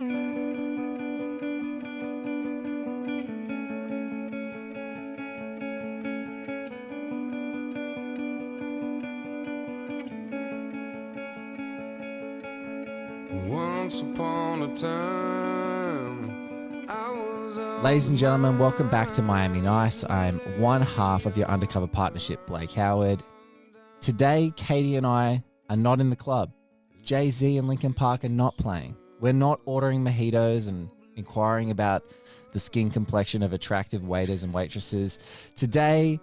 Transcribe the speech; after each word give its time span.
Ladies 0.00 0.10
and 18.08 18.18
gentlemen, 18.18 18.58
welcome 18.58 18.88
back 18.88 19.12
to 19.12 19.22
Miami 19.22 19.60
Nice. 19.60 20.02
I'm 20.10 20.40
one 20.60 20.82
half 20.82 21.24
of 21.24 21.36
your 21.36 21.46
undercover 21.46 21.86
partnership, 21.86 22.44
Blake 22.48 22.72
Howard. 22.72 23.22
Today, 24.00 24.52
Katie 24.56 24.96
and 24.96 25.06
I 25.06 25.44
are 25.70 25.76
not 25.76 26.00
in 26.00 26.10
the 26.10 26.16
club. 26.16 26.50
Jay 27.04 27.30
Z 27.30 27.58
and 27.58 27.68
Linkin 27.68 27.94
Park 27.94 28.24
are 28.24 28.28
not 28.28 28.56
playing. 28.56 28.96
We're 29.24 29.32
not 29.32 29.62
ordering 29.64 30.04
mojitos 30.04 30.68
and 30.68 30.90
inquiring 31.16 31.70
about 31.70 32.04
the 32.52 32.58
skin 32.58 32.90
complexion 32.90 33.42
of 33.42 33.54
attractive 33.54 34.06
waiters 34.06 34.42
and 34.42 34.52
waitresses. 34.52 35.18
Today, 35.56 36.20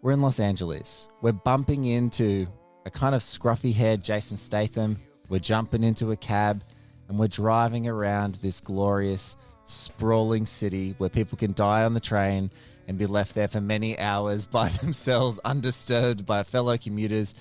we're 0.00 0.10
in 0.10 0.22
Los 0.22 0.40
Angeles. 0.40 1.08
We're 1.20 1.30
bumping 1.30 1.84
into 1.84 2.48
a 2.84 2.90
kind 2.90 3.14
of 3.14 3.22
scruffy 3.22 3.72
haired 3.72 4.02
Jason 4.02 4.36
Statham. 4.36 4.96
We're 5.28 5.38
jumping 5.38 5.84
into 5.84 6.10
a 6.10 6.16
cab 6.16 6.64
and 7.08 7.16
we're 7.16 7.28
driving 7.28 7.86
around 7.86 8.40
this 8.42 8.60
glorious, 8.60 9.36
sprawling 9.64 10.44
city 10.44 10.96
where 10.98 11.10
people 11.10 11.38
can 11.38 11.52
die 11.52 11.84
on 11.84 11.94
the 11.94 12.00
train 12.00 12.50
and 12.88 12.98
be 12.98 13.06
left 13.06 13.36
there 13.36 13.46
for 13.46 13.60
many 13.60 13.96
hours 14.00 14.46
by 14.46 14.68
themselves, 14.82 15.38
undisturbed 15.44 16.26
by 16.26 16.42
fellow 16.42 16.76
commuters. 16.76 17.36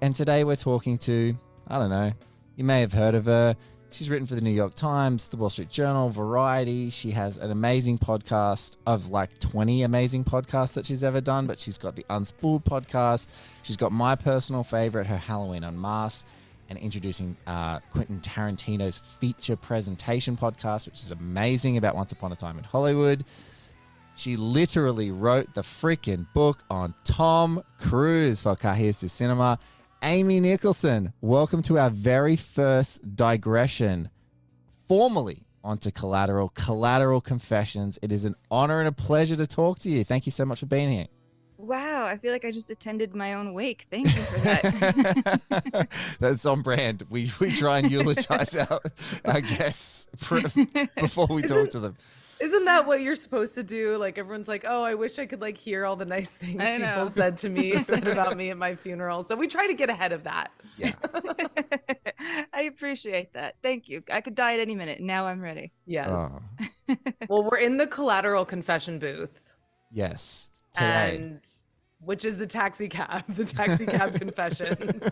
And 0.00 0.12
today 0.12 0.42
we're 0.42 0.56
talking 0.56 0.98
to, 0.98 1.38
I 1.68 1.78
don't 1.78 1.90
know, 1.90 2.12
you 2.56 2.64
may 2.64 2.80
have 2.80 2.92
heard 2.92 3.14
of 3.14 3.26
her. 3.26 3.54
She's 3.92 4.08
written 4.08 4.26
for 4.26 4.36
the 4.36 4.40
New 4.40 4.50
York 4.50 4.74
Times, 4.74 5.26
the 5.26 5.36
Wall 5.36 5.50
Street 5.50 5.68
Journal, 5.68 6.10
Variety. 6.10 6.90
She 6.90 7.10
has 7.10 7.38
an 7.38 7.50
amazing 7.50 7.98
podcast 7.98 8.76
of 8.86 9.10
like 9.10 9.36
20 9.40 9.82
amazing 9.82 10.22
podcasts 10.24 10.74
that 10.74 10.86
she's 10.86 11.02
ever 11.02 11.20
done, 11.20 11.48
but 11.48 11.58
she's 11.58 11.76
got 11.76 11.96
the 11.96 12.06
Unspooled 12.08 12.64
podcast. 12.64 13.26
She's 13.62 13.76
got 13.76 13.90
my 13.90 14.14
personal 14.14 14.62
favorite, 14.62 15.08
her 15.08 15.16
Halloween 15.16 15.64
Unmasked, 15.64 16.24
and 16.68 16.78
introducing 16.78 17.36
uh, 17.48 17.80
Quentin 17.92 18.20
Tarantino's 18.20 18.98
feature 18.98 19.56
presentation 19.56 20.36
podcast, 20.36 20.86
which 20.86 21.00
is 21.00 21.10
amazing 21.10 21.76
about 21.76 21.96
Once 21.96 22.12
Upon 22.12 22.30
a 22.30 22.36
Time 22.36 22.58
in 22.58 22.64
Hollywood. 22.64 23.24
She 24.14 24.36
literally 24.36 25.10
wrote 25.10 25.52
the 25.54 25.62
freaking 25.62 26.26
book 26.32 26.62
on 26.70 26.94
Tom 27.02 27.64
Cruise 27.80 28.40
for 28.40 28.54
Cahiers 28.54 29.00
du 29.00 29.08
Cinema. 29.08 29.58
Amy 30.02 30.40
Nicholson, 30.40 31.12
welcome 31.20 31.60
to 31.62 31.78
our 31.78 31.90
very 31.90 32.34
first 32.34 33.16
digression 33.16 34.08
formally 34.88 35.44
onto 35.62 35.90
Collateral, 35.90 36.48
Collateral 36.54 37.20
Confessions. 37.20 37.98
It 38.00 38.10
is 38.10 38.24
an 38.24 38.34
honor 38.50 38.78
and 38.80 38.88
a 38.88 38.92
pleasure 38.92 39.36
to 39.36 39.46
talk 39.46 39.78
to 39.80 39.90
you. 39.90 40.02
Thank 40.04 40.24
you 40.24 40.32
so 40.32 40.46
much 40.46 40.60
for 40.60 40.66
being 40.66 40.90
here. 40.90 41.06
Wow, 41.58 42.06
I 42.06 42.16
feel 42.16 42.32
like 42.32 42.46
I 42.46 42.50
just 42.50 42.70
attended 42.70 43.14
my 43.14 43.34
own 43.34 43.52
wake. 43.52 43.86
Thank 43.90 44.06
you 44.06 44.22
for 44.22 44.40
that. 44.40 45.88
That's 46.18 46.46
on 46.46 46.62
brand. 46.62 47.02
We 47.10 47.30
we 47.38 47.54
try 47.54 47.80
and 47.80 47.90
eulogize 47.90 48.56
our, 48.70 48.80
our 49.26 49.42
guests 49.42 50.08
pr- 50.18 50.48
before 50.96 51.26
we 51.26 51.42
talk 51.42 51.68
to 51.70 51.80
them. 51.80 51.98
Isn't 52.40 52.64
that 52.64 52.86
what 52.86 53.02
you're 53.02 53.16
supposed 53.16 53.54
to 53.56 53.62
do? 53.62 53.98
Like 53.98 54.16
everyone's 54.16 54.48
like, 54.48 54.64
"Oh, 54.66 54.82
I 54.82 54.94
wish 54.94 55.18
I 55.18 55.26
could 55.26 55.40
like 55.42 55.58
hear 55.58 55.84
all 55.84 55.96
the 55.96 56.06
nice 56.06 56.36
things 56.36 56.62
people 56.62 57.08
said 57.10 57.36
to 57.38 57.48
me, 57.50 57.76
said 57.82 58.08
about 58.08 58.36
me 58.36 58.50
at 58.50 58.56
my 58.56 58.74
funeral." 58.76 59.22
So 59.22 59.36
we 59.36 59.46
try 59.46 59.66
to 59.66 59.74
get 59.74 59.90
ahead 59.90 60.12
of 60.12 60.24
that. 60.24 60.50
Yeah. 60.78 60.94
I 62.54 62.62
appreciate 62.62 63.34
that. 63.34 63.56
Thank 63.62 63.88
you. 63.88 64.02
I 64.10 64.20
could 64.22 64.34
die 64.34 64.54
at 64.54 64.60
any 64.60 64.74
minute. 64.74 65.00
Now 65.00 65.26
I'm 65.26 65.40
ready. 65.40 65.72
Yes. 65.86 66.08
Oh, 66.10 66.96
Well, 67.28 67.44
we're 67.50 67.58
in 67.58 67.76
the 67.76 67.86
collateral 67.86 68.44
confession 68.44 68.98
booth, 68.98 69.42
yes. 69.92 70.48
Today. 70.74 71.16
and 71.16 71.40
which 72.00 72.24
is 72.24 72.38
the 72.38 72.46
taxi 72.46 72.88
cab, 72.88 73.24
the 73.34 73.44
taxi 73.44 73.84
cab 73.86 74.14
confessions. 74.18 75.02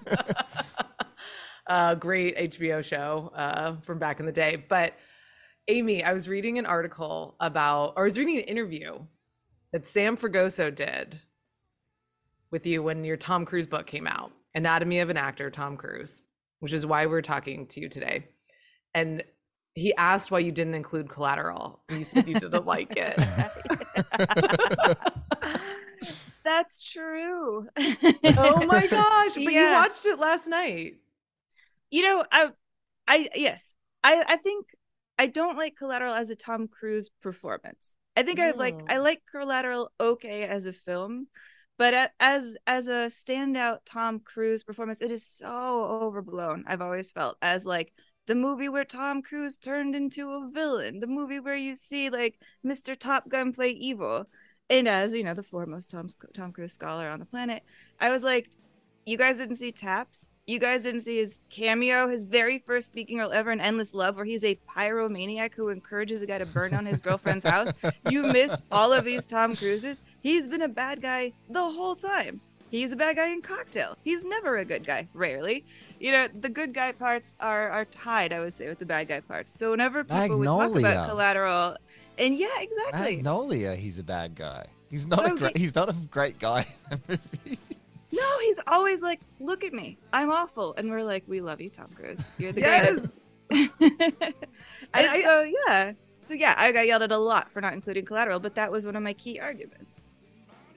uh, 1.67 1.95
great 1.95 2.37
HBO 2.37 2.83
show 2.83 3.31
uh, 3.35 3.77
from 3.83 3.99
back 3.99 4.19
in 4.21 4.27
the 4.27 4.33
day. 4.33 4.65
But 4.69 4.95
Amy, 5.69 6.03
I 6.03 6.15
was 6.15 6.29
reading 6.29 6.59
an 6.59 6.65
article 6.65 7.37
about, 7.41 7.93
or 7.97 8.03
I 8.03 8.07
was 8.07 8.19
reading 8.19 8.39
an 8.39 8.45
interview 8.45 8.99
that 9.73 9.87
Sam 9.87 10.17
Fragoso 10.17 10.75
did 10.75 11.21
with 12.51 12.67
you 12.67 12.83
when 12.83 13.05
your 13.05 13.19
Tom 13.19 13.45
Cruise 13.45 13.67
book 13.67 13.87
came 13.87 14.07
out, 14.07 14.33
Anatomy 14.55 15.01
of 15.01 15.11
an 15.11 15.19
Actor, 15.19 15.51
Tom 15.51 15.77
Cruise, 15.77 16.23
which 16.61 16.73
is 16.73 16.87
why 16.87 17.05
we're 17.05 17.21
talking 17.21 17.67
to 17.67 17.81
you 17.81 17.91
today. 17.91 18.29
And 18.95 19.23
he 19.75 19.95
asked 19.95 20.31
why 20.31 20.39
you 20.39 20.53
didn't 20.53 20.75
include 20.75 21.11
collateral. 21.11 21.83
And 21.91 21.99
you 21.99 22.05
said 22.05 22.27
you 22.27 22.35
didn't 22.35 22.65
like 22.67 22.95
it. 22.97 23.17
That's 26.45 26.83
true. 26.83 27.69
oh 27.77 28.65
my 28.65 28.87
gosh. 28.91 29.35
But 29.35 29.53
you 29.53 29.71
watched 29.71 30.07
it 30.07 30.19
last 30.19 30.49
night. 30.49 30.95
You 31.91 32.03
know, 32.03 32.25
I, 32.33 32.49
I 33.07 33.29
yes, 33.35 33.63
I, 34.03 34.25
I 34.27 34.37
think 34.37 34.67
I 35.19 35.27
don't 35.27 35.57
like 35.57 35.77
Collateral 35.77 36.15
as 36.15 36.31
a 36.31 36.37
Tom 36.37 36.69
Cruise 36.69 37.11
performance. 37.21 37.97
I 38.17 38.23
think 38.23 38.41
I 38.41 38.53
like 38.53 38.81
I 38.89 38.99
like 38.99 39.23
Collateral 39.31 39.93
okay 40.01 40.45
as 40.45 40.67
a 40.67 40.73
film, 40.73 41.29
but 41.77 42.13
as 42.19 42.57
as 42.67 42.89
a 42.89 43.11
standout 43.11 43.79
Tom 43.85 44.21
Cruise 44.21 44.65
performance, 44.65 45.01
it 45.01 45.11
is 45.11 45.25
so 45.25 45.85
overblown. 46.03 46.65
I've 46.67 46.81
always 46.81 47.13
felt 47.13 47.37
as 47.43 47.67
like 47.67 47.93
the 48.27 48.35
movie 48.35 48.69
where 48.69 48.85
Tom 48.85 49.23
Cruise 49.23 49.57
turned 49.57 49.95
into 49.95 50.31
a 50.31 50.51
villain, 50.51 51.01
the 51.01 51.07
movie 51.07 51.41
where 51.41 51.57
you 51.57 51.75
see 51.75 52.11
like 52.11 52.39
Mr. 52.65 52.99
Top 52.99 53.29
Gun 53.29 53.53
play 53.53 53.71
evil. 53.71 54.27
And 54.71 54.87
as 54.87 55.15
you 55.15 55.25
know, 55.25 55.35
the 55.35 55.43
foremost 55.43 55.91
Tom 55.91 56.09
Tom 56.35 56.53
Cruise 56.53 56.73
scholar 56.75 57.09
on 57.09 57.21
the 57.21 57.25
planet, 57.27 57.63
I 58.01 58.11
was 58.11 58.23
like, 58.23 58.51
you 59.07 59.17
guys 59.17 59.39
didn't 59.39 59.57
see 59.57 59.73
Taps. 59.73 60.29
You 60.49 60.59
guys 60.59 60.85
didn't 60.85 61.03
see 61.03 61.19
his 61.19 61.43
cameo, 61.51 62.09
his 62.09 62.23
very 62.23 62.61
first 62.61 62.89
speaking 62.89 63.19
role 63.19 63.33
ever 63.33 63.53
in 63.53 63.61
Endless 63.61 63.93
Love, 63.93 64.17
where 64.17 64.25
he's 64.25 64.43
a 64.45 64.59
pyromaniac 64.67 65.53
who 65.55 65.69
encourages 65.69 66.23
a 66.23 66.27
guy 66.27 66.39
to 66.39 66.47
burn 66.47 66.71
down 66.71 66.87
his 66.87 67.03
girlfriend's 67.03 67.45
house. 67.47 67.71
You 68.09 68.23
missed 68.23 68.63
all 68.73 68.91
of 68.95 69.05
these 69.05 69.27
Tom 69.27 69.55
Cruises. 69.55 70.01
He's 70.23 70.49
been 70.49 70.63
a 70.63 70.69
bad 70.69 71.03
guy 71.03 71.35
the 71.51 71.63
whole 71.63 71.95
time. 71.95 72.41
He's 72.71 72.93
a 72.93 72.97
bad 72.97 73.17
guy 73.17 73.29
in 73.29 73.43
Cocktail. 73.43 73.95
He's 74.05 74.25
never 74.25 74.57
a 74.57 74.65
good 74.65 74.87
guy, 74.87 75.07
rarely. 75.13 75.67
You 76.01 76.13
know, 76.13 76.29
the 76.41 76.49
good 76.49 76.73
guy 76.73 76.93
parts 76.93 77.37
are 77.41 77.69
are 77.69 77.85
tied, 77.85 78.33
I 78.33 78.41
would 78.41 78.55
say, 78.55 78.69
with 78.69 78.79
the 78.79 78.87
bad 78.87 79.09
guy 79.09 79.21
parts. 79.21 79.59
So 79.59 79.71
whenever 79.73 80.03
people 80.03 80.39
would 80.39 80.47
talk 80.47 80.71
about 80.77 81.11
collateral, 81.11 81.77
and 82.17 82.35
yeah, 82.35 82.49
exactly. 82.59 83.17
Magnolia, 83.17 83.75
he's 83.75 83.99
a 83.99 84.03
bad 84.03 84.35
guy. 84.35 84.65
He's 84.89 85.07
not 85.07 85.27
No, 85.27 85.35
a 85.35 85.37
great. 85.39 85.57
he- 85.59 85.65
He's 85.65 85.75
not 85.75 85.91
a 85.91 85.97
great 86.11 86.39
guy 86.39 86.65
in 86.91 87.01
the 87.07 87.19
movie. 87.45 87.59
No, 88.13 88.39
he's 88.41 88.61
always 88.67 89.03
like, 89.03 89.21
"Look 89.39 89.65
at 89.65 89.73
me, 89.73 89.99
I'm 90.13 90.31
awful," 90.31 90.75
and 90.77 90.91
we're 90.91 91.03
like, 91.05 91.25
"We 91.27 91.41
love 91.41 91.61
you, 91.61 91.69
Tom 91.71 91.89
Cruise. 91.95 92.31
You're 92.39 92.53
the 92.53 92.61
Yes. 92.61 93.15
greatest." 93.51 93.81
and 93.81 94.33
I- 94.95 95.23
so 95.23 95.43
yeah, 95.67 95.93
so 96.25 96.35
yeah, 96.35 96.55
I 96.57 96.73
got 96.73 96.87
yelled 96.87 97.03
at 97.03 97.13
a 97.13 97.19
lot 97.19 97.51
for 97.51 97.61
not 97.61 97.73
including 97.75 98.05
collateral, 98.05 98.41
but 98.41 98.55
that 98.55 98.71
was 98.73 98.87
one 98.87 98.97
of 98.97 99.03
my 99.03 99.13
key 99.15 99.39
arguments. 99.39 100.07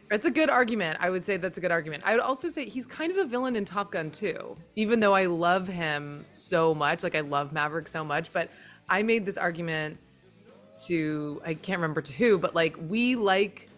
That's 0.09 0.25
a 0.25 0.31
good 0.31 0.49
argument. 0.49 0.97
I 0.99 1.09
would 1.09 1.23
say 1.23 1.37
that's 1.37 1.57
a 1.57 1.61
good 1.61 1.71
argument. 1.71 2.03
I 2.05 2.11
would 2.11 2.19
also 2.19 2.49
say 2.49 2.67
he's 2.67 2.85
kind 2.85 3.13
of 3.13 3.17
a 3.17 3.25
villain 3.25 3.55
in 3.55 3.63
Top 3.63 3.93
Gun 3.93 4.11
too, 4.11 4.57
even 4.75 4.99
though 4.99 5.13
I 5.15 5.27
love 5.27 5.69
him 5.69 6.25
so 6.27 6.75
much. 6.75 7.01
Like 7.01 7.15
I 7.15 7.21
love 7.21 7.53
Maverick 7.53 7.87
so 7.87 8.03
much, 8.03 8.33
but 8.33 8.49
I 8.89 9.03
made 9.03 9.25
this 9.25 9.37
argument 9.37 9.97
to 10.87 11.41
I 11.45 11.53
can't 11.53 11.77
remember 11.79 12.01
to 12.01 12.11
who, 12.13 12.37
but 12.37 12.53
like 12.53 12.75
we 12.89 13.15
like 13.15 13.69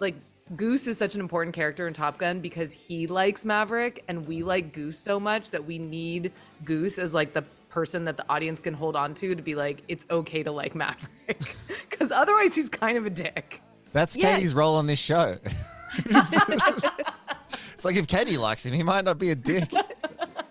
like 0.00 0.16
Goose 0.56 0.86
is 0.88 0.98
such 0.98 1.14
an 1.14 1.20
important 1.20 1.54
character 1.54 1.86
in 1.86 1.94
Top 1.94 2.18
Gun 2.18 2.40
because 2.40 2.72
he 2.72 3.06
likes 3.06 3.44
Maverick 3.44 4.02
and 4.08 4.26
we 4.26 4.42
like 4.42 4.72
Goose 4.72 4.98
so 4.98 5.20
much 5.20 5.50
that 5.52 5.64
we 5.64 5.78
need 5.78 6.32
Goose 6.64 6.98
as 6.98 7.14
like 7.14 7.32
the 7.32 7.42
person 7.68 8.04
that 8.06 8.16
the 8.16 8.24
audience 8.28 8.60
can 8.60 8.74
hold 8.74 8.96
on 8.96 9.14
to 9.14 9.34
to 9.36 9.42
be 9.42 9.54
like 9.54 9.82
it's 9.86 10.04
okay 10.10 10.42
to 10.42 10.50
like 10.50 10.74
Maverick 10.74 11.56
cuz 11.90 12.10
otherwise 12.10 12.54
he's 12.54 12.68
kind 12.68 12.98
of 12.98 13.06
a 13.06 13.10
dick. 13.10 13.62
That's 13.92 14.16
Yeah. 14.16 14.34
Katie's 14.34 14.54
role 14.54 14.76
on 14.76 14.86
this 14.86 14.98
show. 14.98 15.38
it's 15.96 17.84
like 17.84 17.96
if 17.96 18.08
Katie 18.08 18.36
likes 18.36 18.66
him, 18.66 18.72
he 18.72 18.82
might 18.82 19.04
not 19.04 19.18
be 19.18 19.30
a 19.30 19.36
dick. 19.36 19.72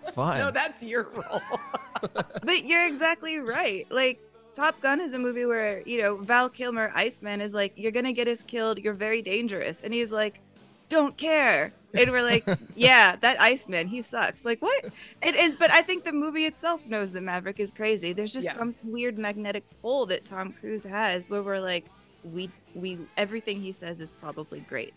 It's 0.02 0.16
fine. 0.16 0.38
No, 0.38 0.50
that's 0.50 0.82
your 0.82 1.08
role. 1.12 1.42
But 2.42 2.64
you're 2.64 2.86
exactly 2.86 3.38
right. 3.38 3.86
Like 3.90 4.18
Top 4.54 4.80
Gun 4.80 5.00
is 5.00 5.12
a 5.12 5.18
movie 5.18 5.46
where 5.46 5.82
you 5.86 6.02
know 6.02 6.16
Val 6.16 6.48
Kilmer, 6.48 6.90
Iceman, 6.94 7.40
is 7.40 7.54
like, 7.54 7.72
"You're 7.76 7.92
gonna 7.92 8.12
get 8.12 8.28
us 8.28 8.42
killed. 8.42 8.78
You're 8.78 8.94
very 8.94 9.22
dangerous," 9.22 9.82
and 9.82 9.94
he's 9.94 10.12
like, 10.12 10.40
"Don't 10.88 11.16
care." 11.16 11.72
And 11.94 12.10
we're 12.10 12.22
like, 12.22 12.44
"Yeah, 12.76 13.16
that 13.16 13.40
Iceman, 13.40 13.86
he 13.88 14.02
sucks." 14.02 14.44
Like 14.44 14.60
what? 14.60 14.86
It 15.22 15.34
is, 15.36 15.54
but 15.58 15.70
I 15.70 15.82
think 15.82 16.04
the 16.04 16.12
movie 16.12 16.44
itself 16.46 16.84
knows 16.86 17.12
that 17.12 17.22
Maverick 17.22 17.60
is 17.60 17.70
crazy. 17.70 18.12
There's 18.12 18.32
just 18.32 18.46
Yeah. 18.46 18.54
some 18.54 18.74
weird 18.84 19.18
magnetic 19.18 19.64
pull 19.80 20.06
that 20.06 20.24
Tom 20.24 20.52
Cruise 20.52 20.84
has, 20.84 21.30
where 21.30 21.42
we're 21.42 21.60
like, 21.60 21.86
we 22.24 22.50
we 22.74 22.98
everything 23.16 23.60
he 23.60 23.72
says 23.72 24.00
is 24.00 24.10
probably 24.10 24.60
great. 24.60 24.94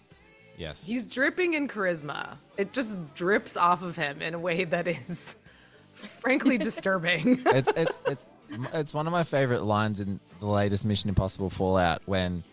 yes. 0.58 0.86
He's 0.86 1.06
dripping 1.06 1.54
in 1.56 1.68
charisma. 1.68 2.38
It 2.58 2.74
just 2.74 3.00
drips 3.16 3.56
off 3.58 3.82
of 3.82 3.96
him 3.96 4.22
in 4.22 4.34
a 4.34 4.40
way 4.40 4.64
that 4.66 4.88
is 4.88 5.36
frankly 6.20 6.58
disturbing. 6.70 7.42
it's 7.48 7.72
it's 7.76 7.98
it's 8.08 8.26
it's 8.74 8.94
one 8.94 9.08
of 9.08 9.14
my 9.14 9.24
favorite 9.24 9.64
lines 9.64 10.00
in 10.00 10.20
the 10.40 10.46
latest 10.46 10.86
Mission 10.86 11.10
Impossible 11.10 11.50
Fallout 11.50 12.02
when 12.06 12.44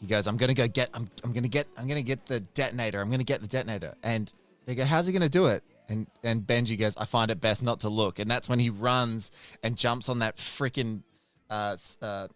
he 0.00 0.06
goes, 0.06 0.26
"I'm 0.26 0.36
gonna 0.36 0.54
go 0.54 0.68
get, 0.68 0.90
I'm, 0.94 1.08
I'm 1.22 1.32
gonna 1.32 1.48
get, 1.48 1.66
I'm 1.76 1.86
gonna 1.88 2.02
get 2.02 2.26
the 2.26 2.40
detonator. 2.40 3.00
I'm 3.00 3.10
gonna 3.10 3.24
get 3.24 3.40
the 3.40 3.48
detonator." 3.48 3.94
And 4.02 4.32
they 4.66 4.74
go, 4.74 4.84
"How's 4.84 5.06
he 5.06 5.12
gonna 5.12 5.28
do 5.28 5.46
it?" 5.46 5.62
And 5.88 6.06
and 6.22 6.42
Benji 6.42 6.78
goes, 6.78 6.96
"I 6.96 7.04
find 7.04 7.30
it 7.30 7.40
best 7.40 7.62
not 7.62 7.80
to 7.80 7.88
look." 7.88 8.18
And 8.18 8.30
that's 8.30 8.48
when 8.48 8.58
he 8.58 8.70
runs 8.70 9.30
and 9.62 9.76
jumps 9.76 10.08
on 10.08 10.20
that 10.20 10.36
freaking, 10.36 11.02
uh, 11.50 11.76
uh, 12.02 12.28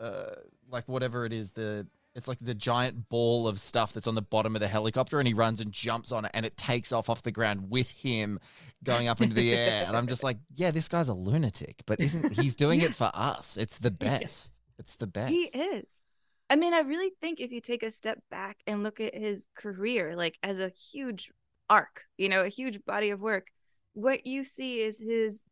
uh, 0.00 0.24
like 0.70 0.88
whatever 0.88 1.24
it 1.24 1.32
is, 1.32 1.50
the 1.50 1.86
it's 2.14 2.28
like 2.28 2.38
the 2.38 2.54
giant 2.54 3.08
ball 3.08 3.48
of 3.48 3.58
stuff 3.58 3.92
that's 3.92 4.06
on 4.06 4.14
the 4.14 4.22
bottom 4.22 4.54
of 4.54 4.60
the 4.60 4.68
helicopter, 4.68 5.18
and 5.18 5.26
he 5.26 5.34
runs 5.34 5.60
and 5.60 5.72
jumps 5.72 6.12
on 6.12 6.24
it, 6.24 6.30
and 6.34 6.44
it 6.44 6.56
takes 6.56 6.92
off 6.92 7.08
off 7.08 7.22
the 7.22 7.32
ground 7.32 7.70
with 7.70 7.90
him 7.90 8.38
going 8.84 9.08
up 9.08 9.20
into 9.20 9.34
the 9.34 9.54
air. 9.54 9.84
And 9.86 9.96
I'm 9.96 10.06
just 10.06 10.22
like, 10.22 10.38
yeah, 10.54 10.70
this 10.70 10.88
guy's 10.88 11.08
a 11.08 11.14
lunatic, 11.14 11.82
but 11.86 12.00
isn't 12.00 12.32
he's 12.34 12.56
doing 12.56 12.80
it 12.80 12.94
for 12.94 13.10
us? 13.14 13.56
It's 13.56 13.78
the 13.78 13.90
best. 13.90 14.60
It's 14.78 14.96
the 14.96 15.06
best. 15.06 15.32
He 15.32 15.44
is. 15.44 16.02
I 16.50 16.56
mean, 16.56 16.74
I 16.74 16.80
really 16.80 17.12
think 17.20 17.40
if 17.40 17.50
you 17.50 17.60
take 17.60 17.82
a 17.82 17.90
step 17.90 18.18
back 18.30 18.58
and 18.66 18.82
look 18.82 19.00
at 19.00 19.14
his 19.14 19.46
career, 19.54 20.14
like 20.14 20.36
as 20.42 20.58
a 20.58 20.68
huge 20.68 21.32
arc, 21.70 22.04
you 22.18 22.28
know, 22.28 22.42
a 22.42 22.48
huge 22.48 22.84
body 22.84 23.08
of 23.10 23.20
work, 23.20 23.46
what 23.94 24.26
you 24.26 24.44
see 24.44 24.80
is 24.80 24.98
his 24.98 25.44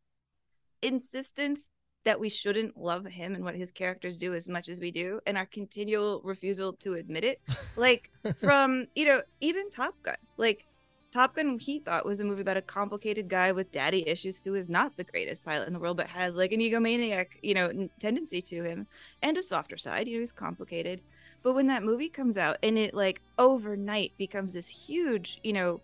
insistence 0.83 1.69
that 2.03 2.19
we 2.19 2.29
shouldn't 2.29 2.77
love 2.77 3.05
him 3.05 3.35
and 3.35 3.43
what 3.43 3.55
his 3.55 3.71
characters 3.71 4.17
do 4.17 4.33
as 4.33 4.49
much 4.49 4.69
as 4.69 4.79
we 4.79 4.91
do, 4.91 5.19
and 5.27 5.37
our 5.37 5.45
continual 5.45 6.21
refusal 6.23 6.73
to 6.73 6.95
admit 6.95 7.23
it. 7.23 7.41
Like 7.77 8.11
from, 8.37 8.87
you 8.95 9.05
know, 9.05 9.21
even 9.39 9.69
Top 9.69 9.95
Gun. 10.03 10.15
Like 10.37 10.67
Top 11.13 11.35
Gun, 11.35 11.57
he 11.57 11.79
thought 11.79 12.05
was 12.05 12.19
a 12.19 12.25
movie 12.25 12.41
about 12.41 12.57
a 12.57 12.61
complicated 12.61 13.29
guy 13.29 13.51
with 13.53 13.71
daddy 13.71 14.07
issues 14.07 14.41
who 14.43 14.55
is 14.55 14.69
not 14.69 14.95
the 14.97 15.05
greatest 15.05 15.45
pilot 15.45 15.67
in 15.67 15.73
the 15.73 15.79
world, 15.79 15.97
but 15.97 16.07
has 16.07 16.35
like 16.35 16.51
an 16.51 16.59
egomaniac, 16.59 17.27
you 17.41 17.53
know, 17.53 17.67
n- 17.67 17.89
tendency 17.99 18.41
to 18.41 18.61
him 18.61 18.87
and 19.21 19.37
a 19.37 19.43
softer 19.43 19.77
side. 19.77 20.07
You 20.07 20.15
know, 20.15 20.19
he's 20.19 20.31
complicated. 20.33 21.01
But 21.43 21.53
when 21.53 21.67
that 21.67 21.83
movie 21.83 22.09
comes 22.09 22.37
out 22.37 22.57
and 22.61 22.77
it 22.77 22.93
like 22.93 23.21
overnight 23.37 24.11
becomes 24.17 24.53
this 24.53 24.67
huge, 24.67 25.39
you 25.43 25.53
know, 25.53 25.81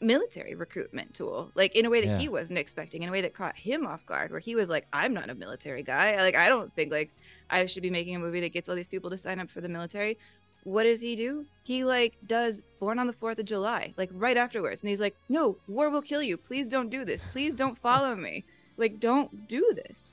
military 0.00 0.54
recruitment 0.54 1.14
tool, 1.14 1.50
like 1.54 1.74
in 1.74 1.86
a 1.86 1.90
way 1.90 2.00
that 2.02 2.06
Yeah. 2.06 2.18
he 2.18 2.28
wasn't 2.28 2.58
expecting, 2.58 3.02
in 3.02 3.08
a 3.08 3.12
way 3.12 3.22
that 3.22 3.34
caught 3.34 3.56
him 3.56 3.86
off 3.86 4.04
guard, 4.06 4.30
where 4.30 4.40
he 4.40 4.54
was 4.54 4.68
like, 4.68 4.86
I'm 4.92 5.14
not 5.14 5.30
a 5.30 5.34
military 5.34 5.82
guy. 5.82 6.16
Like, 6.16 6.36
I 6.36 6.48
don't 6.48 6.74
think 6.74 6.92
like 6.92 7.10
I 7.50 7.66
should 7.66 7.82
be 7.82 7.90
making 7.90 8.14
a 8.16 8.18
movie 8.18 8.40
that 8.40 8.52
gets 8.52 8.68
all 8.68 8.74
these 8.76 8.88
people 8.88 9.10
to 9.10 9.16
sign 9.16 9.40
up 9.40 9.50
for 9.50 9.60
the 9.60 9.68
military. 9.68 10.18
What 10.64 10.82
does 10.82 11.00
he 11.00 11.14
do? 11.16 11.46
He 11.62 11.84
like 11.84 12.16
does 12.26 12.62
Born 12.80 12.98
on 12.98 13.06
the 13.06 13.12
Fourth 13.12 13.38
of 13.38 13.44
July, 13.44 13.94
like 13.96 14.10
right 14.12 14.36
afterwards, 14.36 14.82
and 14.82 14.90
he's 14.90 15.00
like, 15.00 15.16
"No, 15.28 15.56
war 15.68 15.90
will 15.90 16.02
kill 16.02 16.22
you. 16.22 16.36
Please 16.36 16.66
don't 16.66 16.90
do 16.90 17.04
this. 17.04 17.22
Please 17.24 17.54
don't 17.54 17.78
follow 17.88 18.16
me. 18.16 18.44
Like, 18.76 18.98
don't 19.00 19.46
do 19.48 19.72
this." 19.74 20.12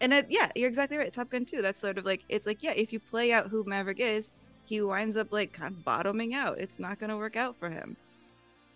And 0.00 0.12
I, 0.14 0.24
yeah, 0.28 0.50
you're 0.56 0.68
exactly 0.68 0.96
right. 0.96 1.12
Top 1.12 1.30
Gun 1.30 1.44
2, 1.44 1.62
that's 1.62 1.80
sort 1.80 1.96
of 1.98 2.04
like 2.04 2.22
it's 2.28 2.46
like 2.46 2.62
yeah, 2.62 2.72
if 2.72 2.92
you 2.92 2.98
play 2.98 3.32
out 3.32 3.48
who 3.48 3.62
Maverick 3.64 4.00
is, 4.00 4.32
he 4.64 4.80
winds 4.80 5.16
up 5.16 5.30
like 5.30 5.52
kind 5.52 5.74
of 5.74 5.84
bottoming 5.84 6.34
out. 6.34 6.58
It's 6.58 6.78
not 6.80 6.98
going 6.98 7.10
to 7.10 7.16
work 7.16 7.36
out 7.36 7.56
for 7.56 7.68
him. 7.68 7.96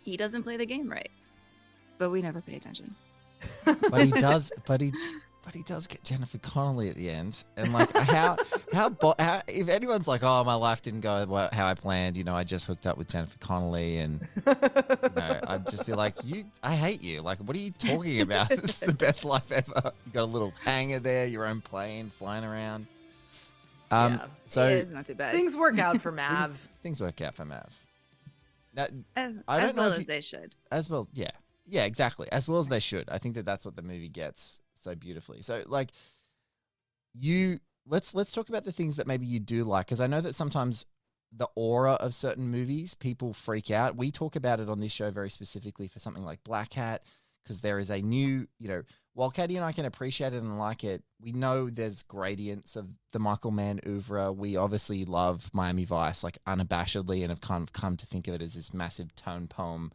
He 0.06 0.16
doesn't 0.16 0.42
play 0.44 0.56
the 0.56 0.64
game 0.64 0.88
right. 0.90 1.10
But 1.98 2.10
we 2.10 2.22
never 2.22 2.40
pay 2.40 2.56
attention. 2.56 2.94
but 3.64 4.04
he 4.04 4.10
does. 4.18 4.50
But 4.66 4.80
he. 4.80 4.92
But 5.44 5.54
he 5.54 5.62
does 5.62 5.86
get 5.86 6.02
Jennifer 6.02 6.38
Connelly 6.38 6.88
at 6.90 6.96
the 6.96 7.08
end, 7.08 7.44
and 7.56 7.72
like 7.72 7.96
how 7.96 8.36
how, 8.72 8.88
bo- 8.88 9.14
how 9.16 9.42
if 9.46 9.68
anyone's 9.68 10.08
like, 10.08 10.22
oh, 10.24 10.42
my 10.42 10.54
life 10.54 10.82
didn't 10.82 11.02
go 11.02 11.48
how 11.52 11.68
I 11.68 11.74
planned, 11.74 12.16
you 12.16 12.24
know, 12.24 12.34
I 12.34 12.42
just 12.42 12.66
hooked 12.66 12.84
up 12.84 12.98
with 12.98 13.06
Jennifer 13.08 13.38
Connelly, 13.38 13.98
and 13.98 14.26
you 14.44 14.54
know, 15.14 15.40
I'd 15.46 15.68
just 15.70 15.86
be 15.86 15.92
like, 15.92 16.16
you, 16.24 16.46
I 16.64 16.74
hate 16.74 17.00
you. 17.00 17.22
Like, 17.22 17.38
what 17.38 17.56
are 17.56 17.60
you 17.60 17.70
talking 17.70 18.22
about? 18.22 18.48
this 18.48 18.70
is 18.70 18.78
the 18.80 18.92
best 18.92 19.24
life 19.24 19.52
ever. 19.52 19.92
You 20.06 20.12
got 20.12 20.22
a 20.22 20.24
little 20.24 20.52
hangar 20.64 20.98
there, 20.98 21.26
your 21.28 21.46
own 21.46 21.60
plane 21.60 22.10
flying 22.10 22.42
around. 22.44 22.88
Um, 23.92 24.14
Yeah. 24.14 24.26
so 24.46 24.66
it 24.66 24.88
is 24.88 24.92
not 24.92 25.06
too 25.06 25.14
bad. 25.14 25.30
Things 25.32 25.56
work 25.56 25.78
out 25.78 26.00
for 26.00 26.10
Mav. 26.10 26.68
things 26.82 27.00
work 27.00 27.20
out 27.20 27.36
for 27.36 27.44
Mav. 27.44 27.72
Now, 28.76 28.86
as, 29.16 29.34
I 29.48 29.56
don't 29.56 29.66
as 29.66 29.74
know 29.74 29.82
well 29.84 29.92
as 29.94 29.98
you- 30.00 30.04
they 30.04 30.20
should. 30.20 30.54
as 30.70 30.88
well 30.90 31.08
yeah. 31.14 31.30
Yeah 31.66 31.84
exactly. 31.84 32.30
As 32.30 32.46
well 32.46 32.60
as 32.60 32.68
they 32.68 32.78
should. 32.78 33.08
I 33.10 33.18
think 33.18 33.34
that 33.34 33.44
that's 33.44 33.64
what 33.64 33.74
the 33.74 33.82
movie 33.82 34.08
gets 34.08 34.60
so 34.74 34.94
beautifully. 34.94 35.42
So 35.42 35.64
like 35.66 35.90
you 37.18 37.58
let's 37.86 38.14
let's 38.14 38.32
talk 38.32 38.48
about 38.48 38.64
the 38.64 38.72
things 38.72 38.96
that 38.96 39.06
maybe 39.06 39.26
you 39.26 39.40
do 39.40 39.64
like 39.64 39.86
because 39.86 40.00
i 40.00 40.06
know 40.06 40.20
that 40.20 40.34
sometimes 40.34 40.84
the 41.36 41.48
aura 41.54 41.92
of 41.94 42.14
certain 42.14 42.48
movies 42.48 42.94
people 42.94 43.32
freak 43.34 43.70
out. 43.70 43.96
We 43.96 44.10
talk 44.12 44.36
about 44.36 44.60
it 44.60 44.70
on 44.70 44.80
this 44.80 44.92
show 44.92 45.10
very 45.10 45.28
specifically 45.28 45.88
for 45.88 45.98
something 45.98 46.24
like 46.24 46.42
black 46.44 46.72
hat 46.74 47.02
because 47.42 47.60
there 47.60 47.78
is 47.78 47.90
a 47.90 48.00
new 48.00 48.46
you 48.58 48.68
know 48.68 48.82
while 49.16 49.30
Katie 49.30 49.56
and 49.56 49.64
I 49.64 49.72
can 49.72 49.86
appreciate 49.86 50.34
it 50.34 50.42
and 50.42 50.58
like 50.58 50.84
it, 50.84 51.02
we 51.22 51.32
know 51.32 51.70
there's 51.70 52.02
gradients 52.02 52.76
of 52.76 52.86
the 53.12 53.18
Michael 53.18 53.50
Mann 53.50 53.80
oeuvre. 53.86 54.30
We 54.30 54.58
obviously 54.58 55.06
love 55.06 55.48
Miami 55.54 55.86
Vice 55.86 56.22
like 56.22 56.36
unabashedly 56.46 57.22
and 57.22 57.30
have 57.30 57.40
kind 57.40 57.62
of 57.62 57.72
come 57.72 57.96
to 57.96 58.04
think 58.04 58.28
of 58.28 58.34
it 58.34 58.42
as 58.42 58.52
this 58.52 58.74
massive 58.74 59.16
tone 59.16 59.48
poem 59.48 59.90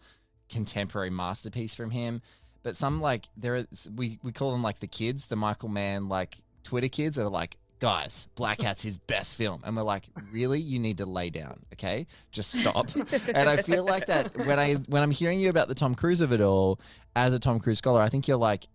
contemporary 0.49 1.11
masterpiece 1.11 1.75
from 1.75 1.91
him. 1.91 2.23
But 2.63 2.75
some 2.75 2.99
like 2.99 3.25
there 3.37 3.55
is 3.55 3.87
we 3.95 4.17
we 4.23 4.31
call 4.31 4.51
them 4.53 4.63
like 4.63 4.79
the 4.79 4.87
kids, 4.87 5.27
the 5.27 5.35
Michael 5.35 5.69
Mann 5.69 6.09
like 6.09 6.37
Twitter 6.63 6.89
kids 6.89 7.19
are 7.19 7.29
like, 7.29 7.57
guys, 7.79 8.27
Black 8.35 8.61
Hat's 8.61 8.81
his 8.81 8.97
best 8.97 9.35
film, 9.35 9.61
and 9.63 9.75
we're 9.75 9.83
like, 9.83 10.05
really, 10.31 10.59
you 10.59 10.79
need 10.79 10.97
to 10.97 11.05
lay 11.05 11.29
down, 11.29 11.59
okay, 11.73 12.07
just 12.31 12.51
stop. 12.51 12.89
and 12.95 13.47
I 13.49 13.61
feel 13.61 13.83
like 13.83 14.07
that 14.07 14.35
when 14.35 14.57
I 14.57 14.73
when 14.73 15.03
I'm 15.03 15.11
hearing 15.11 15.39
you 15.39 15.49
about 15.49 15.67
the 15.67 15.75
Tom 15.75 15.93
Cruise 15.93 16.21
of 16.21 16.33
it 16.33 16.41
all, 16.41 16.79
as 17.15 17.35
a 17.35 17.39
Tom 17.39 17.59
Cruise 17.59 17.77
scholar, 17.77 18.01
I 18.01 18.09
think 18.09 18.27
you're 18.27 18.37
like, 18.37 18.67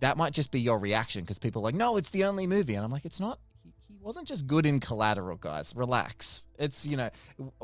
that 0.00 0.16
might 0.16 0.32
just 0.32 0.50
be 0.50 0.60
your 0.60 0.78
reaction 0.78 1.22
because 1.22 1.38
people 1.38 1.62
are 1.62 1.64
like, 1.64 1.74
no, 1.74 1.96
it's 1.96 2.10
the 2.10 2.24
only 2.24 2.46
movie. 2.46 2.74
And 2.74 2.84
I'm 2.84 2.90
like, 2.90 3.04
it's 3.04 3.20
not. 3.20 3.38
He, 3.62 3.96
wasn't 4.00 4.26
just 4.26 4.46
good 4.46 4.64
in 4.64 4.80
collateral, 4.80 5.36
guys. 5.36 5.74
Relax. 5.76 6.46
It's, 6.58 6.86
you 6.86 6.96
know, 6.96 7.10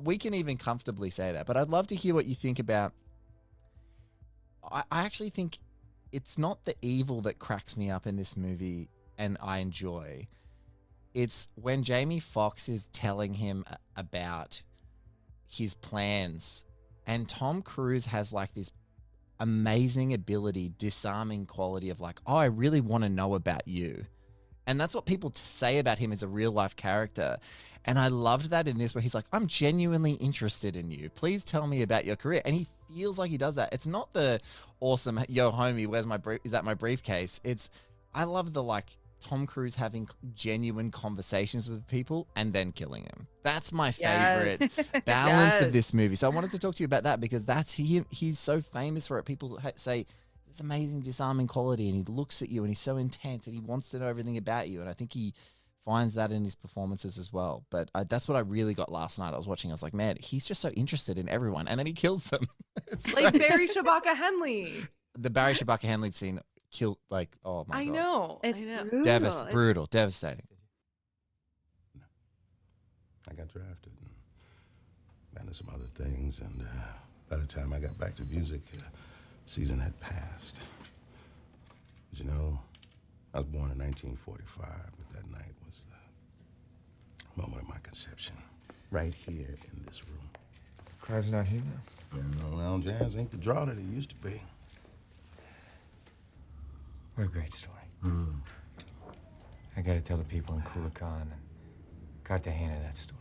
we 0.00 0.18
can 0.18 0.34
even 0.34 0.58
comfortably 0.58 1.08
say 1.08 1.32
that. 1.32 1.46
But 1.46 1.56
I'd 1.56 1.70
love 1.70 1.86
to 1.88 1.94
hear 1.94 2.14
what 2.14 2.26
you 2.26 2.34
think 2.34 2.58
about. 2.58 2.92
I, 4.70 4.82
I 4.90 5.04
actually 5.04 5.30
think 5.30 5.58
it's 6.12 6.36
not 6.36 6.64
the 6.66 6.74
evil 6.82 7.22
that 7.22 7.38
cracks 7.38 7.76
me 7.76 7.90
up 7.90 8.06
in 8.06 8.16
this 8.16 8.36
movie 8.36 8.90
and 9.16 9.38
I 9.42 9.58
enjoy. 9.58 10.26
It's 11.14 11.48
when 11.54 11.82
Jamie 11.82 12.20
Foxx 12.20 12.68
is 12.68 12.88
telling 12.88 13.32
him 13.32 13.64
about 13.96 14.62
his 15.46 15.72
plans 15.72 16.66
and 17.06 17.28
Tom 17.28 17.62
Cruise 17.62 18.06
has 18.06 18.32
like 18.32 18.52
this 18.52 18.70
amazing 19.40 20.12
ability, 20.12 20.72
disarming 20.78 21.46
quality 21.46 21.90
of 21.90 22.00
like, 22.00 22.20
oh, 22.26 22.36
I 22.36 22.46
really 22.46 22.80
want 22.80 23.04
to 23.04 23.10
know 23.10 23.34
about 23.34 23.66
you. 23.68 24.04
And 24.66 24.80
that's 24.80 24.94
what 24.94 25.06
people 25.06 25.30
say 25.34 25.78
about 25.78 25.98
him 25.98 26.12
as 26.12 26.22
a 26.22 26.28
real 26.28 26.50
life 26.50 26.74
character. 26.74 27.36
And 27.84 27.98
I 27.98 28.08
loved 28.08 28.50
that 28.50 28.66
in 28.66 28.78
this, 28.78 28.94
where 28.94 29.02
he's 29.02 29.14
like, 29.14 29.26
I'm 29.32 29.46
genuinely 29.46 30.12
interested 30.14 30.74
in 30.74 30.90
you. 30.90 31.08
Please 31.10 31.44
tell 31.44 31.68
me 31.68 31.82
about 31.82 32.04
your 32.04 32.16
career. 32.16 32.42
And 32.44 32.54
he 32.54 32.66
feels 32.92 33.18
like 33.18 33.30
he 33.30 33.38
does 33.38 33.54
that. 33.54 33.72
It's 33.72 33.86
not 33.86 34.12
the 34.12 34.40
awesome, 34.80 35.20
yo, 35.28 35.52
homie, 35.52 35.86
where's 35.86 36.06
my 36.06 36.16
brief? 36.16 36.40
Is 36.42 36.50
that 36.50 36.64
my 36.64 36.74
briefcase? 36.74 37.40
It's, 37.44 37.70
I 38.12 38.24
love 38.24 38.52
the 38.52 38.62
like 38.62 38.96
Tom 39.20 39.46
Cruise 39.46 39.74
having 39.74 40.08
genuine 40.34 40.90
conversations 40.90 41.68
with 41.68 41.86
people 41.88 42.28
and 42.36 42.52
then 42.52 42.72
killing 42.72 43.02
him. 43.04 43.26
That's 43.42 43.72
my 43.72 43.90
favorite 43.90 44.60
Yes. 44.60 44.90
balance 45.04 45.60
of 45.60 45.72
this 45.72 45.92
movie. 45.94 46.16
So 46.16 46.30
I 46.30 46.34
wanted 46.34 46.50
to 46.52 46.58
talk 46.58 46.74
to 46.76 46.82
you 46.82 46.86
about 46.86 47.04
that 47.04 47.20
because 47.20 47.44
that's 47.44 47.72
he. 47.74 48.02
He's 48.10 48.38
so 48.38 48.60
famous 48.60 49.06
for 49.06 49.18
it. 49.18 49.24
People 49.24 49.58
say 49.76 50.06
this 50.46 50.60
amazing 50.60 51.00
disarming 51.00 51.46
quality, 51.48 51.88
and 51.88 51.96
he 51.96 52.04
looks 52.12 52.42
at 52.42 52.48
you 52.50 52.62
and 52.62 52.68
he's 52.70 52.78
so 52.78 52.96
intense 52.96 53.46
and 53.46 53.54
he 53.54 53.60
wants 53.60 53.90
to 53.90 53.98
know 53.98 54.06
everything 54.06 54.36
about 54.36 54.68
you. 54.68 54.80
And 54.80 54.88
I 54.88 54.92
think 54.92 55.12
he 55.12 55.34
finds 55.84 56.14
that 56.14 56.32
in 56.32 56.42
his 56.44 56.54
performances 56.56 57.16
as 57.16 57.32
well. 57.32 57.64
But 57.70 57.90
I, 57.94 58.04
that's 58.04 58.28
what 58.28 58.36
I 58.36 58.40
really 58.40 58.74
got 58.74 58.90
last 58.92 59.18
night. 59.18 59.32
I 59.32 59.36
was 59.36 59.46
watching. 59.46 59.70
I 59.70 59.74
was 59.74 59.82
like, 59.82 59.94
man, 59.94 60.16
he's 60.20 60.44
just 60.44 60.60
so 60.60 60.68
interested 60.70 61.16
in 61.18 61.28
everyone, 61.28 61.68
and 61.68 61.78
then 61.78 61.86
he 61.86 61.92
kills 61.92 62.24
them. 62.24 62.44
it's 62.88 63.12
like. 63.12 63.32
Barry 63.32 63.66
Shabaka 63.66 64.14
Henley. 64.16 64.72
the 65.18 65.30
Barry 65.30 65.54
Shabaka 65.54 65.82
Henley 65.84 66.10
scene 66.10 66.40
killed. 66.70 66.98
Like, 67.10 67.36
oh 67.44 67.64
my 67.68 67.78
I 67.78 67.84
god, 67.86 67.94
know. 67.94 68.40
It's 68.44 68.60
I 68.60 68.64
know. 68.64 68.84
brutal. 68.84 69.04
Devas- 69.04 69.34
It's- 69.36 69.52
brutal, 69.52 69.86
devastating. 69.86 70.46
I 73.28 73.34
got 73.34 73.48
drafted 73.48 73.92
and 74.00 74.10
got 75.34 75.42
into 75.42 75.54
some 75.54 75.68
other 75.74 75.86
things, 75.94 76.38
and 76.38 76.62
uh, 76.62 76.82
by 77.28 77.36
the 77.36 77.46
time 77.46 77.72
I 77.72 77.78
got 77.80 77.98
back 77.98 78.14
to 78.16 78.22
music, 78.24 78.60
uh, 78.76 78.82
season 79.46 79.80
had 79.80 79.98
passed. 80.00 80.58
But 82.10 82.20
you 82.20 82.24
know, 82.26 82.58
I 83.34 83.38
was 83.38 83.46
born 83.46 83.70
in 83.72 83.78
1945, 83.78 84.68
but 84.96 85.10
that 85.16 85.30
night 85.32 85.54
was 85.66 85.86
the 87.34 87.40
moment 87.42 87.62
of 87.62 87.68
my 87.68 87.78
conception, 87.82 88.36
right 88.90 89.12
here 89.12 89.56
in 89.72 89.84
this 89.86 90.02
room. 90.08 90.28
Crowd's 91.00 91.30
not 91.30 91.46
here 91.46 91.60
now. 91.60 92.18
You 92.18 92.22
know, 92.50 92.56
well, 92.56 92.78
jazz 92.78 93.16
ain't 93.16 93.30
the 93.32 93.36
draw 93.36 93.64
that 93.64 93.76
it 93.76 93.84
used 93.92 94.10
to 94.10 94.16
be. 94.16 94.40
What 97.16 97.24
a 97.24 97.30
great 97.30 97.52
story. 97.52 97.76
Mm. 98.04 98.36
I 99.74 99.80
gotta 99.80 100.02
tell 100.02 100.18
the 100.18 100.24
people 100.24 100.54
in 100.54 100.60
Culiacán 100.60 101.22
and 101.22 101.32
Cartagena 102.24 102.78
that 102.82 102.96
story. 102.96 103.20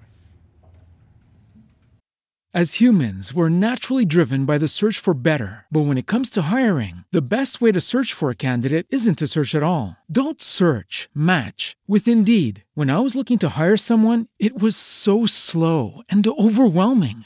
As 2.53 2.75
humans, 2.75 3.33
we're 3.33 3.49
naturally 3.49 4.05
driven 4.05 4.45
by 4.45 4.57
the 4.57 4.69
search 4.69 4.97
for 4.97 5.13
better. 5.13 5.65
But 5.69 5.85
when 5.87 5.97
it 5.97 6.07
comes 6.07 6.29
to 6.31 6.43
hiring, 6.43 7.03
the 7.11 7.21
best 7.21 7.59
way 7.59 7.73
to 7.73 7.81
search 7.81 8.13
for 8.13 8.29
a 8.29 8.35
candidate 8.35 8.87
isn't 8.89 9.17
to 9.17 9.27
search 9.27 9.53
at 9.55 9.63
all. 9.63 9.97
Don't 10.09 10.39
search, 10.39 11.09
match 11.13 11.75
with 11.85 12.07
Indeed. 12.07 12.63
When 12.73 12.89
I 12.89 12.99
was 12.99 13.13
looking 13.13 13.39
to 13.39 13.59
hire 13.59 13.75
someone, 13.75 14.27
it 14.39 14.57
was 14.57 14.77
so 14.77 15.25
slow 15.25 16.01
and 16.07 16.25
overwhelming. 16.25 17.25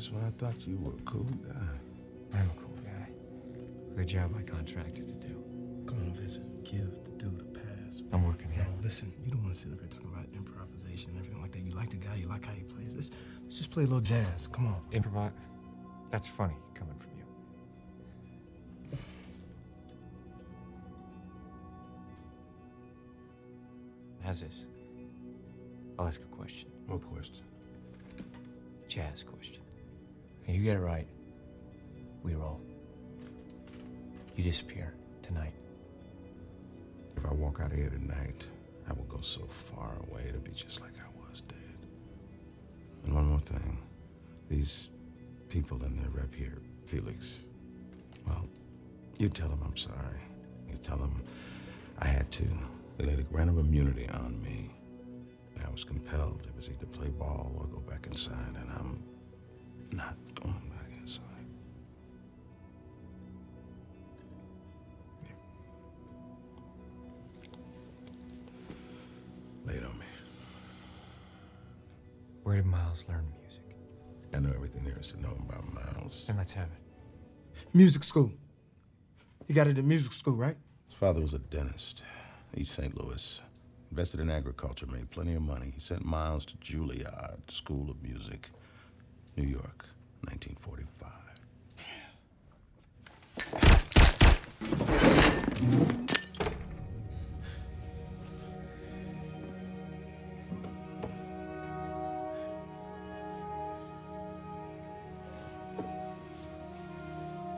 Just 0.00 0.14
when 0.14 0.24
I 0.24 0.30
thought 0.30 0.66
you 0.66 0.78
were 0.78 0.94
a 0.94 1.02
cool 1.02 1.28
guy. 1.46 1.74
I'm 2.32 2.48
a 2.48 2.54
cool 2.58 2.74
guy. 2.82 3.10
The 3.96 4.02
job 4.02 4.34
I 4.34 4.40
contracted 4.40 5.06
to 5.08 5.12
do. 5.12 5.44
Come 5.86 5.98
on, 5.98 6.14
Vincent. 6.14 6.64
Give 6.64 6.90
the 7.04 7.10
dude 7.18 7.38
a 7.38 7.44
pass. 7.58 8.00
I'm 8.10 8.26
working 8.26 8.50
here. 8.50 8.64
No, 8.64 8.82
listen, 8.82 9.12
you 9.22 9.30
don't 9.30 9.42
want 9.42 9.52
to 9.52 9.60
sit 9.60 9.70
up 9.70 9.78
here 9.78 9.88
talking 9.90 10.10
about 10.10 10.24
improvisation 10.34 11.10
and 11.10 11.18
everything 11.18 11.42
like 11.42 11.52
that. 11.52 11.60
You 11.60 11.72
like 11.72 11.90
the 11.90 11.98
guy, 11.98 12.14
you 12.14 12.26
like 12.28 12.46
how 12.46 12.54
he 12.54 12.62
plays. 12.62 12.94
Let's, 12.94 13.10
let's 13.42 13.58
just 13.58 13.70
play 13.70 13.82
a 13.82 13.86
little 13.86 14.00
jazz. 14.00 14.46
Come 14.46 14.68
on. 14.68 14.80
Improvise. 14.90 15.32
That's 16.10 16.26
funny 16.28 16.56
coming 16.72 16.96
from 16.98 17.10
you. 17.18 18.98
How's 24.24 24.40
this? 24.40 24.64
I'll 25.98 26.06
ask 26.06 26.22
a 26.22 26.34
question. 26.34 26.70
What 26.86 27.02
question? 27.02 27.44
Jazz 28.88 29.22
question. 29.22 29.59
You 30.50 30.64
get 30.64 30.76
it 30.76 30.80
right. 30.80 31.06
We 32.24 32.34
roll. 32.34 32.60
You 34.36 34.42
disappear 34.42 34.92
tonight. 35.22 35.52
If 37.16 37.24
I 37.24 37.32
walk 37.32 37.60
out 37.62 37.70
of 37.70 37.78
here 37.78 37.90
tonight, 37.90 38.48
I 38.88 38.92
will 38.92 39.04
go 39.04 39.20
so 39.20 39.42
far 39.46 39.92
away 40.08 40.24
it'll 40.28 40.40
be 40.40 40.50
just 40.50 40.80
like 40.80 40.92
I 40.98 41.28
was 41.28 41.42
dead. 41.42 41.56
And 43.04 43.14
one 43.14 43.26
more 43.26 43.40
thing. 43.40 43.78
These 44.48 44.88
people 45.48 45.82
in 45.84 45.96
their 45.96 46.10
rep 46.10 46.34
here, 46.34 46.58
Felix, 46.84 47.42
well, 48.26 48.44
you 49.18 49.28
tell 49.28 49.48
them 49.48 49.62
I'm 49.64 49.76
sorry. 49.76 50.20
You 50.68 50.78
tell 50.82 50.96
them 50.96 51.22
I 52.00 52.06
had 52.06 52.30
to. 52.32 52.44
They 52.98 53.06
laid 53.06 53.20
a 53.20 53.22
grant 53.22 53.50
of 53.50 53.58
immunity 53.58 54.08
on 54.08 54.42
me. 54.42 54.70
I 55.64 55.70
was 55.70 55.84
compelled. 55.84 56.42
It 56.48 56.56
was 56.56 56.68
either 56.68 56.86
play 56.86 57.08
ball 57.08 57.52
or 57.56 57.66
go 57.66 57.78
back 57.80 58.06
inside, 58.08 58.56
and 58.56 58.70
I'm 58.72 59.02
not 59.92 60.16
going 60.42 60.70
back 60.70 60.90
inside. 61.00 61.24
Lay 69.66 69.74
it 69.74 69.84
on 69.84 69.98
me. 69.98 70.06
Where 72.42 72.56
did 72.56 72.66
Miles 72.66 73.04
learn 73.08 73.24
music? 73.40 73.62
I 74.34 74.38
know 74.38 74.52
everything 74.54 74.84
there 74.84 74.98
is 74.98 75.08
to 75.08 75.20
know 75.20 75.36
about 75.48 75.72
Miles. 75.72 76.24
Then 76.26 76.36
let's 76.36 76.52
have 76.54 76.68
it. 76.68 77.66
Music 77.74 78.02
school. 78.04 78.32
He 79.46 79.54
got 79.54 79.66
it 79.66 79.76
at 79.78 79.84
music 79.84 80.12
school, 80.12 80.34
right? 80.34 80.56
His 80.88 80.96
father 80.96 81.20
was 81.20 81.34
a 81.34 81.38
dentist, 81.38 82.02
East 82.56 82.74
St. 82.74 82.96
Louis. 82.96 83.40
Invested 83.90 84.20
in 84.20 84.30
agriculture, 84.30 84.86
made 84.86 85.10
plenty 85.10 85.34
of 85.34 85.42
money. 85.42 85.72
He 85.74 85.80
sent 85.80 86.04
Miles 86.04 86.44
to 86.46 86.56
Juilliard 86.58 87.50
School 87.50 87.90
of 87.90 88.00
Music, 88.02 88.50
New 89.36 89.46
York, 89.46 89.86
1945. 90.22 91.10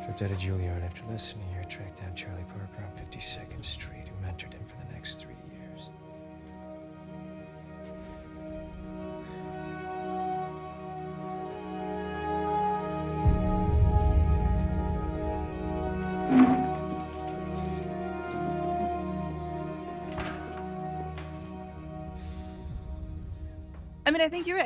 Tripped 0.05 0.23
out 0.23 0.31
of 0.31 0.39
Juilliard 0.39 0.85
after 0.85 1.03
less 1.11 1.33
than 1.33 1.43
a 1.43 1.53
year, 1.53 1.65
tracked 1.69 2.01
down 2.01 2.15
Charlie 2.15 2.45
Parker 2.45 2.85
on 2.85 2.93
52nd 3.03 3.65
Street, 3.65 4.09
who 4.09 4.27
mentored 4.27 4.53
him 4.53 4.65
for 4.67 4.77
the 4.87 4.93
next 4.93 5.15
three 5.21 5.35
years. 5.49 5.52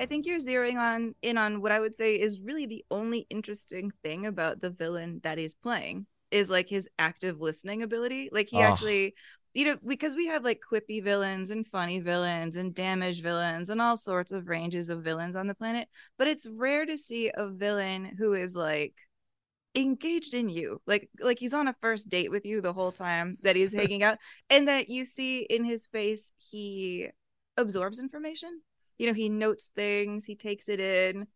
I 0.06 0.08
think 0.08 0.26
you're 0.26 0.36
right. 0.36 0.42
I 0.42 0.44
think 0.46 0.70
you're 0.70 0.74
zeroing 0.74 0.76
on 0.78 1.14
in 1.22 1.38
on 1.38 1.60
what 1.62 1.72
I 1.72 1.80
would 1.80 1.94
say 1.96 2.14
is 2.20 2.40
really 2.40 2.66
the 2.66 2.84
only 2.90 3.26
interesting 3.30 3.92
thing 4.02 4.26
about 4.26 4.60
the 4.60 4.70
villain 4.70 5.20
that 5.24 5.38
he's 5.38 5.54
playing 5.54 6.06
is 6.30 6.50
like 6.50 6.68
his 6.68 6.88
active 6.98 7.40
listening 7.40 7.82
ability. 7.82 8.28
Like 8.32 8.48
he 8.48 8.58
Oh. 8.58 8.62
actually, 8.62 9.14
you 9.54 9.64
know, 9.66 9.76
because 9.86 10.14
we 10.14 10.26
have 10.28 10.44
like 10.44 10.60
quippy 10.70 11.02
villains 11.02 11.50
and 11.50 11.66
funny 11.66 12.00
villains 12.00 12.56
and 12.56 12.74
damage 12.74 13.22
villains 13.22 13.70
and 13.70 13.80
all 13.82 13.96
sorts 13.96 14.32
of 14.32 14.48
ranges 14.48 14.88
of 14.90 15.02
villains 15.04 15.36
on 15.36 15.46
the 15.46 15.54
planet, 15.54 15.88
but 16.18 16.28
it's 16.28 16.46
rare 16.46 16.86
to 16.86 16.98
see 16.98 17.30
a 17.34 17.48
villain 17.48 18.16
who 18.18 18.34
is 18.34 18.56
like 18.56 18.94
engaged 19.74 20.34
in 20.34 20.48
you 20.48 20.80
like 20.86 21.10
like 21.20 21.38
he's 21.38 21.52
on 21.52 21.68
a 21.68 21.74
first 21.80 22.08
date 22.08 22.30
with 22.30 22.46
you 22.46 22.62
the 22.62 22.72
whole 22.72 22.92
time 22.92 23.36
that 23.42 23.56
he's 23.56 23.74
hanging 23.74 24.02
out 24.02 24.18
and 24.50 24.68
that 24.68 24.88
you 24.88 25.04
see 25.04 25.40
in 25.40 25.64
his 25.64 25.86
face 25.86 26.32
he 26.38 27.08
absorbs 27.58 27.98
information 27.98 28.62
you 28.98 29.06
know 29.06 29.12
he 29.12 29.28
notes 29.28 29.70
things 29.74 30.24
he 30.24 30.34
takes 30.34 30.68
it 30.68 30.80
in 30.80 31.26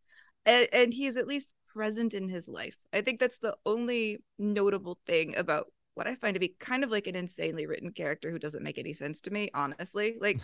and, 0.46 0.68
and 0.72 0.94
he 0.94 1.06
is 1.06 1.16
at 1.16 1.26
least 1.26 1.52
present 1.72 2.14
in 2.14 2.28
his 2.28 2.48
life. 2.48 2.76
I 2.92 3.00
think 3.00 3.20
that's 3.20 3.38
the 3.38 3.56
only 3.64 4.18
notable 4.38 4.98
thing 5.06 5.36
about 5.36 5.66
what 5.94 6.06
i 6.06 6.14
find 6.14 6.34
to 6.34 6.40
be 6.40 6.54
kind 6.58 6.84
of 6.84 6.90
like 6.90 7.06
an 7.06 7.16
insanely 7.16 7.66
written 7.66 7.92
character 7.92 8.30
who 8.30 8.38
doesn't 8.38 8.62
make 8.62 8.78
any 8.78 8.92
sense 8.92 9.20
to 9.20 9.30
me 9.30 9.50
honestly. 9.54 10.16
Like 10.20 10.40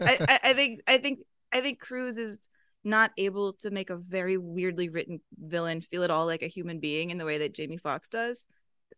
I, 0.00 0.38
I, 0.44 0.52
think 0.54 0.80
i 0.86 0.98
think 0.98 1.20
i 1.52 1.60
think 1.60 1.78
Cruise 1.78 2.16
is 2.16 2.38
not 2.84 3.10
able 3.18 3.52
to 3.54 3.70
make 3.70 3.90
a 3.90 3.96
very 3.96 4.38
weirdly 4.38 4.88
written 4.88 5.20
villain 5.36 5.80
feel 5.80 6.04
at 6.04 6.10
all 6.10 6.26
like 6.26 6.42
a 6.42 6.46
human 6.46 6.78
being 6.78 7.10
in 7.10 7.18
the 7.18 7.24
way 7.24 7.38
that 7.38 7.54
jamie 7.54 7.76
Foxx 7.76 8.08
does. 8.08 8.46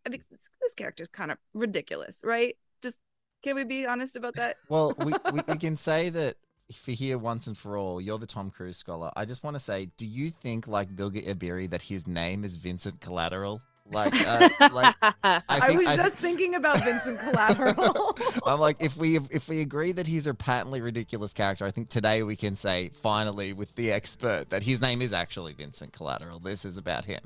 I 0.07 0.11
think 0.11 0.23
this, 0.31 0.49
this 0.61 0.75
character 0.75 1.03
is 1.03 1.09
kind 1.09 1.33
of 1.33 1.39
ridiculous 1.55 2.21
right? 2.23 2.57
Just 2.83 2.99
can 3.43 3.57
we 3.57 3.65
be 3.65 3.87
honest 3.87 4.17
about 4.17 4.37
that? 4.37 4.57
Well, 4.69 4.95
we, 4.99 5.13
we, 5.33 5.41
we 5.49 5.57
can 5.59 5.77
say 5.77 6.11
that 6.11 6.37
for 6.73 6.93
here 6.93 7.19
once 7.19 7.47
and 7.47 7.57
for 7.57 7.77
all, 7.77 8.01
you're 8.01 8.19
the 8.19 8.27
Tom 8.27 8.51
Cruise 8.51 8.77
scholar. 8.77 9.11
I 9.17 9.25
just 9.25 9.43
want 9.45 9.55
to 9.57 9.61
say, 9.61 9.89
do 9.97 10.07
you 10.07 10.31
think, 10.31 10.69
like 10.69 10.95
Bilge 10.95 11.15
Ebiri, 11.25 11.69
that 11.71 11.83
his 11.83 12.07
name 12.07 12.45
is 12.45 12.57
Vincent 12.57 13.01
Collateral? 13.01 13.61
Like, 13.93 14.15
uh, 14.15 14.49
like 14.73 14.95
I, 15.25 15.67
think- 15.67 15.79
was 15.81 15.89
I- 15.89 15.97
just 15.97 16.19
thinking 16.19 16.55
about 16.55 16.83
Vincent 16.85 17.19
Collateral. 17.25 18.17
I'm 18.47 18.61
like, 18.61 18.77
if 18.81 18.97
we 18.97 19.17
if 19.17 19.49
we 19.49 19.61
agree 19.63 19.91
that 19.93 20.07
he's 20.07 20.27
a 20.29 20.35
patently 20.35 20.81
ridiculous 20.81 21.33
character, 21.33 21.65
I 21.65 21.71
think 21.73 21.89
today 21.89 22.23
we 22.23 22.37
can 22.37 22.55
say 22.55 22.91
finally 23.03 23.53
with 23.53 23.75
the 23.75 23.91
expert 23.91 24.51
that 24.51 24.63
his 24.63 24.81
name 24.81 25.03
is 25.03 25.13
actually 25.13 25.55
Vincent 25.55 25.93
Collateral. 25.93 26.39
This 26.39 26.65
is 26.65 26.79
about 26.79 27.05
him. 27.05 27.21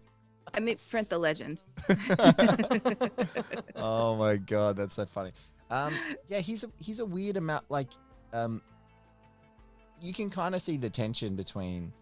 i 0.54 0.60
mean, 0.60 0.78
print 0.90 1.10
the 1.10 1.18
legend 1.18 1.66
oh 3.76 4.16
my 4.16 4.36
god, 4.36 4.76
that's 4.76 4.94
so 4.94 5.04
funny. 5.04 5.32
Um, 5.70 5.98
yeah, 6.28 6.38
he's 6.40 6.64
a 6.64 6.70
he's 6.78 7.00
a 7.00 7.04
weird 7.04 7.36
amount. 7.36 7.64
Like, 7.68 7.88
um, 8.32 8.62
you 10.04 10.12
can 10.12 10.30
kind 10.30 10.54
of 10.54 10.62
see 10.62 10.76
the 10.76 10.90
tension 10.90 11.34
between 11.34 11.92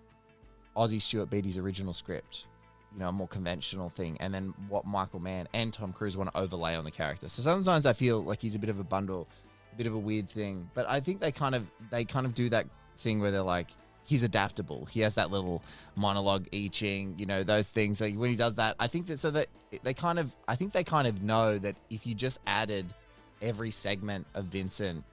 Aussie 0.77 1.01
Stuart 1.01 1.31
Beattie's 1.31 1.59
original 1.59 1.93
script, 1.93 2.47
you 2.93 2.99
know, 2.99 3.09
a 3.09 3.13
more 3.13 3.29
conventional 3.29 3.89
thing, 3.89 4.17
and 4.21 4.35
then 4.35 4.53
what 4.69 4.85
Michael 4.87 5.21
Mann 5.21 5.49
and 5.55 5.73
Tom 5.73 5.93
Cruise 5.93 6.17
want 6.17 6.33
to 6.33 6.41
overlay 6.41 6.75
on 6.75 6.85
the 6.85 6.91
character. 6.91 7.29
So 7.29 7.43
sometimes 7.43 7.87
I 7.87 7.93
feel 7.93 8.23
like 8.23 8.43
he's 8.43 8.55
a 8.55 8.59
bit 8.59 8.71
of 8.71 8.81
a 8.81 8.85
bundle, 8.85 9.29
a 9.73 9.77
bit 9.77 9.87
of 9.87 9.95
a 9.95 9.99
weird 9.99 10.29
thing. 10.29 10.69
But 10.75 10.89
I 10.89 11.01
think 11.01 11.21
they 11.21 11.33
kind 11.33 11.55
of 11.55 11.67
they 11.91 12.05
kind 12.05 12.27
of 12.27 12.35
do 12.35 12.49
that 12.51 12.67
thing 12.99 13.21
where 13.21 13.31
they're 13.31 13.43
like. 13.43 13.69
He's 14.05 14.25
adaptable. 14.25 14.85
He 14.87 14.99
has 15.03 15.15
that 15.15 15.31
little 15.31 15.63
monologue, 15.95 16.49
eaching, 16.51 17.15
you 17.19 17.25
know, 17.25 17.45
those 17.45 17.69
things. 17.69 18.01
Like 18.01 18.17
when 18.17 18.31
he 18.31 18.37
does 18.37 18.57
that, 18.57 18.75
I 18.81 18.89
think 18.89 19.07
that 19.07 19.19
so 19.19 19.31
that 19.31 19.47
they 19.85 19.95
kind 19.95 20.19
of, 20.19 20.35
I 20.49 20.57
think 20.57 20.73
they 20.73 20.83
kind 20.83 21.07
of 21.07 21.23
know 21.23 21.57
that 21.59 21.77
if 21.89 22.05
you 22.05 22.17
just 22.17 22.41
added 22.45 22.93
every 23.41 23.71
segment 23.71 24.27
of 24.35 24.47
Vincent 24.47 25.05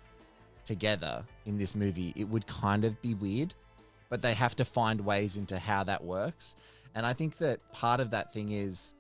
together 0.69 1.25
in 1.47 1.57
this 1.57 1.73
movie, 1.73 2.13
it 2.15 2.25
would 2.25 2.45
kind 2.45 2.85
of 2.85 3.01
be 3.01 3.15
weird. 3.15 3.55
But 4.09 4.21
they 4.21 4.35
have 4.35 4.55
to 4.57 4.65
find 4.65 5.01
ways 5.01 5.35
into 5.35 5.57
how 5.57 5.83
that 5.85 6.03
works. 6.03 6.55
And 6.93 7.05
I 7.05 7.13
think 7.13 7.37
that 7.39 7.59
part 7.71 7.99
of 7.99 8.11
that 8.11 8.31
thing 8.31 8.51
is 8.51 8.93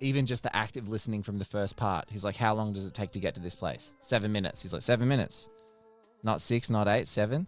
even 0.00 0.24
just 0.24 0.42
the 0.42 0.56
active 0.56 0.88
listening 0.88 1.22
from 1.22 1.36
the 1.36 1.44
first 1.44 1.76
part. 1.76 2.06
He's 2.10 2.24
like, 2.24 2.36
How 2.36 2.54
long 2.54 2.72
does 2.72 2.86
it 2.86 2.94
take 2.94 3.12
to 3.12 3.20
get 3.20 3.34
to 3.34 3.40
this 3.40 3.54
place? 3.54 3.92
Seven 4.00 4.32
minutes. 4.32 4.62
He's 4.62 4.72
like, 4.72 4.82
Seven 4.82 5.06
minutes. 5.06 5.50
Not 6.22 6.40
six, 6.40 6.70
not 6.70 6.88
eight, 6.88 7.06
seven. 7.06 7.46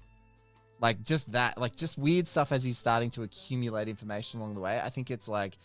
Like 0.81 1.03
just 1.03 1.33
that, 1.33 1.57
like 1.57 1.75
just 1.75 1.97
weird 1.97 2.29
stuff 2.29 2.53
as 2.53 2.63
he's 2.63 2.77
starting 2.77 3.11
to 3.13 3.23
accumulate 3.23 3.89
information 3.89 4.41
along 4.41 4.55
the 4.55 4.61
way. 4.61 4.79
I 4.85 4.91
think 4.91 5.11
it's 5.11 5.29
like 5.29 5.57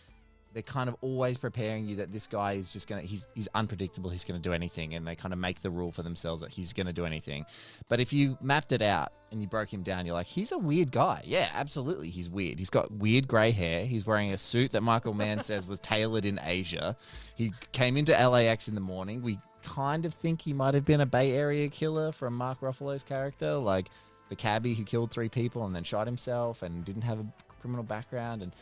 they're 0.53 0.61
kind 0.63 0.89
of 0.89 0.95
always 1.01 1.37
preparing 1.37 1.87
you 1.87 1.95
that 1.95 2.11
this 2.11 2.27
guy 2.27 2.53
is 2.53 2.69
just 2.69 2.87
gonna 2.87 3.01
he's 3.01 3.25
he's 3.33 3.47
unpredictable 3.53 4.09
he's 4.09 4.23
gonna 4.23 4.39
do 4.39 4.53
anything 4.53 4.93
and 4.93 5.07
they 5.07 5.15
kind 5.15 5.33
of 5.33 5.39
make 5.39 5.61
the 5.61 5.69
rule 5.69 5.91
for 5.91 6.03
themselves 6.03 6.41
that 6.41 6.51
he's 6.51 6.73
gonna 6.73 6.93
do 6.93 7.05
anything. 7.05 7.45
But 7.89 7.99
if 7.99 8.11
you 8.11 8.37
mapped 8.41 8.71
it 8.71 8.81
out 8.81 9.13
and 9.31 9.41
you 9.41 9.47
broke 9.47 9.73
him 9.73 9.83
down 9.83 10.05
you're 10.05 10.15
like 10.15 10.27
he's 10.27 10.51
a 10.51 10.57
weird 10.57 10.91
guy. 10.91 11.21
Yeah 11.25 11.49
absolutely 11.53 12.09
he's 12.09 12.29
weird. 12.29 12.59
He's 12.59 12.69
got 12.69 12.91
weird 12.91 13.27
gray 13.27 13.51
hair. 13.51 13.85
He's 13.85 14.05
wearing 14.05 14.33
a 14.33 14.37
suit 14.37 14.71
that 14.71 14.81
michael 14.81 15.13
mann 15.13 15.43
says 15.43 15.67
was 15.67 15.79
tailored 15.79 16.25
in 16.25 16.39
asia. 16.43 16.97
He 17.35 17.53
came 17.71 17.97
into 17.97 18.11
lax 18.11 18.67
in 18.67 18.75
the 18.75 18.81
morning. 18.81 19.21
We 19.21 19.39
kind 19.63 20.05
of 20.05 20.13
think 20.13 20.41
he 20.41 20.53
might 20.53 20.73
have 20.73 20.85
been 20.85 21.01
a 21.01 21.05
bay 21.05 21.33
area 21.33 21.69
killer 21.69 22.11
from 22.11 22.35
mark 22.35 22.61
ruffalo's 22.61 23.03
character 23.03 23.53
like 23.53 23.89
the 24.29 24.35
cabbie 24.35 24.73
who 24.73 24.85
killed 24.85 25.11
three 25.11 25.27
people 25.27 25.65
and 25.65 25.75
then 25.75 25.83
shot 25.83 26.07
himself 26.07 26.63
and 26.63 26.85
didn't 26.85 27.01
have 27.01 27.19
a 27.19 27.25
criminal 27.61 27.83
background. 27.83 28.41
And 28.41 28.53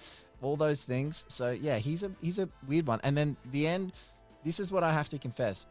all 0.41 0.55
those 0.55 0.83
things. 0.83 1.25
So 1.27 1.51
yeah, 1.51 1.77
he's 1.77 2.03
a 2.03 2.11
he's 2.21 2.39
a 2.39 2.49
weird 2.67 2.87
one. 2.87 2.99
And 3.03 3.17
then 3.17 3.37
the 3.51 3.67
end, 3.67 3.93
this 4.43 4.59
is 4.59 4.71
what 4.71 4.83
I 4.83 4.93
have 4.93 5.09
to 5.09 5.17
confess. 5.17 5.65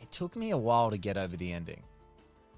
It 0.00 0.10
took 0.12 0.36
me 0.36 0.50
a 0.50 0.58
while 0.58 0.90
to 0.90 0.98
get 0.98 1.16
over 1.16 1.36
the 1.36 1.52
ending. 1.52 1.82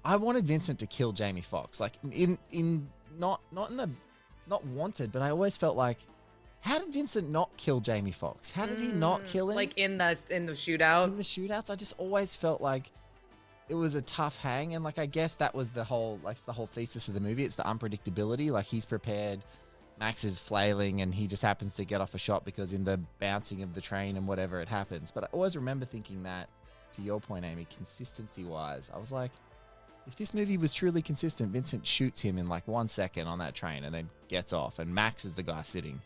I 0.03 0.15
wanted 0.15 0.45
Vincent 0.45 0.79
to 0.79 0.87
kill 0.87 1.11
Jamie 1.11 1.41
Foxx, 1.41 1.79
like 1.79 1.93
in 2.11 2.37
in 2.51 2.87
not 3.17 3.41
not 3.51 3.71
in 3.71 3.79
a 3.79 3.89
not 4.47 4.65
wanted, 4.65 5.11
but 5.11 5.21
I 5.21 5.29
always 5.29 5.57
felt 5.57 5.75
like, 5.75 5.99
how 6.61 6.79
did 6.79 6.93
Vincent 6.93 7.29
not 7.29 7.49
kill 7.57 7.79
Jamie 7.79 8.11
Foxx? 8.11 8.51
How 8.51 8.65
did 8.65 8.79
he 8.79 8.87
not 8.87 9.23
mm, 9.23 9.27
kill 9.27 9.49
him? 9.49 9.55
like 9.55 9.77
in 9.77 9.97
the 9.97 10.17
in 10.29 10.45
the 10.45 10.53
shootout. 10.53 11.07
in 11.07 11.17
the 11.17 11.23
shootouts, 11.23 11.69
I 11.69 11.75
just 11.75 11.93
always 11.97 12.35
felt 12.35 12.61
like 12.61 12.91
it 13.69 13.75
was 13.75 13.95
a 13.95 14.01
tough 14.01 14.37
hang, 14.37 14.75
and 14.75 14.83
like 14.83 14.97
I 14.97 15.05
guess 15.05 15.35
that 15.35 15.53
was 15.53 15.69
the 15.69 15.83
whole 15.83 16.19
like 16.23 16.43
the 16.45 16.53
whole 16.53 16.67
thesis 16.67 17.07
of 17.07 17.13
the 17.13 17.19
movie. 17.19 17.43
It's 17.43 17.55
the 17.55 17.63
unpredictability. 17.63 18.51
Like 18.51 18.65
he's 18.65 18.85
prepared, 18.85 19.43
Max 19.99 20.23
is 20.23 20.37
flailing, 20.37 21.01
and 21.01 21.13
he 21.13 21.27
just 21.27 21.41
happens 21.41 21.73
to 21.75 21.85
get 21.85 22.01
off 22.01 22.13
a 22.13 22.17
shot 22.17 22.45
because 22.45 22.73
in 22.73 22.83
the 22.83 22.99
bouncing 23.19 23.63
of 23.63 23.73
the 23.73 23.81
train 23.81 24.15
and 24.15 24.27
whatever 24.27 24.61
it 24.61 24.67
happens. 24.67 25.11
But 25.11 25.23
I 25.23 25.27
always 25.31 25.55
remember 25.55 25.85
thinking 25.85 26.23
that, 26.23 26.49
to 26.93 27.01
your 27.01 27.19
point, 27.19 27.45
Amy, 27.45 27.65
consistency 27.75 28.43
wise, 28.43 28.91
I 28.93 28.97
was 28.97 29.11
like. 29.11 29.31
If 30.05 30.15
this 30.15 30.33
movie 30.33 30.57
was 30.57 30.71
truly 30.71 31.01
consistent, 31.01 31.51
Vincent 31.51 31.85
shoots 31.85 32.21
him 32.21 32.37
in 32.37 32.47
like 32.47 32.65
one 32.65 32.87
second 32.87 33.27
on 33.27 33.39
that 33.39 33.55
train 33.55 33.83
and 33.83 33.93
then 33.93 34.09
gets 34.29 34.53
off, 34.53 34.79
and 34.79 34.93
Max 34.93 35.25
is 35.25 35.35
the 35.35 35.43
guy 35.43 35.63
sitting 35.63 35.99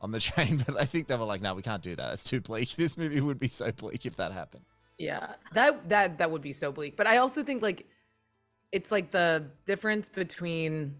on 0.00 0.10
the 0.10 0.20
train. 0.20 0.62
But 0.66 0.80
I 0.80 0.84
think 0.84 1.06
they 1.06 1.16
were 1.16 1.24
like, 1.24 1.42
no, 1.42 1.54
we 1.54 1.62
can't 1.62 1.82
do 1.82 1.94
that. 1.96 2.08
That's 2.08 2.24
too 2.24 2.40
bleak. 2.40 2.70
This 2.76 2.96
movie 2.96 3.20
would 3.20 3.38
be 3.38 3.48
so 3.48 3.70
bleak 3.72 4.06
if 4.06 4.16
that 4.16 4.32
happened. 4.32 4.64
Yeah, 4.98 5.34
that 5.52 5.88
that 5.88 6.18
that 6.18 6.30
would 6.30 6.42
be 6.42 6.52
so 6.52 6.70
bleak. 6.70 6.96
But 6.96 7.06
I 7.06 7.18
also 7.18 7.42
think 7.42 7.62
like 7.62 7.86
it's 8.70 8.90
like 8.90 9.10
the 9.10 9.50
difference 9.66 10.08
between 10.08 10.96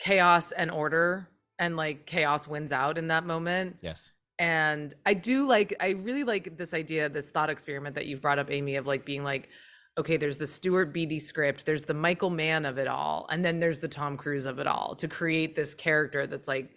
chaos 0.00 0.50
and 0.52 0.70
order, 0.70 1.28
and 1.58 1.76
like 1.76 2.06
chaos 2.06 2.48
wins 2.48 2.72
out 2.72 2.98
in 2.98 3.08
that 3.08 3.24
moment. 3.24 3.76
Yes. 3.82 4.12
And 4.38 4.94
I 5.04 5.14
do 5.14 5.46
like, 5.46 5.76
I 5.80 5.90
really 5.90 6.24
like 6.24 6.56
this 6.56 6.72
idea, 6.72 7.08
this 7.10 7.30
thought 7.30 7.50
experiment 7.50 7.94
that 7.94 8.06
you've 8.06 8.22
brought 8.22 8.38
up, 8.38 8.50
Amy, 8.50 8.76
of 8.76 8.86
like 8.86 9.04
being 9.04 9.22
like, 9.22 9.50
okay, 9.98 10.16
there's 10.16 10.38
the 10.38 10.46
Stuart 10.46 10.94
Beattie 10.94 11.18
script, 11.18 11.66
there's 11.66 11.84
the 11.84 11.94
Michael 11.94 12.30
Mann 12.30 12.64
of 12.64 12.78
it 12.78 12.88
all, 12.88 13.26
and 13.30 13.44
then 13.44 13.60
there's 13.60 13.80
the 13.80 13.88
Tom 13.88 14.16
Cruise 14.16 14.46
of 14.46 14.58
it 14.58 14.66
all 14.66 14.94
to 14.96 15.08
create 15.08 15.54
this 15.54 15.74
character 15.74 16.26
that's 16.26 16.48
like 16.48 16.70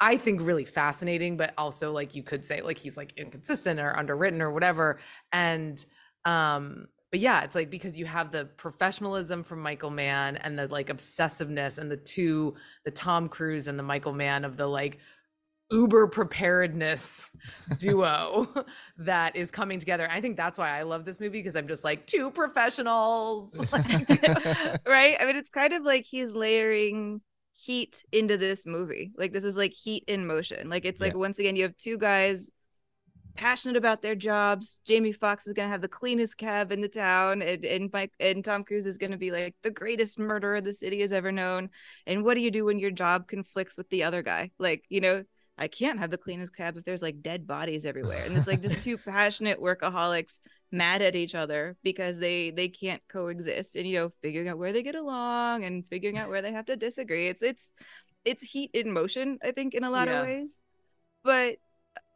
I 0.00 0.16
think 0.16 0.42
really 0.42 0.64
fascinating, 0.64 1.36
but 1.36 1.54
also 1.58 1.92
like 1.92 2.14
you 2.14 2.22
could 2.22 2.44
say 2.44 2.60
like 2.60 2.78
he's 2.78 2.96
like 2.96 3.12
inconsistent 3.16 3.80
or 3.80 3.96
underwritten 3.96 4.40
or 4.40 4.52
whatever. 4.52 5.00
And 5.32 5.84
um, 6.24 6.86
but 7.10 7.20
yeah, 7.20 7.42
it's 7.42 7.54
like 7.54 7.70
because 7.70 7.96
you 7.96 8.06
have 8.06 8.32
the 8.32 8.44
professionalism 8.44 9.42
from 9.42 9.60
Michael 9.60 9.90
Mann 9.90 10.36
and 10.36 10.58
the 10.58 10.66
like 10.68 10.88
obsessiveness 10.88 11.78
and 11.78 11.90
the 11.90 11.96
two, 11.96 12.54
the 12.84 12.90
Tom 12.90 13.28
Cruise 13.28 13.66
and 13.66 13.78
the 13.78 13.82
Michael 13.82 14.12
Mann 14.12 14.44
of 14.44 14.56
the 14.56 14.66
like 14.66 14.98
uber 15.70 16.06
preparedness 16.06 17.30
duo 17.78 18.46
that 18.98 19.36
is 19.36 19.50
coming 19.50 19.78
together. 19.78 20.08
I 20.10 20.20
think 20.20 20.36
that's 20.36 20.58
why 20.58 20.78
I 20.78 20.82
love 20.82 21.04
this 21.04 21.20
movie 21.20 21.38
because 21.38 21.56
I'm 21.56 21.68
just 21.68 21.84
like 21.84 22.06
two 22.06 22.30
professionals. 22.30 23.56
Like, 23.72 24.08
right? 24.86 25.16
I 25.20 25.24
mean, 25.26 25.36
it's 25.36 25.50
kind 25.50 25.72
of 25.72 25.82
like 25.82 26.04
he's 26.04 26.32
layering 26.32 27.20
heat 27.54 28.04
into 28.12 28.36
this 28.36 28.66
movie. 28.66 29.12
Like 29.16 29.32
this 29.32 29.44
is 29.44 29.56
like 29.56 29.72
heat 29.72 30.04
in 30.06 30.26
motion. 30.26 30.68
Like 30.70 30.84
it's 30.84 31.00
like 31.00 31.16
once 31.16 31.38
again 31.38 31.56
you 31.56 31.64
have 31.64 31.76
two 31.76 31.98
guys 31.98 32.50
passionate 33.38 33.76
about 33.76 34.02
their 34.02 34.14
jobs. 34.16 34.80
Jamie 34.84 35.12
Foxx 35.12 35.46
is 35.46 35.54
gonna 35.54 35.68
have 35.68 35.80
the 35.80 35.88
cleanest 35.88 36.36
cab 36.36 36.72
in 36.72 36.80
the 36.80 36.88
town, 36.88 37.40
and 37.42 37.64
and 37.64 37.90
Mike 37.92 38.12
and 38.20 38.44
Tom 38.44 38.64
Cruise 38.64 38.86
is 38.86 38.98
gonna 38.98 39.16
be 39.16 39.30
like 39.30 39.54
the 39.62 39.70
greatest 39.70 40.18
murderer 40.18 40.60
the 40.60 40.74
city 40.74 41.00
has 41.00 41.12
ever 41.12 41.30
known. 41.32 41.70
And 42.06 42.24
what 42.24 42.34
do 42.34 42.40
you 42.40 42.50
do 42.50 42.64
when 42.64 42.78
your 42.78 42.90
job 42.90 43.28
conflicts 43.28 43.78
with 43.78 43.88
the 43.90 44.04
other 44.04 44.22
guy? 44.22 44.50
Like 44.58 44.84
you 44.88 45.00
know. 45.00 45.24
I 45.60 45.66
can't 45.66 45.98
have 45.98 46.12
the 46.12 46.18
cleanest 46.18 46.54
cab 46.54 46.76
if 46.76 46.84
there's 46.84 47.02
like 47.02 47.20
dead 47.20 47.44
bodies 47.44 47.84
everywhere. 47.84 48.22
And 48.24 48.38
it's 48.38 48.46
like 48.46 48.62
just 48.62 48.80
two 48.80 48.96
passionate 49.14 49.58
workaholics 49.60 50.38
mad 50.70 51.02
at 51.02 51.16
each 51.16 51.34
other 51.34 51.76
because 51.82 52.20
they 52.20 52.52
they 52.52 52.68
can't 52.68 53.02
coexist 53.08 53.74
and 53.74 53.84
you 53.84 53.96
know 53.98 54.12
figuring 54.22 54.46
out 54.46 54.56
where 54.58 54.72
they 54.72 54.84
get 54.84 54.94
along 54.94 55.64
and 55.64 55.84
figuring 55.88 56.16
out 56.16 56.28
where 56.28 56.42
they 56.42 56.52
have 56.52 56.66
to 56.66 56.76
disagree 56.76 57.26
it's 57.26 57.42
it's 57.42 57.72
it's 58.24 58.44
heat 58.44 58.70
in 58.72 58.92
motion 58.92 59.36
i 59.42 59.50
think 59.50 59.74
in 59.74 59.82
a 59.82 59.90
lot 59.90 60.06
Yeah. 60.06 60.20
of 60.20 60.26
ways 60.28 60.62
but 61.24 61.56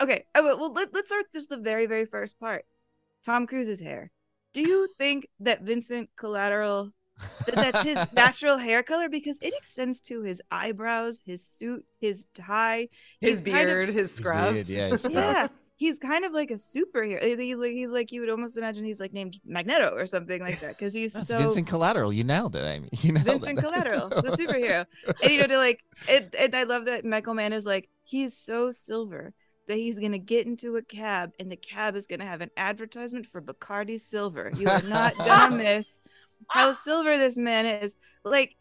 okay 0.00 0.24
oh, 0.34 0.42
well 0.42 0.58
well, 0.58 0.72
let, 0.72 0.92
let's 0.94 1.08
start 1.08 1.26
just 1.32 1.48
the 1.48 1.56
very 1.56 1.86
very 1.86 2.06
first 2.06 2.38
part 2.40 2.64
tom 3.24 3.46
cruise's 3.46 3.80
hair 3.80 4.10
do 4.52 4.60
you 4.60 4.88
think 4.98 5.26
that 5.40 5.62
vincent 5.62 6.08
collateral 6.16 6.90
that 7.46 7.54
that's 7.54 7.82
his 7.86 7.98
natural 8.14 8.56
hair 8.58 8.82
color 8.82 9.08
because 9.08 9.38
it 9.42 9.54
extends 9.56 10.00
to 10.00 10.22
his 10.22 10.40
eyebrows 10.50 11.22
his 11.24 11.44
suit 11.46 11.84
his 12.00 12.26
tie 12.34 12.88
his 13.20 13.40
He's 13.40 13.52
kind 13.54 13.62
of- 13.68 13.74
beard, 13.74 13.88
his 13.90 14.12
scrub. 14.12 14.54
beard, 14.54 14.68
yeah, 14.68 14.88
his 14.88 15.02
scrub. 15.02 15.14
yeah 15.14 15.48
he's 15.76 15.98
kind 15.98 16.24
of 16.24 16.32
like 16.32 16.50
a 16.50 16.54
superhero 16.54 17.22
He- 17.22 17.46
he- 17.46 17.54
like- 17.54 17.72
he's 17.72 17.90
like 17.90 18.12
you 18.12 18.20
would 18.20 18.30
almost 18.30 18.56
imagine 18.56 18.84
he's 18.84 19.00
like 19.00 19.12
named 19.12 19.38
magneto 19.44 19.90
or 19.94 20.06
something 20.06 20.40
like 20.40 20.60
that 20.60 20.76
because 20.78 20.94
he's 20.94 21.12
That's 21.12 21.26
so 21.28 21.38
Vincent 21.38 21.66
Collateral. 21.66 22.12
You 22.12 22.22
nailed 22.24 22.54
it, 22.56 22.64
Amy. 22.64 22.88
You 22.98 23.12
nailed 23.12 23.26
Vincent 23.26 23.58
it. 23.58 23.62
Collateral, 23.62 24.08
the 24.10 24.36
superhero. 24.36 24.86
And 25.22 25.32
you 25.32 25.38
know, 25.40 25.46
to 25.48 25.56
like 25.58 25.80
it, 26.08 26.34
and 26.38 26.54
I 26.54 26.62
love 26.64 26.84
that 26.84 27.04
Michael 27.04 27.34
Mann 27.34 27.52
is 27.52 27.66
like, 27.66 27.88
he's 28.04 28.36
so 28.36 28.70
silver 28.70 29.32
that 29.68 29.76
he's 29.76 29.98
gonna 30.00 30.18
get 30.18 30.46
into 30.46 30.76
a 30.76 30.82
cab 30.82 31.32
and 31.38 31.50
the 31.50 31.56
cab 31.56 31.94
is 31.96 32.06
gonna 32.06 32.26
have 32.26 32.40
an 32.40 32.50
advertisement 32.56 33.26
for 33.26 33.40
Bacardi 33.40 34.00
Silver. 34.00 34.50
You 34.56 34.68
are 34.68 34.82
not 34.82 35.16
gonna 35.18 35.56
miss 35.56 36.00
how 36.48 36.72
silver 36.72 37.16
this 37.16 37.38
man 37.38 37.66
is. 37.66 37.96
Like, 38.24 38.56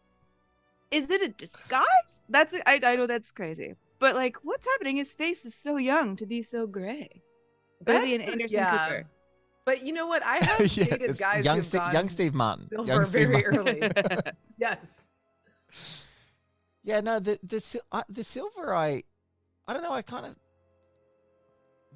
is 0.90 1.10
it 1.10 1.22
a 1.22 1.28
disguise? 1.28 2.22
That's 2.28 2.58
I, 2.66 2.80
I 2.82 2.96
know 2.96 3.06
that's 3.06 3.32
crazy. 3.32 3.74
But 3.98 4.14
like, 4.14 4.36
what's 4.42 4.66
happening? 4.66 4.96
His 4.96 5.12
face 5.12 5.44
is 5.44 5.54
so 5.54 5.76
young 5.76 6.16
to 6.16 6.26
be 6.26 6.42
so 6.42 6.66
gray. 6.66 7.22
Or 7.86 7.94
is 7.94 8.04
he 8.04 8.14
an 8.14 8.20
Anderson 8.20 8.58
yeah. 8.58 8.88
Cooper? 8.88 9.06
But 9.64 9.84
you 9.84 9.92
know 9.92 10.06
what? 10.06 10.22
I 10.24 10.36
have 10.44 10.76
Yeah, 10.76 10.84
dated 10.84 11.02
it's 11.10 11.20
guys 11.20 11.44
young, 11.44 11.56
who've 11.56 11.66
Ste- 11.66 11.72
gone 11.74 11.92
young 11.92 12.08
Steve 12.08 12.34
Martin. 12.34 12.68
silver 12.68 12.92
Young 12.92 13.04
Steve 13.04 13.28
very 13.28 13.42
Martin. 13.42 13.58
early. 13.58 14.20
yes. 14.58 15.06
Yeah, 16.82 17.00
no, 17.00 17.20
the 17.20 17.38
the 17.44 17.80
uh, 17.92 18.02
the 18.08 18.24
silver, 18.24 18.74
I, 18.74 19.04
I 19.68 19.72
don't 19.72 19.82
know. 19.82 19.92
I 19.92 20.02
kind 20.02 20.26
of 20.26 20.36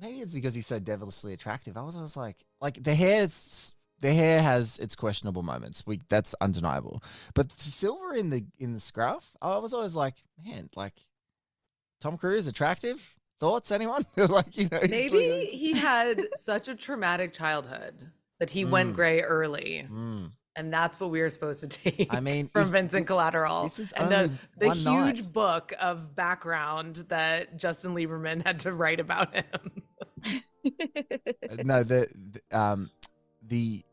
maybe 0.00 0.18
it's 0.20 0.32
because 0.32 0.54
he's 0.54 0.66
so 0.66 0.78
devilishly 0.78 1.32
attractive. 1.32 1.76
I 1.76 1.82
was 1.82 1.96
always 1.96 2.16
like, 2.16 2.36
like 2.60 2.82
the 2.82 2.94
hair's 2.94 3.74
the 4.00 4.12
hair 4.12 4.42
has 4.42 4.78
its 4.78 4.94
questionable 4.94 5.42
moments. 5.42 5.82
We 5.86 6.00
that's 6.08 6.34
undeniable. 6.40 7.02
But 7.34 7.48
the 7.50 7.62
silver 7.64 8.14
in 8.14 8.30
the 8.30 8.44
in 8.58 8.72
the 8.74 8.80
scruff, 8.80 9.32
I 9.40 9.56
was 9.58 9.72
always 9.72 9.94
like, 9.94 10.14
man, 10.44 10.68
like 10.76 10.94
Tom 12.00 12.16
Cruise 12.18 12.46
attractive. 12.46 13.14
Thoughts, 13.38 13.70
anyone? 13.70 14.06
like 14.16 14.56
you 14.56 14.68
know, 14.70 14.80
Maybe 14.88 15.44
he 15.50 15.74
had 15.74 16.22
such 16.34 16.68
a 16.68 16.74
traumatic 16.74 17.32
childhood 17.34 18.10
that 18.38 18.50
he 18.50 18.64
went 18.64 18.92
Mm. 18.92 18.96
gray 18.96 19.20
early. 19.22 19.86
Mm. 19.90 20.32
And 20.58 20.72
that's 20.72 20.98
what 20.98 21.10
we 21.10 21.20
were 21.20 21.28
supposed 21.30 21.60
to 21.60 21.68
take 21.90 22.06
I 22.10 22.20
mean, 22.20 22.48
from 22.48 22.70
Vincent 22.70 23.02
if- 23.02 23.06
Collateral. 23.06 23.64
this 23.64 23.78
is 23.78 23.92
and 23.92 24.10
the, 24.10 24.30
the 24.58 24.72
huge 24.74 24.84
night. 25.22 25.32
book 25.32 25.72
of 25.78 26.16
background 26.16 27.04
that 27.08 27.58
Justin 27.58 27.94
Lieberman 27.94 28.44
had 28.44 28.60
to 28.60 28.72
write 28.72 28.98
about 29.00 29.34
him. 29.34 29.82
No, 31.64 31.82
the, 31.82 32.08
the 32.32 32.58
um 32.58 32.90
the 33.46 33.84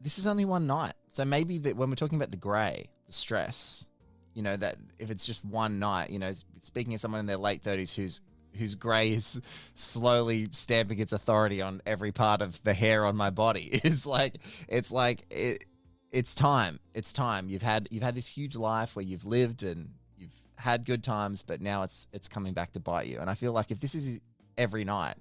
this 0.00 0.18
is 0.18 0.26
only 0.26 0.44
one 0.44 0.66
night. 0.66 0.94
So 1.08 1.24
maybe 1.24 1.58
that 1.58 1.76
when 1.76 1.90
we're 1.90 1.96
talking 1.96 2.16
about 2.16 2.30
the 2.30 2.36
grey, 2.38 2.88
the 3.06 3.12
stress, 3.12 3.86
you 4.34 4.42
know, 4.42 4.56
that 4.56 4.76
if 4.98 5.10
it's 5.10 5.26
just 5.26 5.44
one 5.44 5.78
night, 5.78 6.10
you 6.10 6.18
know, 6.18 6.32
speaking 6.60 6.94
of 6.94 7.00
someone 7.00 7.20
in 7.20 7.26
their 7.26 7.36
late 7.36 7.62
thirties 7.62 7.94
who's 7.94 8.20
whose 8.58 8.74
grey 8.74 9.10
is 9.10 9.40
slowly 9.74 10.48
stamping 10.52 10.98
its 10.98 11.12
authority 11.12 11.62
on 11.62 11.80
every 11.86 12.12
part 12.12 12.42
of 12.42 12.62
the 12.62 12.74
hair 12.74 13.04
on 13.04 13.16
my 13.16 13.30
body 13.30 13.80
is 13.84 14.06
like 14.06 14.40
it's 14.68 14.92
like 14.92 15.24
it, 15.30 15.64
it's 16.12 16.34
time. 16.34 16.80
It's 16.94 17.12
time. 17.12 17.48
You've 17.48 17.62
had 17.62 17.88
you've 17.90 18.02
had 18.02 18.14
this 18.14 18.26
huge 18.26 18.56
life 18.56 18.96
where 18.96 19.04
you've 19.04 19.24
lived 19.24 19.62
and 19.62 19.90
you've 20.16 20.34
had 20.56 20.84
good 20.84 21.02
times, 21.02 21.42
but 21.42 21.60
now 21.60 21.82
it's 21.82 22.08
it's 22.12 22.28
coming 22.28 22.52
back 22.52 22.72
to 22.72 22.80
bite 22.80 23.06
you. 23.06 23.20
And 23.20 23.30
I 23.30 23.34
feel 23.34 23.52
like 23.52 23.70
if 23.70 23.80
this 23.80 23.94
is 23.94 24.20
every 24.58 24.84
night, 24.84 25.16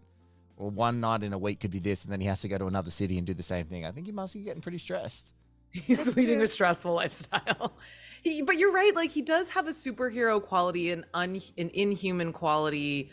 or 0.58 0.70
one 0.70 1.00
night 1.00 1.24
in 1.24 1.34
a 1.34 1.38
week 1.38 1.62
could 1.62 1.72
be 1.72 1.80
this, 1.80 2.04
and 2.04 2.12
then 2.12 2.20
he 2.20 2.28
has 2.28 2.42
to 2.42 2.48
go 2.48 2.58
to 2.58 2.66
another 2.66 2.92
city 2.92 3.18
and 3.18 3.26
do 3.26 3.34
the 3.34 3.44
same 3.44 3.66
thing. 3.66 3.86
I 3.86 3.92
think 3.92 4.06
he 4.06 4.12
must 4.12 4.34
be 4.34 4.42
getting 4.42 4.62
pretty 4.62 4.78
stressed. 4.78 5.34
He's 5.72 6.04
That's 6.04 6.18
leading 6.18 6.38
true. 6.38 6.44
a 6.44 6.48
stressful 6.48 6.94
lifestyle. 6.94 7.74
He, 8.24 8.42
but 8.42 8.58
you're 8.58 8.72
right. 8.72 8.94
Like 8.96 9.12
he 9.12 9.22
does 9.22 9.50
have 9.50 9.68
a 9.68 9.72
superhero 9.72 10.42
quality 10.42 10.92
and 10.92 11.06
un, 11.14 11.40
an 11.58 11.70
inhuman 11.74 12.34
quality. 12.34 13.12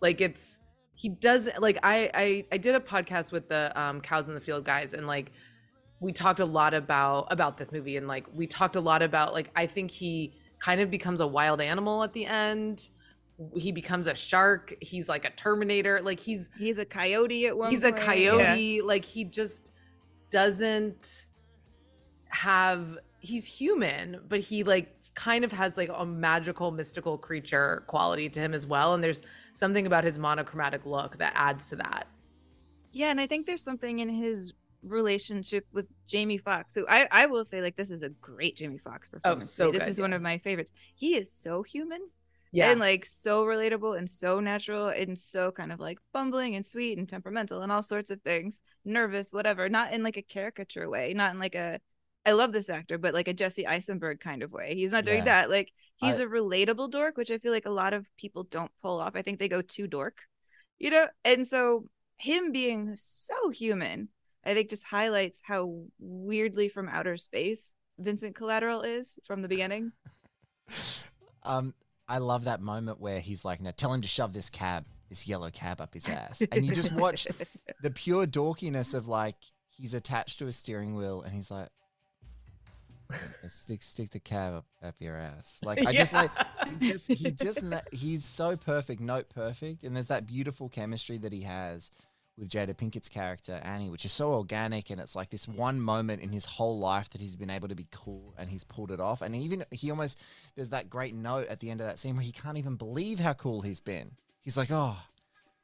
Like 0.00 0.20
it's 0.20 0.58
he 0.94 1.08
does 1.08 1.48
like 1.58 1.78
I 1.82 2.10
I 2.14 2.44
I 2.52 2.56
did 2.58 2.74
a 2.74 2.80
podcast 2.80 3.30
with 3.32 3.48
the 3.48 3.72
um, 3.80 4.00
cows 4.00 4.28
in 4.28 4.34
the 4.34 4.40
field 4.40 4.64
guys 4.64 4.94
and 4.94 5.06
like 5.06 5.32
we 6.00 6.12
talked 6.12 6.40
a 6.40 6.44
lot 6.44 6.74
about 6.74 7.26
about 7.30 7.56
this 7.56 7.72
movie 7.72 7.96
and 7.96 8.06
like 8.06 8.26
we 8.32 8.46
talked 8.46 8.76
a 8.76 8.80
lot 8.80 9.02
about 9.02 9.32
like 9.32 9.50
I 9.56 9.66
think 9.66 9.90
he 9.90 10.34
kind 10.60 10.80
of 10.80 10.90
becomes 10.90 11.20
a 11.20 11.26
wild 11.26 11.60
animal 11.60 12.02
at 12.02 12.12
the 12.12 12.26
end. 12.26 12.88
He 13.56 13.70
becomes 13.70 14.08
a 14.08 14.14
shark. 14.16 14.74
He's 14.80 15.08
like 15.08 15.24
a 15.24 15.30
Terminator. 15.30 16.00
Like 16.02 16.18
he's 16.18 16.50
He's 16.58 16.78
a 16.78 16.84
coyote 16.84 17.46
at 17.46 17.56
one 17.56 17.70
he's 17.70 17.84
a 17.84 17.92
coyote 17.92 18.76
Yeah. 18.78 18.82
like 18.84 19.04
he 19.04 19.24
just 19.24 19.72
doesn't 20.30 21.26
have 22.30 22.98
he's 23.20 23.46
human 23.46 24.20
but 24.28 24.40
he 24.40 24.62
like 24.62 24.94
kind 25.14 25.44
of 25.44 25.50
has 25.50 25.76
like 25.76 25.90
a 25.92 26.06
magical 26.06 26.70
mystical 26.70 27.18
creature 27.18 27.82
quality 27.88 28.28
to 28.28 28.40
him 28.40 28.54
as 28.54 28.66
well 28.66 28.94
and 28.94 29.02
there's 29.02 29.22
something 29.54 29.86
about 29.86 30.04
his 30.04 30.18
monochromatic 30.18 30.86
look 30.86 31.18
that 31.18 31.32
adds 31.34 31.68
to 31.68 31.76
that 31.76 32.06
Yeah, 32.92 33.10
and 33.10 33.20
I 33.20 33.26
think 33.26 33.46
there's 33.46 33.62
something 33.62 33.98
in 33.98 34.08
his 34.08 34.52
relationship 34.82 35.66
with 35.72 35.86
Jamie 36.06 36.38
Foxx, 36.38 36.74
who 36.74 36.86
I, 36.88 37.08
I 37.10 37.26
will 37.26 37.44
say 37.44 37.60
like 37.60 37.76
this 37.76 37.90
is 37.90 38.02
a 38.02 38.08
great 38.08 38.56
Jamie 38.56 38.78
Foxx 38.78 39.08
oh, 39.08 39.18
performance. 39.18 39.60
oh, 39.60 39.64
so 39.66 39.72
this 39.72 39.84
good, 39.84 39.90
is 39.90 40.00
one 40.00 40.12
of 40.12 40.22
my 40.22 40.38
favorites. 40.38 40.72
He 40.94 41.16
is 41.16 41.32
so 41.32 41.62
human 41.62 42.00
yeah 42.50 42.70
and 42.70 42.80
like 42.80 43.04
so 43.04 43.44
relatable 43.44 43.98
and 43.98 44.08
so 44.08 44.40
natural 44.40 44.88
and 44.88 45.18
so 45.18 45.52
kind 45.52 45.70
of 45.70 45.78
like 45.80 45.98
bumbling 46.14 46.56
and 46.56 46.64
sweet 46.64 46.96
and 46.96 47.06
temperamental 47.06 47.60
and 47.60 47.70
all 47.70 47.82
sorts 47.82 48.10
of 48.10 48.22
things, 48.22 48.60
nervous, 48.84 49.32
whatever. 49.32 49.68
Not 49.68 49.92
in 49.92 50.02
like 50.02 50.16
a 50.16 50.22
caricature 50.22 50.88
way, 50.88 51.12
not 51.12 51.34
in 51.34 51.40
like 51.40 51.56
a 51.56 51.80
I 52.28 52.32
love 52.32 52.52
this 52.52 52.68
actor, 52.68 52.98
but 52.98 53.14
like 53.14 53.26
a 53.28 53.32
Jesse 53.32 53.66
Eisenberg 53.66 54.20
kind 54.20 54.42
of 54.42 54.52
way. 54.52 54.74
He's 54.74 54.92
not 54.92 55.04
doing 55.06 55.18
Yeah. 55.18 55.24
that. 55.32 55.50
Like 55.50 55.72
he's 55.96 56.20
I- 56.20 56.24
a 56.24 56.26
relatable 56.26 56.90
dork, 56.90 57.16
which 57.16 57.30
I 57.30 57.38
feel 57.38 57.52
like 57.52 57.66
a 57.66 57.70
lot 57.70 57.92
of 57.94 58.06
people 58.16 58.42
don't 58.44 58.70
pull 58.82 59.00
off. 59.00 59.16
I 59.16 59.22
think 59.22 59.38
they 59.38 59.48
go 59.48 59.62
too 59.62 59.86
dork, 59.86 60.18
you 60.78 60.90
know. 60.90 61.06
And 61.24 61.46
so 61.46 61.88
him 62.18 62.52
being 62.52 62.92
so 62.96 63.48
human, 63.50 64.08
I 64.44 64.52
think 64.54 64.68
just 64.70 64.84
highlights 64.84 65.40
how 65.42 65.84
weirdly 65.98 66.68
from 66.68 66.88
outer 66.88 67.16
space 67.16 67.72
Vincent 67.98 68.34
Collateral 68.36 68.82
is 68.82 69.18
from 69.26 69.40
the 69.42 69.48
beginning. 69.48 69.92
Um, 71.44 71.72
I 72.08 72.18
love 72.18 72.44
that 72.44 72.60
moment 72.60 73.00
where 73.00 73.20
he's 73.20 73.44
like, 73.44 73.60
"Now 73.60 73.72
tell 73.74 73.92
him 73.94 74.02
to 74.02 74.08
shove 74.08 74.32
this 74.34 74.50
cab, 74.50 74.84
this 75.08 75.26
yellow 75.26 75.50
cab 75.50 75.80
up 75.80 75.94
his 75.94 76.06
ass," 76.06 76.42
and 76.52 76.66
you 76.66 76.74
just 76.74 76.92
watch 76.92 77.26
the 77.82 77.90
pure 77.90 78.26
dorkiness 78.26 78.92
of 78.92 79.08
like 79.08 79.36
he's 79.70 79.94
attached 79.94 80.38
to 80.40 80.46
a 80.46 80.52
steering 80.52 80.94
wheel 80.94 81.22
and 81.22 81.32
he's 81.34 81.50
like. 81.50 81.68
Stick, 83.48 83.82
stick 83.82 84.10
the 84.10 84.20
cab 84.20 84.54
up, 84.54 84.66
up 84.82 84.94
your 84.98 85.16
ass. 85.16 85.60
Like 85.64 85.84
I 85.86 85.92
just 85.92 86.12
like 86.12 86.30
he 86.80 86.92
just, 86.92 87.08
he 87.08 87.30
just 87.30 87.64
he's 87.92 88.24
so 88.24 88.56
perfect, 88.56 89.00
note 89.00 89.28
perfect, 89.30 89.84
and 89.84 89.96
there's 89.96 90.08
that 90.08 90.26
beautiful 90.26 90.68
chemistry 90.68 91.18
that 91.18 91.32
he 91.32 91.42
has 91.42 91.90
with 92.38 92.48
Jada 92.48 92.74
Pinkett's 92.74 93.08
character 93.08 93.60
Annie, 93.64 93.90
which 93.90 94.04
is 94.04 94.12
so 94.12 94.32
organic 94.32 94.90
and 94.90 95.00
it's 95.00 95.16
like 95.16 95.30
this 95.30 95.48
one 95.48 95.80
moment 95.80 96.22
in 96.22 96.30
his 96.30 96.44
whole 96.44 96.78
life 96.78 97.10
that 97.10 97.20
he's 97.20 97.34
been 97.34 97.50
able 97.50 97.68
to 97.68 97.74
be 97.74 97.86
cool 97.90 98.34
and 98.38 98.48
he's 98.48 98.64
pulled 98.64 98.92
it 98.92 99.00
off. 99.00 99.22
And 99.22 99.34
even 99.34 99.64
he 99.70 99.90
almost 99.90 100.18
there's 100.54 100.70
that 100.70 100.88
great 100.88 101.14
note 101.14 101.48
at 101.48 101.60
the 101.60 101.70
end 101.70 101.80
of 101.80 101.86
that 101.86 101.98
scene 101.98 102.14
where 102.14 102.24
he 102.24 102.32
can't 102.32 102.58
even 102.58 102.76
believe 102.76 103.18
how 103.18 103.32
cool 103.32 103.62
he's 103.62 103.80
been. 103.80 104.12
He's 104.42 104.56
like, 104.56 104.70
oh. 104.70 104.96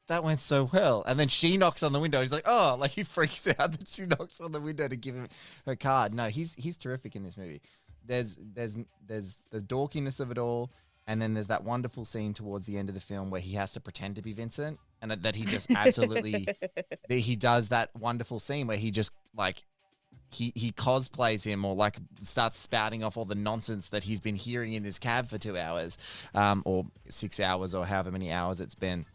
That 0.07 0.23
went 0.23 0.39
so 0.39 0.69
well, 0.71 1.03
and 1.07 1.19
then 1.19 1.27
she 1.29 1.57
knocks 1.57 1.81
on 1.81 1.91
the 1.91 1.99
window. 1.99 2.19
He's 2.21 2.31
like, 2.31 2.43
"Oh!" 2.45 2.75
Like 2.79 2.91
he 2.91 3.03
freaks 3.03 3.47
out 3.47 3.71
that 3.71 3.87
she 3.87 4.05
knocks 4.05 4.39
on 4.39 4.51
the 4.51 4.61
window 4.61 4.87
to 4.87 4.95
give 4.95 5.15
him 5.15 5.27
her 5.65 5.75
card. 5.75 6.13
No, 6.13 6.27
he's 6.27 6.53
he's 6.55 6.77
terrific 6.77 7.15
in 7.15 7.23
this 7.23 7.37
movie. 7.37 7.61
There's 8.05 8.37
there's 8.39 8.77
there's 9.05 9.37
the 9.49 9.59
dorkiness 9.61 10.19
of 10.19 10.29
it 10.29 10.37
all, 10.37 10.69
and 11.07 11.19
then 11.19 11.33
there's 11.33 11.47
that 11.47 11.63
wonderful 11.63 12.05
scene 12.05 12.33
towards 12.35 12.67
the 12.67 12.77
end 12.77 12.87
of 12.89 12.93
the 12.95 13.01
film 13.01 13.31
where 13.31 13.41
he 13.41 13.53
has 13.55 13.71
to 13.71 13.79
pretend 13.79 14.17
to 14.17 14.21
be 14.21 14.31
Vincent, 14.33 14.79
and 15.01 15.09
that- 15.09 15.23
that 15.23 15.33
he 15.35 15.43
just 15.45 15.71
absolutely 15.71 16.47
that 17.09 17.15
he 17.17 17.35
does 17.35 17.69
that 17.69 17.89
wonderful 17.95 18.39
scene 18.39 18.67
where 18.67 18.77
he 18.77 18.91
just 18.91 19.11
like 19.35 19.63
he 20.29 20.51
he 20.55 20.71
cosplays 20.71 21.43
him 21.43 21.65
or 21.65 21.73
like 21.73 21.97
starts 22.21 22.57
spouting 22.59 23.03
off 23.03 23.17
all 23.17 23.25
the 23.25 23.33
nonsense 23.33 23.89
that 23.89 24.03
he's 24.03 24.19
been 24.19 24.35
hearing 24.35 24.73
in 24.73 24.83
this 24.83 24.99
cab 24.99 25.27
for 25.27 25.39
two 25.39 25.57
hours, 25.57 25.97
um, 26.35 26.61
or 26.63 26.85
six 27.09 27.39
hours 27.39 27.73
or 27.73 27.87
however 27.87 28.11
many 28.11 28.31
hours 28.31 28.59
it's 28.61 28.75
been. 28.75 29.07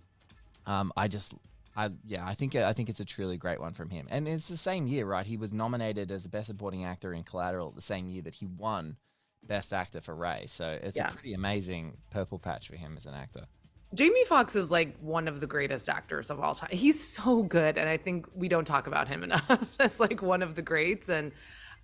Um, 0.71 0.93
I 0.97 1.09
just. 1.09 1.35
I, 1.77 1.91
yeah, 2.05 2.27
I 2.27 2.35
think 2.35 2.57
I 2.57 2.73
think 2.73 2.89
it's 2.91 2.99
a 3.01 3.05
truly 3.05 3.37
great 3.37 3.61
one 3.61 3.75
from 3.75 3.91
him, 3.91 4.07
and 4.11 4.27
it's 4.27 4.49
the 4.49 4.57
same 4.57 4.87
year, 4.89 5.07
right? 5.07 5.25
He 5.25 5.37
was 5.37 5.53
nominated 5.53 6.11
as 6.11 6.25
a 6.25 6.29
Best 6.29 6.49
Supporting 6.49 6.85
Actor 6.85 7.13
in 7.15 7.23
Collateral 7.23 7.71
the 7.71 7.81
same 7.81 8.09
year 8.09 8.23
that 8.23 8.35
he 8.35 8.47
won 8.47 8.97
Best 9.45 9.73
Actor 9.73 10.01
for 10.01 10.15
Ray. 10.15 10.45
So 10.47 10.79
it's 10.83 10.97
Yeah. 10.97 11.09
a 11.11 11.13
pretty 11.13 11.33
amazing 11.33 11.97
purple 12.11 12.39
patch 12.41 12.69
for 12.69 12.75
him 12.77 12.97
as 12.97 13.07
an 13.07 13.15
actor. 13.15 13.47
Jamie 13.95 14.25
Foxx 14.27 14.57
is 14.57 14.71
like 14.73 14.97
one 14.99 15.29
of 15.29 15.41
the 15.41 15.47
greatest 15.47 15.89
actors 15.89 16.29
of 16.29 16.41
all 16.41 16.55
time. 16.57 16.71
He's 16.73 17.01
so 17.03 17.43
good, 17.45 17.79
and 17.79 17.89
I 17.89 17.97
think 17.97 18.27
we 18.35 18.49
don't 18.49 18.67
talk 18.67 18.87
about 18.89 19.07
him 19.09 19.23
enough 19.29 19.77
as 19.79 20.01
like 20.01 20.21
one 20.23 20.43
of 20.43 20.57
the 20.57 20.63
greats. 20.63 21.09
And 21.09 21.31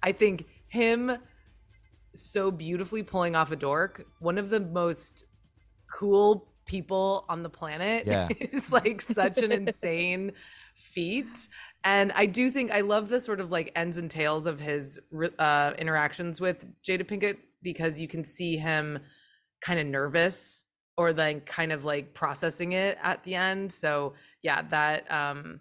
I 0.02 0.12
think 0.12 0.46
him 0.68 1.16
so 2.12 2.50
beautifully 2.50 3.04
pulling 3.04 3.36
off 3.36 3.52
a 3.52 3.56
dork, 3.56 4.04
one 4.18 4.36
of 4.36 4.50
the 4.50 4.60
most 4.60 5.24
cool 5.90 6.48
people 6.66 7.24
on 7.28 7.42
the 7.42 7.48
planet, 7.50 8.06
Yeah. 8.06 8.28
is 8.40 8.72
like 8.72 9.00
such 9.00 9.38
an 9.38 9.52
insane 9.52 10.32
feat. 10.74 11.48
And 11.84 12.12
I 12.12 12.26
do 12.26 12.50
think 12.50 12.70
I 12.72 12.80
love 12.80 13.08
the 13.08 13.20
sort 13.20 13.40
of 13.40 13.50
like 13.50 13.72
ends 13.74 13.96
and 13.96 14.10
tails 14.10 14.46
of 14.46 14.60
his 14.60 14.98
uh, 15.38 15.72
interactions 15.78 16.40
with 16.40 16.66
Jada 16.82 17.04
Pinkett 17.04 17.38
because 17.62 18.00
you 18.00 18.08
can 18.08 18.24
see 18.24 18.56
him 18.56 18.98
kind 19.60 19.80
of 19.80 19.86
nervous 19.86 20.64
or 20.96 21.12
then 21.12 21.40
kind 21.40 21.72
of 21.72 21.84
like 21.84 22.14
processing 22.14 22.72
it 22.72 22.98
at 23.02 23.22
the 23.24 23.34
end. 23.34 23.72
So 23.72 24.14
yeah, 24.42 24.62
that 24.62 25.10
um 25.10 25.60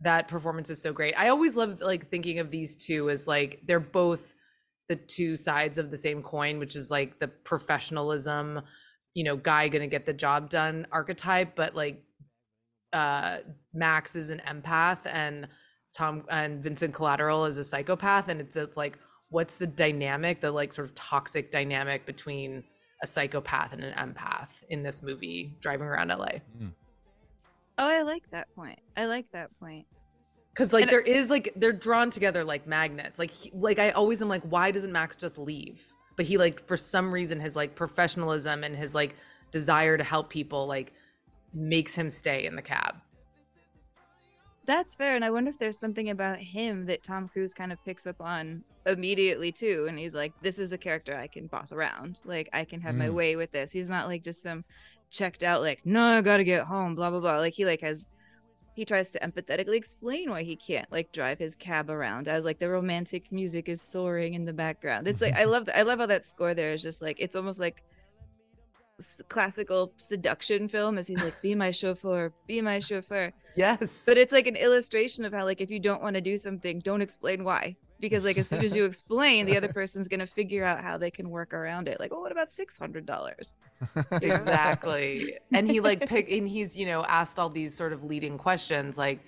that 0.00 0.28
performance 0.28 0.70
is 0.70 0.82
so 0.82 0.92
great. 0.92 1.14
I 1.16 1.28
always 1.28 1.56
love 1.56 1.80
like 1.80 2.08
thinking 2.08 2.38
of 2.38 2.50
these 2.50 2.76
two 2.76 3.08
as 3.10 3.26
like 3.26 3.62
they're 3.64 3.80
both 3.80 4.34
the 4.88 4.96
two 4.96 5.36
sides 5.36 5.78
of 5.78 5.90
the 5.90 5.96
same 5.96 6.22
coin, 6.22 6.58
which 6.58 6.76
is 6.76 6.90
like 6.90 7.18
the 7.18 7.28
professionalism, 7.28 8.60
you 9.14 9.24
know, 9.24 9.36
guy 9.36 9.68
gonna 9.68 9.86
get 9.86 10.04
the 10.06 10.12
job 10.12 10.50
done 10.50 10.86
archetype, 10.92 11.54
but 11.54 11.74
like 11.74 12.02
uh 12.92 13.38
Max 13.72 14.14
is 14.14 14.30
an 14.30 14.40
empath 14.46 14.98
and 15.06 15.48
Tom 15.96 16.24
and 16.30 16.62
Vincent 16.62 16.92
Collateral 16.94 17.44
is 17.46 17.56
a 17.58 17.64
psychopath 17.64 18.28
and 18.28 18.40
it's 18.40 18.56
it's 18.56 18.76
like 18.76 18.98
what's 19.30 19.56
the 19.56 19.66
dynamic, 19.66 20.40
the 20.40 20.50
like 20.50 20.72
sort 20.72 20.86
of 20.88 20.94
toxic 20.94 21.50
dynamic 21.50 22.06
between 22.06 22.62
a 23.02 23.06
psychopath 23.06 23.72
and 23.72 23.82
an 23.82 23.92
empath 23.94 24.62
in 24.68 24.82
this 24.82 25.02
movie 25.02 25.56
driving 25.60 25.86
around 25.86 26.08
LA. 26.08 26.38
Oh, 27.76 27.88
I 27.88 28.02
like 28.02 28.22
that 28.30 28.54
point. 28.54 28.78
I 28.96 29.06
like 29.06 29.26
that 29.32 29.50
point. 29.58 29.86
Cuz 30.54 30.72
like 30.72 30.82
And- 30.84 30.92
there 30.92 31.00
is 31.00 31.30
like 31.30 31.52
they're 31.56 31.72
drawn 31.72 32.10
together 32.10 32.44
like 32.44 32.66
magnets. 32.66 33.18
Like 33.18 33.30
he, 33.30 33.50
like 33.52 33.78
I 33.80 33.90
always 33.90 34.22
am 34.22 34.28
like 34.28 34.42
why 34.42 34.70
doesn't 34.70 34.92
Max 34.92 35.16
just 35.16 35.38
leave? 35.38 35.84
But 36.16 36.26
he 36.26 36.38
like 36.38 36.66
for 36.66 36.76
some 36.76 37.12
reason 37.12 37.40
his 37.40 37.56
like 37.56 37.74
professionalism 37.74 38.62
and 38.64 38.76
his 38.76 38.94
like 38.94 39.16
desire 39.50 39.96
to 39.96 40.04
help 40.04 40.30
people 40.30 40.66
like 40.66 40.92
makes 41.52 41.94
him 41.94 42.10
stay 42.10 42.44
in 42.46 42.56
the 42.56 42.62
cab. 42.62 42.96
That's 44.66 44.94
fair. 44.94 45.14
And 45.14 45.24
I 45.24 45.30
wonder 45.30 45.50
if 45.50 45.58
there's 45.58 45.78
something 45.78 46.08
about 46.10 46.38
him 46.38 46.86
that 46.86 47.02
Tom 47.02 47.28
Cruise 47.28 47.52
kind 47.52 47.72
of 47.72 47.84
picks 47.84 48.06
up 48.06 48.20
on 48.20 48.64
immediately 48.86 49.52
too. 49.52 49.86
And 49.88 49.98
he's 49.98 50.14
like, 50.14 50.32
this 50.40 50.58
is 50.58 50.72
a 50.72 50.78
character 50.78 51.14
I 51.16 51.26
can 51.26 51.48
boss 51.48 51.70
around. 51.72 52.20
Like 52.24 52.48
I 52.52 52.64
can 52.64 52.80
have 52.80 52.94
my 52.96 53.08
Mm. 53.08 53.14
way 53.14 53.36
with 53.36 53.52
this. 53.52 53.72
He's 53.72 53.90
not 53.90 54.08
like 54.08 54.22
just 54.22 54.42
some 54.42 54.64
checked 55.10 55.42
out, 55.44 55.60
like, 55.62 55.84
no, 55.84 56.18
I 56.18 56.20
gotta 56.22 56.44
get 56.44 56.64
home, 56.66 56.94
blah 56.94 57.10
blah 57.10 57.20
blah. 57.20 57.38
Like 57.38 57.54
he 57.54 57.64
like 57.66 57.82
has 57.82 58.06
he 58.74 58.84
tries 58.84 59.10
to 59.12 59.20
empathetically 59.20 59.76
explain 59.76 60.30
why 60.30 60.42
he 60.42 60.56
can't 60.56 60.90
like 60.92 61.12
drive 61.12 61.38
his 61.38 61.54
cab 61.54 61.88
around 61.88 62.28
as 62.28 62.44
like 62.44 62.58
the 62.58 62.68
romantic 62.68 63.30
music 63.30 63.68
is 63.68 63.80
soaring 63.80 64.34
in 64.34 64.44
the 64.44 64.52
background. 64.52 65.06
It's 65.08 65.22
like 65.22 65.34
I 65.34 65.44
love 65.54 65.68
I 65.74 65.82
love 65.82 66.00
how 66.00 66.06
that 66.06 66.24
score 66.24 66.54
there 66.54 66.72
is 66.72 66.82
just 66.82 67.00
like 67.00 67.16
it's 67.20 67.36
almost 67.36 67.60
like 67.60 67.82
classical 69.28 69.92
seduction 69.96 70.68
film 70.68 70.98
as 70.98 71.06
he's 71.08 71.22
like 71.22 71.40
be 71.42 71.54
my 71.54 71.70
chauffeur 71.72 72.32
be 72.46 72.60
my 72.60 72.78
chauffeur 72.78 73.32
Yes. 73.56 74.04
but 74.06 74.16
it's 74.16 74.32
like 74.32 74.46
an 74.46 74.54
illustration 74.54 75.24
of 75.24 75.32
how 75.32 75.44
like 75.44 75.60
if 75.60 75.68
you 75.70 75.80
don't 75.80 76.00
want 76.00 76.14
to 76.14 76.20
do 76.20 76.38
something 76.38 76.78
don't 76.78 77.02
explain 77.02 77.42
why 77.42 77.76
because 78.04 78.22
like 78.22 78.36
as 78.36 78.48
soon 78.48 78.62
as 78.62 78.76
you 78.76 78.84
explain 78.92 79.46
the 79.46 79.56
other 79.56 79.72
person's 79.72 80.08
gonna 80.08 80.26
figure 80.26 80.62
out 80.62 80.82
how 80.82 80.98
they 80.98 81.10
can 81.10 81.30
work 81.30 81.54
around 81.54 81.88
it. 81.88 81.98
Like 81.98 82.10
well 82.12 82.20
what 82.20 82.32
about 82.32 82.52
six 82.52 82.78
hundred 82.78 83.06
dollars? 83.06 83.54
Exactly. 84.12 85.38
And 85.52 85.68
he 85.70 85.80
like 85.80 86.06
pick 86.06 86.30
and 86.30 86.46
he's 86.46 86.76
you 86.76 86.84
know 86.84 87.02
asked 87.04 87.38
all 87.38 87.48
these 87.48 87.74
sort 87.74 87.94
of 87.94 88.04
leading 88.04 88.36
questions 88.36 88.98
like 88.98 89.20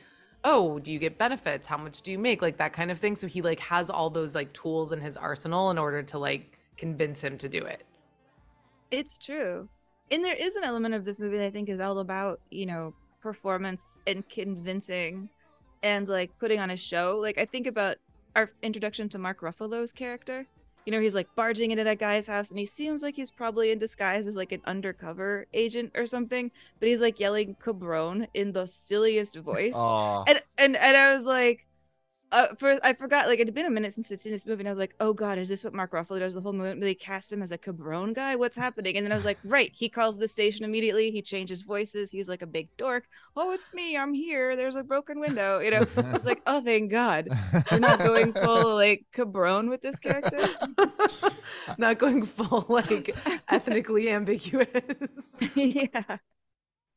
oh 0.44 0.78
do 0.78 0.92
you 0.92 0.98
get 0.98 1.16
benefits? 1.16 1.66
How 1.66 1.78
much 1.78 2.02
do 2.02 2.12
you 2.12 2.18
make? 2.18 2.42
Like 2.42 2.58
that 2.58 2.74
kind 2.74 2.90
of 2.90 2.98
thing. 2.98 3.16
So 3.16 3.26
he 3.26 3.40
like 3.40 3.60
has 3.60 3.88
all 3.88 4.10
those 4.10 4.34
like 4.34 4.52
tools 4.52 4.92
in 4.92 5.00
his 5.00 5.16
arsenal 5.16 5.70
in 5.70 5.78
order 5.78 6.02
to 6.02 6.18
like 6.18 6.58
convince 6.76 7.22
him 7.22 7.38
to 7.38 7.48
do 7.48 7.60
it. 7.60 7.84
It's 8.90 9.16
true. 9.16 9.68
And 10.10 10.22
there 10.22 10.34
is 10.36 10.54
an 10.54 10.64
element 10.64 10.94
of 10.94 11.04
this 11.04 11.18
movie 11.18 11.38
that 11.38 11.46
i 11.46 11.50
think 11.50 11.70
is 11.70 11.80
all 11.80 11.98
about 11.98 12.40
you 12.50 12.66
know 12.66 12.94
performance 13.22 13.88
and 14.06 14.28
convincing 14.28 15.30
and 15.82 16.08
like 16.08 16.30
putting 16.38 16.60
on 16.60 16.70
a 16.70 16.76
show. 16.76 17.18
Like 17.20 17.38
i 17.38 17.46
think 17.46 17.66
about 17.66 17.96
our 18.36 18.50
introduction 18.62 19.08
to 19.08 19.18
mark 19.18 19.40
ruffalo's 19.40 19.92
character. 19.92 20.46
You 20.84 20.92
know 20.92 21.00
he's 21.00 21.16
like 21.16 21.26
barging 21.34 21.72
into 21.72 21.82
that 21.82 21.98
guy's 21.98 22.28
house 22.28 22.50
and 22.50 22.60
he 22.60 22.66
seems 22.66 23.02
like 23.02 23.16
he's 23.16 23.32
probably 23.32 23.72
in 23.72 23.78
disguise 23.80 24.28
as 24.28 24.36
like 24.36 24.52
an 24.52 24.60
undercover 24.66 25.46
agent 25.52 25.90
or 25.96 26.06
something 26.06 26.52
but 26.78 26.88
he's 26.88 27.00
like 27.00 27.18
yelling 27.18 27.56
cabron 27.60 28.28
in 28.34 28.52
the 28.52 28.66
silliest 28.66 29.34
voice. 29.34 29.72
Oh, 29.74 30.22
and 30.28 30.40
and 30.58 30.76
and 30.76 30.96
I 30.96 31.12
was 31.12 31.24
like, 31.24 31.65
uh, 32.32 32.48
first 32.58 32.80
I 32.84 32.92
forgot 32.92 33.26
like 33.26 33.38
it 33.38 33.46
had 33.46 33.54
been 33.54 33.66
a 33.66 33.70
minute 33.70 33.94
since 33.94 34.10
it's 34.10 34.26
in 34.26 34.32
this 34.32 34.46
movie, 34.46 34.60
and 34.60 34.68
I 34.68 34.70
was 34.70 34.78
like, 34.78 34.94
oh 35.00 35.12
god, 35.12 35.38
is 35.38 35.48
this 35.48 35.64
what 35.64 35.74
Mark 35.74 35.92
Ruffalo 35.92 36.18
does 36.18 36.34
the 36.34 36.40
whole 36.40 36.52
movie? 36.52 36.78
They 36.80 36.94
cast 36.94 37.32
him 37.32 37.42
as 37.42 37.52
a 37.52 37.58
cabron 37.58 38.12
guy. 38.12 38.36
What's 38.36 38.56
happening? 38.56 38.96
And 38.96 39.06
then 39.06 39.12
I 39.12 39.14
was 39.14 39.24
like, 39.24 39.38
right, 39.44 39.70
he 39.74 39.88
calls 39.88 40.18
the 40.18 40.28
station 40.28 40.64
immediately. 40.64 41.10
He 41.10 41.22
changes 41.22 41.62
voices. 41.62 42.10
He's 42.10 42.28
like 42.28 42.42
a 42.42 42.46
big 42.46 42.68
dork. 42.76 43.04
Oh, 43.36 43.52
it's 43.52 43.72
me. 43.72 43.96
I'm 43.96 44.14
here. 44.14 44.56
There's 44.56 44.74
a 44.74 44.82
broken 44.82 45.20
window. 45.20 45.60
You 45.60 45.70
know, 45.70 45.86
I 45.96 46.12
was 46.12 46.24
like, 46.24 46.42
oh, 46.46 46.60
thank 46.60 46.90
God, 46.90 47.28
we're 47.70 47.78
not 47.78 47.98
going 47.98 48.32
full 48.32 48.74
like 48.74 49.04
cabron 49.12 49.70
with 49.70 49.82
this 49.82 49.98
character. 49.98 50.48
not 51.78 51.98
going 51.98 52.24
full 52.24 52.66
like 52.68 53.14
ethnically 53.48 54.10
ambiguous 54.10 54.66
yeah. 55.56 56.18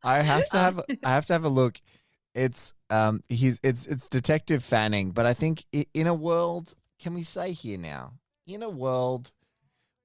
I 0.03 0.21
have 0.21 0.47
to 0.49 0.57
have 0.57 0.81
I 1.03 1.09
have 1.09 1.25
to 1.27 1.33
have 1.33 1.45
a 1.45 1.49
look. 1.49 1.81
It's 2.39 2.73
um 2.89 3.21
he's 3.27 3.59
it's 3.63 3.85
it's 3.85 4.07
Detective 4.07 4.63
Fanning, 4.63 5.11
but 5.11 5.25
I 5.25 5.33
think 5.33 5.65
in 5.93 6.07
a 6.07 6.13
world, 6.13 6.73
can 6.97 7.13
we 7.13 7.23
say 7.23 7.51
here 7.51 7.77
now, 7.77 8.13
in 8.47 8.63
a 8.63 8.69
world 8.69 9.33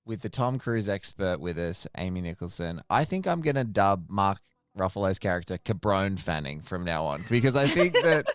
with 0.04 0.20
the 0.22 0.28
Tom 0.28 0.58
Cruise 0.58 0.88
expert 0.88 1.38
with 1.38 1.56
us, 1.58 1.86
Amy 1.96 2.20
Nicholson, 2.20 2.82
I 2.90 3.04
think 3.04 3.28
I'm 3.28 3.40
gonna 3.40 3.62
dub 3.62 4.06
Mark 4.08 4.40
Ruffalo's 4.76 5.20
character 5.20 5.56
Cabron 5.58 6.16
Fanning 6.16 6.60
from 6.60 6.84
now 6.84 7.04
on 7.04 7.24
because 7.30 7.54
I 7.54 7.68
think 7.68 7.94
that 7.94 8.26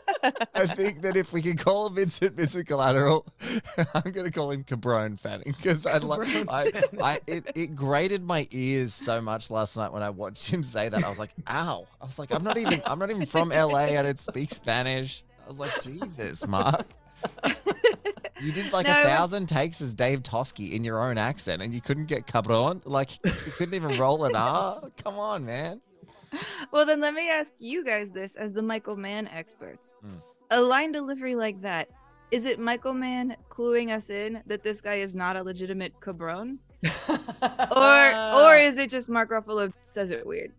I 0.56 0.67
think 0.75 1.02
that 1.02 1.17
if 1.17 1.34
we 1.34 1.41
can 1.41 1.58
call 1.58 1.88
him 1.88 1.95
Vincent 1.95 2.36
Vincent 2.36 2.65
Collateral, 2.65 3.25
I'm 3.93 4.12
gonna 4.12 4.32
call 4.32 4.52
him 4.52 4.63
Cabron 4.63 5.17
Fanning 5.17 5.54
because 5.58 5.86
I 5.86 5.97
love 5.97 6.21
I, 6.47 6.71
I 7.02 7.19
it, 7.28 7.52
it 7.56 7.75
grated 7.75 8.23
my 8.23 8.47
ears 8.52 8.93
so 8.93 9.19
much 9.19 9.52
last 9.52 9.75
night 9.75 9.91
when 9.91 10.02
I 10.02 10.12
watched 10.12 10.49
him 10.49 10.63
say 10.63 10.88
that. 10.88 11.04
I 11.04 11.10
was 11.10 11.19
like, 11.19 11.32
ow. 11.49 11.86
I 12.02 12.06
was 12.06 12.17
like, 12.17 12.32
I'm 12.32 12.43
not 12.43 12.58
even 12.58 12.82
I'm 12.86 12.99
not 12.99 13.10
even 13.10 13.25
from 13.25 13.49
LA. 13.49 13.97
I 13.97 14.02
don't 14.02 14.19
speak 14.19 14.52
Spanish. 14.52 15.23
I 15.45 15.49
was 15.49 15.60
like, 15.60 15.82
Jesus, 15.82 16.47
Mark. 16.47 16.88
You 18.39 18.54
did 18.54 18.71
like 18.71 18.86
No, 18.88 18.97
a 18.97 19.04
thousand 19.04 19.47
takes 19.47 19.82
as 19.82 19.93
Dave 19.93 20.23
Toschi 20.23 20.71
in 20.71 20.86
your 20.86 21.04
own 21.04 21.17
accent 21.17 21.62
and 21.62 21.73
you 21.73 21.82
couldn't 21.82 22.06
get 22.06 22.28
cabron? 22.28 22.82
Like 22.86 23.21
you 23.25 23.52
couldn't 23.52 23.73
even 23.73 23.97
roll 23.97 24.23
an 24.23 24.36
R? 24.36 24.84
Come 25.04 25.19
on, 25.19 25.45
man. 25.45 25.82
Well, 26.71 26.85
then 26.85 26.99
let 26.99 27.15
me 27.15 27.29
ask 27.29 27.53
you 27.57 27.83
guys 27.83 28.11
this 28.11 28.35
as 28.35 28.53
the 28.53 28.61
Michael 28.61 28.95
Mann 28.95 29.27
experts. 29.27 29.95
Mm. 30.05 30.21
A 30.51 30.61
line 30.61 30.91
delivery 30.91 31.35
like 31.35 31.61
that, 31.61 31.89
is 32.29 32.45
it 32.45 32.59
Michael 32.59 32.93
Mann 32.93 33.35
cluing 33.49 33.89
us 33.89 34.11
in 34.11 34.43
that 34.45 34.61
this 34.61 34.81
guy 34.81 34.95
is 34.95 35.15
not 35.15 35.35
a 35.35 35.41
legitimate 35.41 35.99
cabron? 35.99 36.59
or 37.09 38.15
or 38.35 38.55
is 38.55 38.77
it 38.77 38.89
just 38.89 39.09
Mark 39.09 39.31
Ruffalo 39.31 39.73
says 39.83 40.11
it 40.11 40.25
weird? 40.27 40.51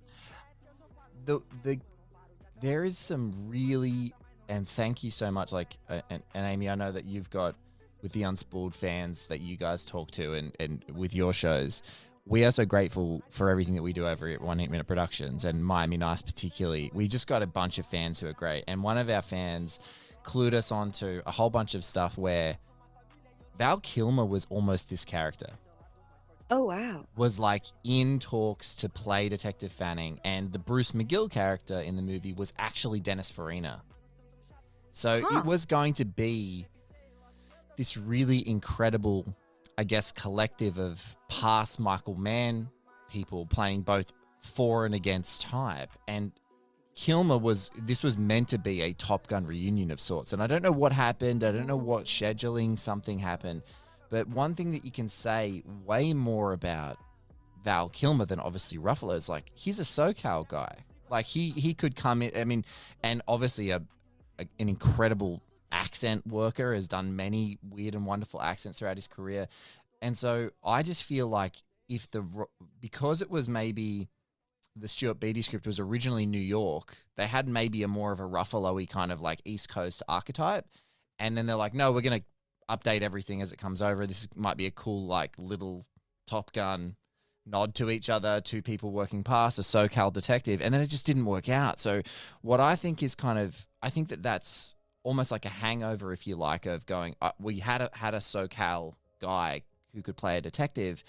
the 1.24 1.40
the 1.62 1.78
there 2.60 2.84
is 2.84 2.98
some 2.98 3.32
really 3.48 4.12
and 4.48 4.68
thank 4.68 5.02
you 5.02 5.10
so 5.10 5.30
much 5.30 5.52
like 5.52 5.78
uh, 5.88 6.00
and, 6.10 6.22
and 6.34 6.46
amy 6.46 6.68
i 6.68 6.74
know 6.74 6.92
that 6.92 7.04
you've 7.04 7.30
got 7.30 7.54
with 8.02 8.12
the 8.12 8.22
unspooled 8.22 8.74
fans 8.74 9.26
that 9.26 9.40
you 9.40 9.56
guys 9.56 9.84
talk 9.84 10.10
to 10.10 10.34
and, 10.34 10.56
and 10.58 10.84
with 10.94 11.14
your 11.14 11.32
shows 11.32 11.82
we 12.30 12.44
are 12.44 12.50
so 12.52 12.64
grateful 12.64 13.22
for 13.28 13.50
everything 13.50 13.74
that 13.74 13.82
we 13.82 13.92
do 13.92 14.06
over 14.06 14.28
at 14.28 14.40
one 14.40 14.58
heat 14.58 14.70
minute 14.70 14.86
productions 14.86 15.44
and 15.44 15.62
miami 15.64 15.96
nice 15.96 16.22
particularly 16.22 16.90
we 16.94 17.06
just 17.06 17.26
got 17.26 17.42
a 17.42 17.46
bunch 17.46 17.76
of 17.78 17.84
fans 17.84 18.18
who 18.20 18.26
are 18.28 18.32
great 18.32 18.64
and 18.68 18.82
one 18.82 18.96
of 18.96 19.10
our 19.10 19.20
fans 19.20 19.80
clued 20.24 20.54
us 20.54 20.70
onto 20.72 21.20
a 21.26 21.30
whole 21.30 21.50
bunch 21.50 21.74
of 21.74 21.84
stuff 21.84 22.16
where 22.16 22.56
val 23.58 23.80
kilmer 23.80 24.24
was 24.24 24.46
almost 24.48 24.88
this 24.88 25.04
character 25.04 25.50
Oh 26.52 26.64
wow. 26.64 27.04
was 27.16 27.38
like 27.38 27.64
in 27.84 28.18
talks 28.18 28.74
to 28.76 28.88
play 28.88 29.28
Detective 29.28 29.70
Fanning, 29.70 30.18
and 30.24 30.52
the 30.52 30.58
Bruce 30.58 30.90
McGill 30.90 31.30
character 31.30 31.78
in 31.78 31.94
the 31.94 32.02
movie 32.02 32.32
was 32.32 32.52
actually 32.58 32.98
Dennis 32.98 33.30
Farina. 33.30 33.82
So 34.90 35.22
Huh. 35.24 35.38
it 35.38 35.44
was 35.44 35.64
going 35.64 35.92
to 35.94 36.04
be 36.04 36.66
this 37.76 37.96
really 37.96 38.48
incredible, 38.48 39.32
I 39.80 39.84
guess, 39.84 40.12
collective 40.12 40.78
of 40.78 41.02
past 41.30 41.80
Michael 41.80 42.14
Mann 42.14 42.68
people 43.08 43.46
playing 43.46 43.80
both 43.80 44.12
for 44.42 44.84
and 44.84 44.94
against 44.94 45.40
type. 45.40 45.88
And 46.06 46.32
Kilmer 46.94 47.38
was 47.38 47.70
this 47.78 48.02
was 48.02 48.18
meant 48.18 48.50
to 48.50 48.58
be 48.58 48.82
a 48.82 48.92
Top 48.92 49.26
Gun 49.26 49.46
reunion 49.46 49.90
of 49.90 49.98
sorts. 49.98 50.34
And 50.34 50.42
I 50.42 50.46
don't 50.46 50.62
know 50.62 50.70
what 50.70 50.92
happened. 50.92 51.42
I 51.42 51.50
don't 51.50 51.66
know 51.66 51.78
what 51.78 52.04
scheduling 52.04 52.78
something 52.78 53.18
happened. 53.18 53.62
But 54.10 54.28
one 54.28 54.54
thing 54.54 54.72
that 54.72 54.84
you 54.84 54.90
can 54.90 55.08
say 55.08 55.62
way 55.86 56.12
more 56.12 56.52
about 56.52 56.98
Val 57.64 57.88
Kilmer 57.88 58.26
than 58.26 58.38
obviously 58.38 58.76
Ruffalo 58.76 59.16
is 59.16 59.30
like 59.30 59.50
he's 59.54 59.80
a 59.80 59.84
SoCal 59.84 60.46
guy. 60.46 60.74
Like 61.08 61.24
he 61.24 61.52
he 61.52 61.72
could 61.72 61.96
come 61.96 62.20
in. 62.20 62.38
I 62.38 62.44
mean, 62.44 62.66
and 63.02 63.22
obviously 63.26 63.70
a, 63.70 63.80
a 64.38 64.46
an 64.58 64.68
incredible 64.68 65.40
accent 65.72 66.26
worker 66.26 66.74
has 66.74 66.88
done 66.88 67.16
many 67.16 67.58
weird 67.68 67.94
and 67.94 68.06
wonderful 68.06 68.42
accents 68.42 68.78
throughout 68.78 68.96
his 68.96 69.08
career. 69.08 69.48
And 70.02 70.16
so 70.16 70.50
I 70.64 70.82
just 70.82 71.04
feel 71.04 71.28
like 71.28 71.56
if 71.88 72.10
the 72.10 72.24
because 72.80 73.20
it 73.22 73.30
was 73.30 73.48
maybe 73.48 74.08
the 74.76 74.88
Stuart 74.88 75.20
Beattie 75.20 75.42
script 75.42 75.66
was 75.66 75.80
originally 75.80 76.26
New 76.26 76.38
York, 76.38 76.96
they 77.16 77.26
had 77.26 77.48
maybe 77.48 77.82
a 77.82 77.88
more 77.88 78.12
of 78.12 78.20
a 78.20 78.24
Ruffalo-y 78.24 78.86
kind 78.86 79.12
of 79.12 79.20
like 79.20 79.40
East 79.44 79.68
Coast 79.68 80.02
archetype. 80.08 80.66
And 81.18 81.36
then 81.36 81.46
they're 81.46 81.56
like, 81.56 81.74
no, 81.74 81.92
we're 81.92 82.00
going 82.00 82.20
to 82.20 82.26
update 82.74 83.02
everything 83.02 83.42
as 83.42 83.52
it 83.52 83.58
comes 83.58 83.82
over. 83.82 84.06
This 84.06 84.28
might 84.34 84.56
be 84.56 84.66
a 84.66 84.70
cool, 84.70 85.06
like, 85.06 85.32
little 85.36 85.86
Top 86.26 86.52
Gun 86.52 86.96
nod 87.46 87.74
to 87.74 87.90
each 87.90 88.08
other, 88.08 88.40
two 88.40 88.62
people 88.62 88.92
working 88.92 89.24
past, 89.24 89.58
a 89.58 89.62
SoCal 89.62 90.12
detective. 90.12 90.62
And 90.62 90.72
then 90.72 90.80
it 90.80 90.86
just 90.86 91.04
didn't 91.04 91.26
work 91.26 91.48
out. 91.48 91.80
So, 91.80 92.02
what 92.42 92.60
I 92.60 92.76
think 92.76 93.02
is 93.02 93.14
kind 93.14 93.38
of, 93.38 93.66
I 93.82 93.90
think 93.90 94.08
that 94.08 94.22
that's 94.22 94.74
almost 95.02 95.30
like 95.30 95.44
a 95.44 95.50
hangover, 95.50 96.12
if 96.12 96.26
you 96.26 96.36
like, 96.36 96.66
of 96.66 96.86
going, 96.86 97.16
uh, 97.22 97.32
we 97.38 97.58
had 97.58 97.80
a, 97.80 97.90
had 97.92 98.14
a 98.14 98.18
SoCal 98.18 98.94
guy 99.20 99.62
who 99.94 100.02
could 100.02 100.16
play 100.16 100.36
a 100.36 100.40
detective 100.40 101.02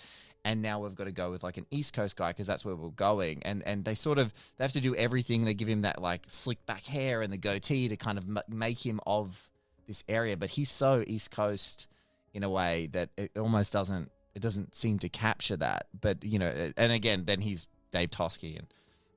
and 0.44 0.62
now 0.62 0.80
we've 0.80 0.96
got 0.96 1.04
to 1.06 1.12
go 1.12 1.32
with 1.32 1.44
like 1.44 1.58
an 1.58 1.66
East 1.72 1.94
Coast 1.94 2.16
guy 2.16 2.30
because 2.30 2.48
that's 2.48 2.66
where 2.66 2.76
we're 2.76 2.90
going. 2.90 3.42
And 3.44 3.64
and 3.64 3.86
they 3.86 3.96
sort 3.96 4.18
of 4.18 4.34
they 4.58 4.64
have 4.64 4.72
to 4.74 4.82
do 4.82 4.96
everything. 4.96 5.46
They 5.46 5.54
give 5.54 5.68
him 5.68 5.82
that 5.82 6.02
like 6.02 6.24
slick 6.28 6.66
back 6.66 6.84
hair 6.86 7.22
and 7.22 7.32
the 7.32 7.38
goatee 7.38 7.88
to 7.90 7.98
kind 7.98 8.18
of 8.18 8.26
m- 8.26 8.44
make 8.48 8.84
him 8.84 9.00
of 9.06 9.40
this 9.88 10.04
area. 10.10 10.38
But 10.38 10.50
he's 10.50 10.70
so 10.70 11.04
East 11.06 11.32
Coast 11.32 11.88
in 12.34 12.44
a 12.44 12.50
way 12.50 12.90
that 12.94 13.10
it 13.18 13.32
almost 13.38 13.74
doesn't 13.74 14.10
it 14.34 14.42
doesn't 14.42 14.74
seem 14.76 15.00
to 15.00 15.10
capture 15.10 15.58
that. 15.58 15.88
But 16.00 16.24
you 16.24 16.40
know, 16.40 16.72
and 16.76 16.92
again, 16.92 17.26
then 17.26 17.42
he's 17.42 17.68
Dave 17.92 18.10
Toschi 18.10 18.58
and 18.58 18.68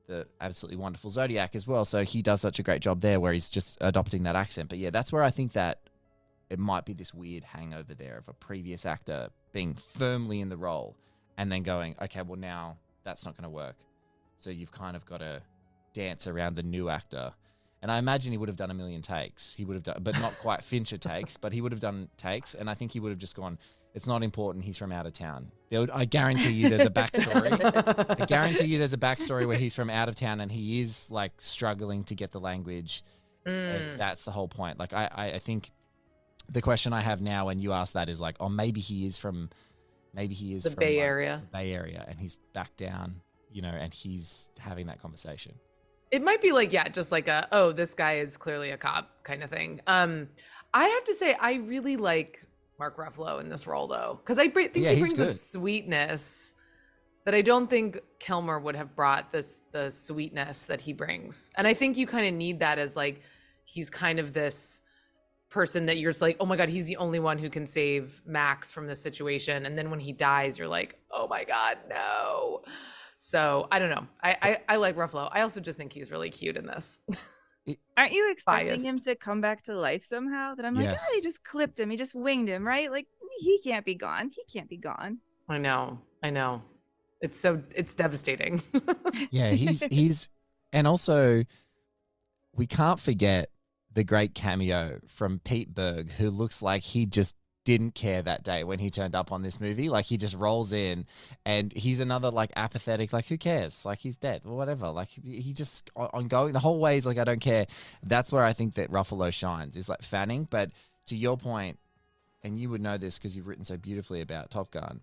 the 0.07 0.27
absolutely 0.41 0.77
wonderful 0.77 1.11
Zodiac 1.11 1.55
as 1.55 1.67
well. 1.67 1.85
So 1.85 2.03
he 2.03 2.23
does 2.23 2.41
such 2.41 2.59
a 2.59 2.63
great 2.63 2.83
job 2.83 3.01
there 3.01 3.21
where 3.21 3.33
he's 3.33 3.51
just 3.51 3.79
adopting 3.81 4.25
that 4.25 4.37
accent. 4.37 4.69
But 4.69 4.79
yeah, 4.79 4.91
that's 4.91 5.13
where 5.13 5.23
I 5.23 5.31
think 5.31 5.53
that 5.53 5.81
it 6.51 6.59
might 6.59 6.85
be 6.85 6.93
this 6.93 7.15
weird 7.15 7.45
hangover 7.45 7.95
there 7.95 8.19
of 8.19 8.29
a 8.29 8.33
previous 8.33 8.85
actor 8.85 9.31
being 9.53 9.75
firmly 9.75 10.41
in 10.41 10.49
the 10.49 10.57
role 10.57 10.97
and 11.39 11.51
then 11.51 11.63
going, 11.63 11.97
okay, 12.03 12.23
well 12.23 12.39
now 12.39 12.77
that's 13.03 13.25
not 13.25 13.37
going 13.37 13.45
to 13.45 13.51
work. 13.51 13.77
So 14.39 14.51
you've 14.51 14.73
kind 14.73 14.97
of 14.97 15.07
got 15.07 15.19
to 15.19 15.43
dance 15.95 16.27
around 16.27 16.57
the 16.57 16.63
new 16.63 16.89
actor. 16.89 17.33
And 17.83 17.91
I 17.91 17.99
imagine 17.99 18.33
he 18.33 18.39
would 18.39 18.49
have 18.49 18.57
done 18.57 18.71
a 18.71 18.75
million 18.75 19.03
takes. 19.03 19.55
He 19.55 19.65
would 19.65 19.75
have 19.75 19.83
done, 19.83 19.99
but 20.01 20.19
not 20.21 20.33
quite 20.39 20.63
Fincher 20.63 20.97
takes, 20.97 21.37
but 21.37 21.53
he 21.53 21.61
would 21.61 21.73
have 21.73 21.81
done 21.81 22.09
takes. 22.17 22.55
And 22.55 22.69
I 22.69 22.75
think 22.75 22.93
he 22.93 23.01
would 23.01 23.11
have 23.11 23.19
just 23.19 23.37
gone, 23.37 23.59
it's 23.95 24.07
not 24.09 24.23
important. 24.25 24.65
He's 24.65 24.77
from 24.77 24.91
out 24.91 25.07
of 25.07 25.13
town. 25.13 25.51
There 25.71 25.81
would, 25.81 25.91
I 25.91 26.05
guarantee 26.05 26.53
you 26.53 26.69
there's 26.69 26.83
a 26.83 26.91
backstory. 26.91 28.21
I 28.21 28.25
guarantee 28.27 28.67
you 28.67 28.79
there's 28.79 28.93
a 28.93 28.99
backstory 28.99 29.47
where 29.47 29.57
he's 29.57 29.75
from 29.75 29.89
out 29.89 30.09
of 30.09 30.17
town 30.17 30.41
and 30.41 30.51
he 30.51 30.81
is 30.81 31.09
like 31.11 31.33
struggling 31.39 32.03
to 32.05 32.15
get 32.17 32.33
the 32.33 32.41
language. 32.41 33.05
Mm. 33.47 33.97
That's 33.97 34.25
the 34.25 34.33
whole 34.33 34.49
point. 34.49 34.79
Like, 34.81 34.93
I, 34.93 35.09
I, 35.15 35.27
I 35.33 35.39
think 35.39 35.71
the 36.49 36.61
question 36.61 36.93
I 36.93 37.01
have 37.01 37.21
now 37.21 37.47
when 37.47 37.59
you 37.61 37.73
ask 37.73 37.95
that 37.95 38.09
is 38.09 38.21
like, 38.21 38.37
oh, 38.41 38.49
maybe 38.49 38.81
he 38.81 39.07
is 39.07 39.17
from, 39.17 39.51
maybe 40.13 40.35
he 40.35 40.55
is 40.55 40.65
The 40.65 40.71
from 40.71 40.81
Bay 40.81 40.97
like, 40.97 41.05
Area. 41.05 41.43
the 41.45 41.59
Bay 41.59 41.73
Area, 41.73 42.05
and 42.09 42.19
he's 42.19 42.37
back 42.53 42.77
down, 42.77 43.21
you 43.53 43.63
know, 43.63 43.69
and 43.69 43.95
he's 43.95 44.51
having 44.59 44.87
that 44.87 45.01
conversation. 45.01 45.55
It 46.11 46.23
might 46.23 46.43
be 46.43 46.53
like, 46.53 46.73
yeah, 46.73 46.89
just 46.89 47.13
like 47.13 47.29
a, 47.29 47.49
oh, 47.53 47.73
this 47.73 47.95
guy 47.95 48.17
is 48.17 48.37
clearly 48.37 48.71
a 48.71 48.77
cop 48.77 49.23
kind 49.25 49.43
of 49.43 49.51
thing. 49.51 49.81
Um, 49.87 50.29
I 50.73 50.87
have 50.87 51.05
to 51.05 51.15
say, 51.15 51.35
I 51.41 51.55
really 51.55 51.97
like 51.97 52.45
Mark 52.85 52.99
Ruffalo 52.99 53.41
in 53.41 53.49
this 53.49 53.67
role 53.67 53.87
though, 53.87 54.21
because 54.23 54.39
I 54.39 54.49
think 54.49 54.77
Yeah, 54.77 54.91
he 54.91 55.01
brings 55.01 55.19
a 55.19 55.33
sweetness 55.33 56.53
that 57.25 57.35
I 57.35 57.41
don't 57.41 57.71
think 57.71 57.99
Kilmer 58.19 58.59
would 58.59 58.77
have 58.77 58.95
brought 58.95 59.33
this 59.33 59.63
the 59.73 59.91
sweetness 59.91 60.67
that 60.67 60.83
he 60.83 60.93
brings, 60.93 61.51
and 61.57 61.67
I 61.67 61.73
think 61.73 61.97
you 61.97 62.07
kind 62.07 62.27
of 62.27 62.35
need 62.35 62.61
that 62.61 62.79
as 62.79 62.95
like 62.95 63.23
he's 63.65 63.89
kind 63.89 64.19
of 64.19 64.35
this 64.35 64.83
person 65.49 65.87
that 65.87 65.97
you're 65.97 66.11
just 66.11 66.21
like, 66.21 66.37
oh 66.41 66.45
my 66.45 66.57
god, 66.57 66.69
he's 66.69 66.87
the 66.87 66.99
only 66.99 67.21
one 67.21 67.39
who 67.39 67.49
can 67.49 67.67
save 67.67 68.21
Max 68.27 68.71
from 68.71 68.87
this 68.87 69.01
situation, 69.01 69.65
and 69.65 69.79
then 69.79 69.89
when 69.89 70.01
he 70.01 70.13
dies, 70.13 70.59
you're 70.59 70.69
like, 70.69 70.99
oh 71.11 71.27
my 71.27 71.45
god, 71.45 71.79
no. 71.89 72.65
So 73.17 73.67
I 73.73 73.79
don't 73.79 73.91
know. 73.91 74.07
I 74.23 74.37
I, 74.43 74.75
I 74.75 74.77
like 74.77 74.97
Ruffalo. 74.97 75.31
I 75.33 75.41
also 75.41 75.61
just 75.61 75.79
think 75.79 75.95
he's 75.95 76.11
really 76.11 76.29
cute 76.29 76.59
in 76.59 76.67
this. 76.67 77.01
Aren't 77.97 78.13
you 78.13 78.31
expecting 78.31 78.69
Biased. 78.69 78.85
him 78.85 78.99
to 79.01 79.15
come 79.15 79.41
back 79.41 79.63
to 79.63 79.75
life 79.79 80.05
somehow? 80.05 80.55
That 80.55 80.65
I'm 80.67 80.75
like, 80.75 80.85
Yes. 80.85 81.05
oh, 81.09 81.13
he 81.15 81.23
just 81.23 81.43
clipped 81.45 81.81
him. 81.81 81.91
He 81.91 81.97
just 81.97 82.15
winged 82.15 82.49
him, 82.49 82.67
right? 82.67 82.91
Like 82.91 83.07
he 83.39 83.59
can't 83.63 83.85
be 83.85 83.95
gone. 83.95 84.31
He 84.31 84.43
can't 84.53 84.69
be 84.69 84.77
gone. 84.77 85.19
I 85.49 85.59
know. 85.59 85.99
I 86.23 86.31
know. 86.31 86.63
It's 87.21 87.41
so 87.41 87.63
it's 87.75 87.95
devastating. 87.95 88.63
Yeah, 89.31 89.51
he's 89.51 89.85
he's, 89.87 90.29
and 90.73 90.87
also, 90.87 91.45
we 92.55 92.67
can't 92.67 93.01
forget 93.01 93.51
the 93.93 94.05
great 94.05 94.35
cameo 94.35 95.01
from 95.07 95.39
Pete 95.39 95.73
Berg, 95.73 96.11
who 96.11 96.31
looks 96.31 96.61
like 96.63 96.83
he 96.83 97.07
just 97.07 97.35
didn't 97.65 97.95
care 97.95 98.23
that 98.23 98.43
day 98.43 98.63
when 98.63 98.79
he 98.79 98.91
turned 98.91 99.15
up 99.15 99.33
on 99.33 99.43
this 99.43 99.61
movie. 99.61 99.89
Like 99.89 100.05
he 100.05 100.17
just 100.17 100.35
rolls 100.35 100.73
in, 100.73 101.07
and 101.45 101.73
he's 101.73 102.01
another 102.01 102.31
like 102.31 102.53
apathetic, 102.57 103.13
like 103.13 103.27
who 103.27 103.39
cares? 103.39 103.85
Like 103.85 103.99
he's 103.99 104.17
dead 104.17 104.43
or 104.45 104.57
whatever. 104.57 104.89
Like 104.91 105.09
he 105.09 105.53
just 105.53 105.91
on- 105.97 106.11
ongoing 106.13 106.53
the 106.53 106.61
whole 106.61 106.79
way 106.79 106.99
is 106.99 107.07
like 107.07 107.19
I 107.19 107.25
don't 107.25 107.41
care. 107.41 107.67
That's 108.03 108.33
where 108.33 108.45
I 108.45 108.53
think 108.53 108.75
that 108.75 108.91
Ruffalo 108.91 109.33
shines 109.33 109.77
is 109.77 109.89
like 109.89 110.03
Fanning. 110.03 110.47
But 110.49 110.71
to 111.07 111.17
your 111.17 111.37
point, 111.37 111.79
and 112.43 112.59
you 112.59 112.69
would 112.71 112.83
know 112.83 112.99
this 112.99 113.19
because 113.19 113.35
you've 113.35 113.47
written 113.47 113.65
so 113.65 113.77
beautifully 113.77 114.21
about 114.21 114.51
Top 114.51 114.71
Gun. 114.71 115.01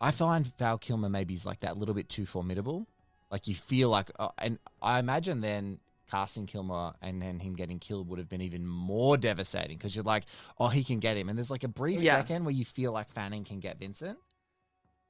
I 0.00 0.10
find 0.10 0.54
Val 0.58 0.76
Kilmer 0.76 1.08
maybe 1.08 1.34
is 1.34 1.46
like 1.46 1.60
that 1.60 1.78
little 1.78 1.94
bit 1.94 2.08
too 2.08 2.26
formidable. 2.26 2.86
Like 3.30 3.48
you 3.48 3.54
feel 3.54 3.88
like, 3.88 4.10
uh, 4.18 4.28
and 4.38 4.58
I 4.82 4.98
imagine 4.98 5.40
then 5.40 5.78
casting 6.10 6.46
Kilmer 6.46 6.92
and 7.02 7.20
then 7.20 7.38
him 7.40 7.54
getting 7.54 7.78
killed 7.78 8.08
would 8.08 8.18
have 8.18 8.28
been 8.28 8.42
even 8.42 8.66
more 8.66 9.16
devastating 9.16 9.76
because 9.76 9.94
you're 9.94 10.04
like, 10.04 10.24
oh, 10.58 10.68
he 10.68 10.84
can 10.84 10.98
get 10.98 11.16
him, 11.16 11.28
and 11.28 11.36
there's 11.38 11.50
like 11.50 11.64
a 11.64 11.68
brief 11.68 12.00
Yeah. 12.00 12.12
second 12.20 12.44
where 12.44 12.54
you 12.54 12.64
feel 12.64 12.92
like 12.92 13.10
Fanning 13.10 13.44
can 13.44 13.60
get 13.60 13.78
Vincent, 13.78 14.18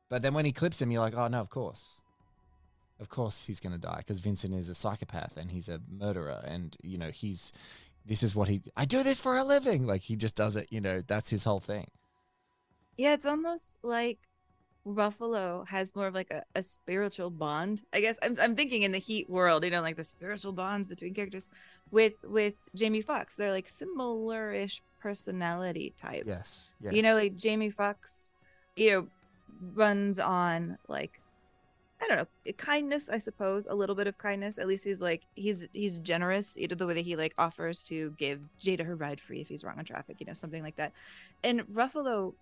but 0.08 0.22
then 0.22 0.34
when 0.34 0.44
he 0.44 0.52
clips 0.52 0.80
him, 0.80 0.90
you're 0.90 1.00
like, 1.02 1.14
oh 1.14 1.28
no, 1.28 1.40
of 1.40 1.50
course, 1.50 2.00
of 3.00 3.08
course 3.08 3.46
he's 3.46 3.60
gonna 3.60 3.78
die 3.78 3.98
because 3.98 4.20
Vincent 4.20 4.54
is 4.54 4.68
a 4.68 4.74
psychopath 4.74 5.36
and 5.36 5.50
he's 5.50 5.68
a 5.68 5.80
murderer, 5.90 6.42
and 6.44 6.76
you 6.82 6.98
know 6.98 7.10
he's 7.10 7.52
this 8.04 8.22
is 8.22 8.36
what 8.36 8.48
he 8.48 8.62
I 8.76 8.84
do 8.84 9.02
this 9.02 9.20
for 9.20 9.36
a 9.36 9.44
living, 9.44 9.86
like 9.86 10.02
he 10.02 10.16
just 10.16 10.36
does 10.36 10.56
it, 10.56 10.68
you 10.70 10.80
know, 10.80 11.02
that's 11.06 11.30
his 11.30 11.44
whole 11.44 11.60
thing. 11.60 11.88
Yeah, 12.96 13.12
it's 13.12 13.26
almost 13.26 13.76
like 13.82 14.18
Ruffalo 14.86 15.66
has 15.66 15.94
more 15.96 16.06
of 16.06 16.14
like 16.14 16.30
a, 16.30 16.44
a 16.54 16.62
spiritual 16.62 17.30
bond. 17.30 17.82
I 17.92 18.00
guess 18.00 18.18
I'm 18.22 18.36
I'm 18.40 18.54
thinking 18.54 18.82
in 18.82 18.92
the 18.92 18.98
Heat 18.98 19.28
world, 19.28 19.64
you 19.64 19.70
know, 19.70 19.82
like 19.82 19.96
the 19.96 20.04
spiritual 20.04 20.52
bonds 20.52 20.88
between 20.88 21.12
characters 21.12 21.50
with 21.90 22.14
with 22.24 22.54
Jamie 22.74 23.02
Foxx. 23.02 23.34
They're 23.34 23.50
like 23.50 23.68
similar-ish 23.68 24.82
personality 25.00 25.94
types. 26.00 26.26
Yes, 26.26 26.72
You 26.94 27.02
know, 27.02 27.14
like 27.14 27.36
Jamie 27.36 27.70
Foxx, 27.70 28.32
you 28.76 28.90
know, 28.90 29.06
runs 29.74 30.18
on 30.18 30.78
like 30.88 31.20
I 32.00 32.08
don't 32.08 32.18
know, 32.18 32.26
eh, 32.46 32.52
kindness, 32.56 33.08
I 33.08 33.18
suppose, 33.18 33.66
a 33.66 33.74
little 33.74 33.94
bit 33.96 34.06
of 34.06 34.18
kindness. 34.18 34.58
At 34.58 34.68
least 34.68 34.84
he's 34.84 35.00
like 35.00 35.22
he's 35.34 35.66
he's 35.72 35.98
generous, 35.98 36.56
you 36.56 36.68
know, 36.68 36.76
the 36.76 36.86
way 36.86 36.94
that 36.94 37.04
he 37.04 37.16
like 37.16 37.34
offers 37.38 37.84
to 37.84 38.14
give 38.18 38.40
Jada 38.62 38.84
her 38.84 38.94
ride 38.94 39.20
free 39.20 39.40
if 39.40 39.48
he's 39.48 39.64
wrong 39.64 39.78
on 39.78 39.84
traffic, 39.84 40.16
you 40.20 40.26
know, 40.26 40.34
something 40.34 40.62
like 40.62 40.76
that. 40.76 40.92
And 41.42 41.62
Ruffalo, 41.62 42.34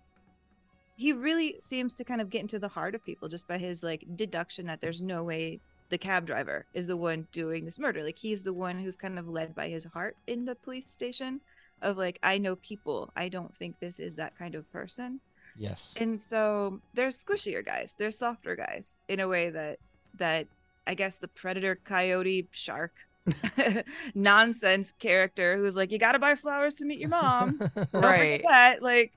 he 0.95 1.11
really 1.13 1.57
seems 1.59 1.95
to 1.97 2.03
kind 2.03 2.21
of 2.21 2.29
get 2.29 2.41
into 2.41 2.59
the 2.59 2.67
heart 2.67 2.95
of 2.95 3.03
people 3.05 3.27
just 3.27 3.47
by 3.47 3.57
his 3.57 3.83
like 3.83 4.03
deduction 4.15 4.65
that 4.67 4.81
there's 4.81 5.01
no 5.01 5.23
way 5.23 5.59
the 5.89 5.97
cab 5.97 6.25
driver 6.25 6.65
is 6.73 6.87
the 6.87 6.97
one 6.97 7.27
doing 7.31 7.65
this 7.65 7.77
murder. 7.77 8.03
Like 8.03 8.17
he's 8.17 8.43
the 8.43 8.53
one 8.53 8.79
who's 8.79 8.95
kind 8.95 9.19
of 9.19 9.27
led 9.27 9.53
by 9.53 9.67
his 9.69 9.83
heart 9.85 10.15
in 10.27 10.45
the 10.45 10.55
police 10.55 10.89
station 10.89 11.41
of 11.81 11.97
like 11.97 12.17
I 12.23 12.37
know 12.37 12.55
people. 12.55 13.11
I 13.15 13.29
don't 13.29 13.55
think 13.55 13.79
this 13.79 13.99
is 13.99 14.15
that 14.15 14.37
kind 14.37 14.55
of 14.55 14.71
person. 14.71 15.19
Yes. 15.57 15.93
And 15.99 16.19
so 16.19 16.79
there's 16.93 17.23
squishier 17.23 17.63
guys, 17.63 17.95
there's 17.97 18.17
softer 18.17 18.55
guys 18.55 18.95
in 19.07 19.19
a 19.19 19.27
way 19.27 19.49
that 19.51 19.77
that 20.17 20.47
I 20.87 20.93
guess 20.95 21.17
the 21.17 21.27
predator 21.27 21.75
coyote 21.83 22.47
shark 22.51 22.93
nonsense 24.15 24.93
character 24.99 25.57
who's 25.57 25.75
like, 25.75 25.91
you 25.91 25.97
gotta 25.97 26.19
buy 26.19 26.35
flowers 26.35 26.75
to 26.75 26.85
meet 26.85 26.99
your 26.99 27.09
mom. 27.09 27.57
Don't 27.75 27.89
forget 27.89 27.93
Right. 28.03 28.41
that. 28.47 28.81
Like 28.81 29.11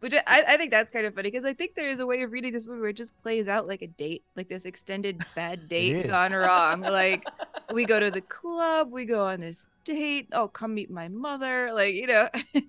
which 0.00 0.14
I, 0.14 0.42
I 0.48 0.56
think 0.56 0.70
that's 0.70 0.90
kind 0.90 1.06
of 1.06 1.14
funny 1.14 1.30
because 1.30 1.44
I 1.44 1.52
think 1.52 1.74
there 1.74 1.90
is 1.90 2.00
a 2.00 2.06
way 2.06 2.22
of 2.22 2.32
reading 2.32 2.52
this 2.52 2.66
movie 2.66 2.80
where 2.80 2.90
it 2.90 2.96
just 2.96 3.16
plays 3.22 3.48
out 3.48 3.68
like 3.68 3.82
a 3.82 3.86
date, 3.86 4.24
like 4.34 4.48
this 4.48 4.64
extended 4.64 5.24
bad 5.34 5.68
date 5.68 6.08
gone 6.08 6.32
wrong. 6.32 6.80
Like 6.80 7.24
we 7.72 7.84
go 7.84 8.00
to 8.00 8.10
the 8.10 8.22
club, 8.22 8.90
we 8.90 9.04
go 9.04 9.26
on 9.26 9.40
this 9.40 9.66
date. 9.84 10.28
Oh, 10.32 10.48
come 10.48 10.74
meet 10.74 10.90
my 10.90 11.08
mother. 11.08 11.70
Like, 11.72 11.94
you 11.94 12.06
know. 12.06 12.28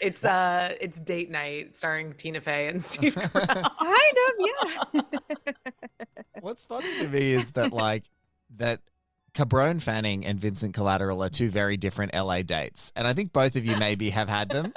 It's 0.00 0.24
uh 0.24 0.74
it's 0.80 0.98
date 0.98 1.30
night 1.30 1.76
starring 1.76 2.12
Tina 2.14 2.40
Fey 2.40 2.66
and 2.66 2.82
Steve 2.82 3.14
Carell. 3.14 3.70
kind 3.78 4.16
of, 4.26 4.94
yeah. 4.94 5.02
What's 6.40 6.64
funny 6.64 6.98
to 6.98 7.08
me 7.08 7.32
is 7.32 7.52
that 7.52 7.72
like 7.72 8.04
that 8.56 8.80
Cabron 9.34 9.78
Fanning 9.78 10.26
and 10.26 10.38
Vincent 10.38 10.74
Collateral 10.74 11.22
are 11.22 11.30
two 11.30 11.48
very 11.48 11.76
different 11.76 12.14
LA 12.14 12.42
dates. 12.42 12.92
And 12.96 13.06
I 13.06 13.14
think 13.14 13.32
both 13.32 13.56
of 13.56 13.64
you 13.64 13.76
maybe 13.76 14.10
have 14.10 14.28
had 14.28 14.48
them. 14.50 14.74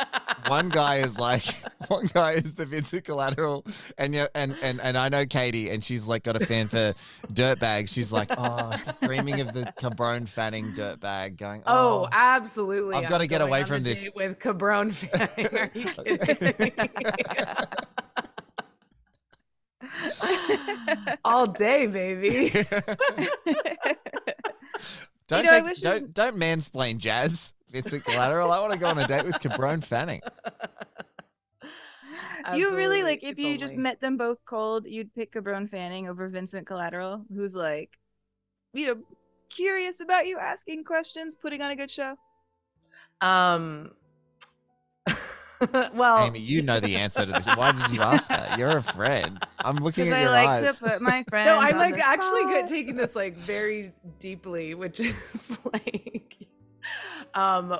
One 0.47 0.69
guy 0.69 0.97
is 0.97 1.17
like 1.17 1.43
one 1.87 2.07
guy 2.07 2.33
is 2.33 2.53
the 2.53 2.65
Vincent 2.65 3.05
Collateral 3.05 3.65
and 3.97 4.13
yeah, 4.13 4.27
and, 4.35 4.55
and 4.61 4.79
and 4.81 4.97
I 4.97 5.09
know 5.09 5.25
Katie 5.25 5.69
and 5.69 5.83
she's 5.83 6.07
like 6.07 6.23
got 6.23 6.39
a 6.41 6.45
fan 6.45 6.67
for 6.67 6.93
dirtbags. 7.33 7.89
She's 7.89 8.11
like, 8.11 8.29
oh, 8.37 8.75
just 8.83 9.01
dreaming 9.01 9.41
of 9.41 9.53
the 9.53 9.71
Cabron 9.79 10.25
Fanning 10.25 10.73
dirtbag 10.73 11.37
going, 11.37 11.63
Oh, 11.65 12.03
oh, 12.03 12.09
absolutely. 12.11 12.95
I've 12.95 13.09
gotta 13.09 13.27
get 13.27 13.41
away 13.41 13.63
from 13.63 13.83
this. 13.83 14.05
With 14.15 14.39
Cabron 14.39 14.91
Fanning. 14.91 15.57
Are 15.57 15.71
you 15.73 16.17
kidding? 16.17 16.71
All 21.23 21.47
day, 21.47 21.87
baby. 21.87 22.49
don't 25.27 25.45
know, 25.45 25.67
take, 25.67 25.81
don't 25.81 26.13
don't 26.13 26.35
mansplain 26.37 26.97
jazz. 26.97 27.53
Vincent 27.75 28.05
Collateral. 28.05 28.51
I 28.53 28.59
want 28.61 28.71
to 28.73 28.79
go 28.79 28.87
on 28.87 28.97
a 28.99 29.05
date 29.05 29.25
with 29.25 29.39
Cabron 29.41 29.81
Fanning. 29.81 30.21
you 32.55 32.75
really 32.75 33.03
like 33.03 33.21
if 33.23 33.31
It's 33.31 33.39
you 33.39 33.57
just 33.57 33.77
met 33.77 33.99
them 33.99 34.15
both 34.17 34.37
cold, 34.45 34.85
you'd 34.85 35.13
pick 35.13 35.33
Cabron 35.33 35.67
Fanning 35.67 36.07
over 36.07 36.29
Vincent 36.29 36.65
Collateral, 36.65 37.25
who's 37.35 37.55
like, 37.55 37.97
you 38.73 38.85
know, 38.87 38.95
curious 39.49 39.99
about 39.99 40.25
you, 40.25 40.37
asking 40.37 40.85
questions, 40.85 41.35
putting 41.35 41.61
on 41.61 41.71
a 41.71 41.75
good 41.75 41.91
show. 41.91 42.15
Um. 43.19 43.91
well, 45.93 46.25
Amy, 46.25 46.39
you 46.39 46.61
know 46.61 46.79
the 46.79 46.95
answer 46.95 47.25
to 47.25 47.31
this. 47.31 47.45
Why 47.47 47.71
did 47.73 47.89
you 47.89 48.01
ask 48.01 48.27
that? 48.29 48.57
You're 48.57 48.77
a 48.77 48.83
friend. 48.83 49.41
I'm 49.59 49.77
looking 49.77 50.05
Because 50.05 50.13
at 50.13 50.19
I 50.19 50.21
your 50.23 50.31
like 50.31 50.47
eyes. 50.47 50.79
to 50.79 50.85
put 50.85 51.01
my 51.01 51.23
friend. 51.29 51.45
no, 51.45 51.59
I'm 51.59 51.73
on 51.73 51.79
like 51.79 51.95
the 51.95 52.05
actually 52.05 52.43
good 52.43 52.67
spot. 52.67 52.69
taking 52.69 52.95
this 52.95 53.15
like 53.15 53.35
very 53.37 53.91
deeply, 54.19 54.75
which 54.75 54.99
is 54.99 55.59
like, 55.73 56.35
um, 57.33 57.77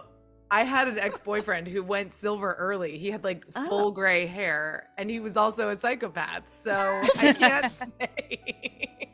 I 0.52 0.64
had 0.64 0.88
an 0.88 1.00
ex-boyfriend 1.00 1.68
who 1.68 1.84
went 1.84 2.14
silver 2.14 2.54
early. 2.54 2.98
He 2.98 3.10
had 3.12 3.24
like 3.24 3.46
Oh. 3.56 3.68
full 3.68 3.92
gray 3.92 4.26
hair, 4.28 4.88
and 4.98 5.10
he 5.10 5.20
was 5.20 5.38
also 5.38 5.70
a 5.70 5.76
psychopath. 5.76 6.50
So 6.52 6.72
I 7.18 7.34
can't 7.34 7.72
say. 7.72 9.08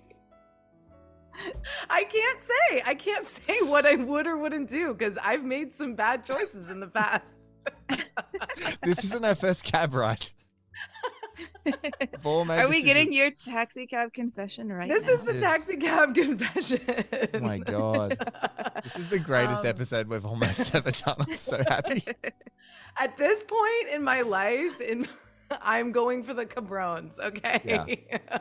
I 1.90 2.04
can't 2.04 2.44
say. 2.44 2.82
I 2.86 2.94
can't 2.96 3.26
say 3.26 3.60
what 3.62 3.86
I 3.86 3.96
would 3.96 4.28
or 4.28 4.38
wouldn't 4.38 4.70
do 4.70 4.94
because 4.94 5.18
I've 5.18 5.44
made 5.44 5.74
some 5.74 5.96
bad 5.96 6.24
choices 6.26 6.70
in 6.70 6.80
the 6.80 6.88
past. 6.88 7.54
this 8.84 9.04
isn't 9.06 9.26
our 9.26 9.34
first 9.36 9.64
cab 9.64 9.94
ride. 9.94 10.24
We've 11.66 12.50
Are 12.50 12.68
we 12.68 12.84
getting 12.84 13.14
your 13.14 13.32
taxi 13.32 13.88
cab 13.88 14.14
confession 14.14 14.72
right 14.72 14.88
now? 14.88 14.94
this 14.96 15.08
now? 15.08 15.14
is 15.14 15.24
the 15.24 15.34
Yes. 15.34 15.42
taxi 15.42 15.78
cab 15.78 16.16
confession. 16.16 16.82
Oh 17.34 17.40
my 17.40 17.58
god. 17.60 18.18
This 18.84 18.98
is 18.98 19.08
the 19.10 19.20
greatest 19.20 19.62
Um, 19.66 19.68
episode 19.68 20.08
we've 20.08 20.26
almost 20.26 20.74
ever 20.76 20.92
done. 20.92 21.16
I'm 21.20 21.36
so 21.36 21.58
happy. 21.68 22.04
At 22.98 23.18
this 23.18 23.44
point 23.44 23.90
in 23.94 24.04
my 24.04 24.22
life, 24.22 24.80
in 24.82 25.08
I'm 25.62 25.92
going 25.92 26.24
for 26.24 26.34
the 26.34 26.46
cabrones. 26.46 27.20
Okay. 27.20 27.62
Yeah. 27.66 28.40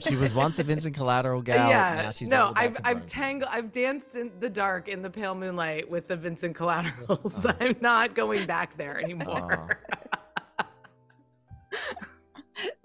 She 0.00 0.16
was 0.16 0.34
once 0.34 0.58
a 0.58 0.64
Vincent 0.64 0.94
Collateral 0.96 1.40
gal. 1.40 1.70
yeah. 1.70 2.02
Now 2.02 2.10
she's 2.10 2.28
no, 2.28 2.52
I've 2.56 2.76
I've 2.78 2.82
Cabron. 2.82 3.06
tangled. 3.06 3.50
I've 3.52 3.72
danced 3.72 4.16
in 4.16 4.32
the 4.40 4.50
dark 4.50 4.88
in 4.88 5.00
the 5.02 5.08
pale 5.10 5.34
moonlight 5.34 5.88
with 5.88 6.08
the 6.08 6.16
Vincent 6.16 6.56
Collaterals. 6.56 7.46
Oh. 7.46 7.52
I'm 7.60 7.76
not 7.80 8.14
going 8.14 8.44
back 8.46 8.76
there 8.76 9.00
anymore. 9.00 9.78
And 9.92 10.20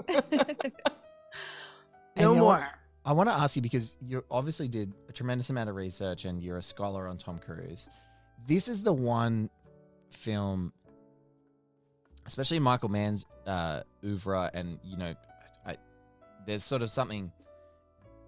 no 0.09 0.21
you 2.15 2.21
know 2.21 2.33
what? 2.33 2.39
more. 2.39 2.67
I 3.03 3.13
want 3.13 3.29
to 3.29 3.33
ask 3.33 3.55
you 3.55 3.61
because 3.61 3.95
you 3.99 4.23
obviously 4.29 4.67
did 4.67 4.93
a 5.09 5.11
tremendous 5.11 5.49
amount 5.49 5.69
of 5.69 5.75
research 5.75 6.25
and 6.25 6.41
you're 6.41 6.57
a 6.57 6.61
scholar 6.61 7.07
on 7.07 7.17
Tom 7.17 7.39
Cruise. 7.39 7.87
This 8.47 8.67
is 8.67 8.83
the 8.83 8.93
one 8.93 9.49
film, 10.11 10.71
especially 12.27 12.59
Michael 12.59 12.89
Mann's 12.89 13.25
uh, 13.47 13.81
oeuvre, 14.03 14.51
and 14.53 14.79
you 14.83 14.97
know, 14.97 15.15
I, 15.65 15.77
there's 16.45 16.63
sort 16.63 16.83
of 16.83 16.91
something 16.91 17.31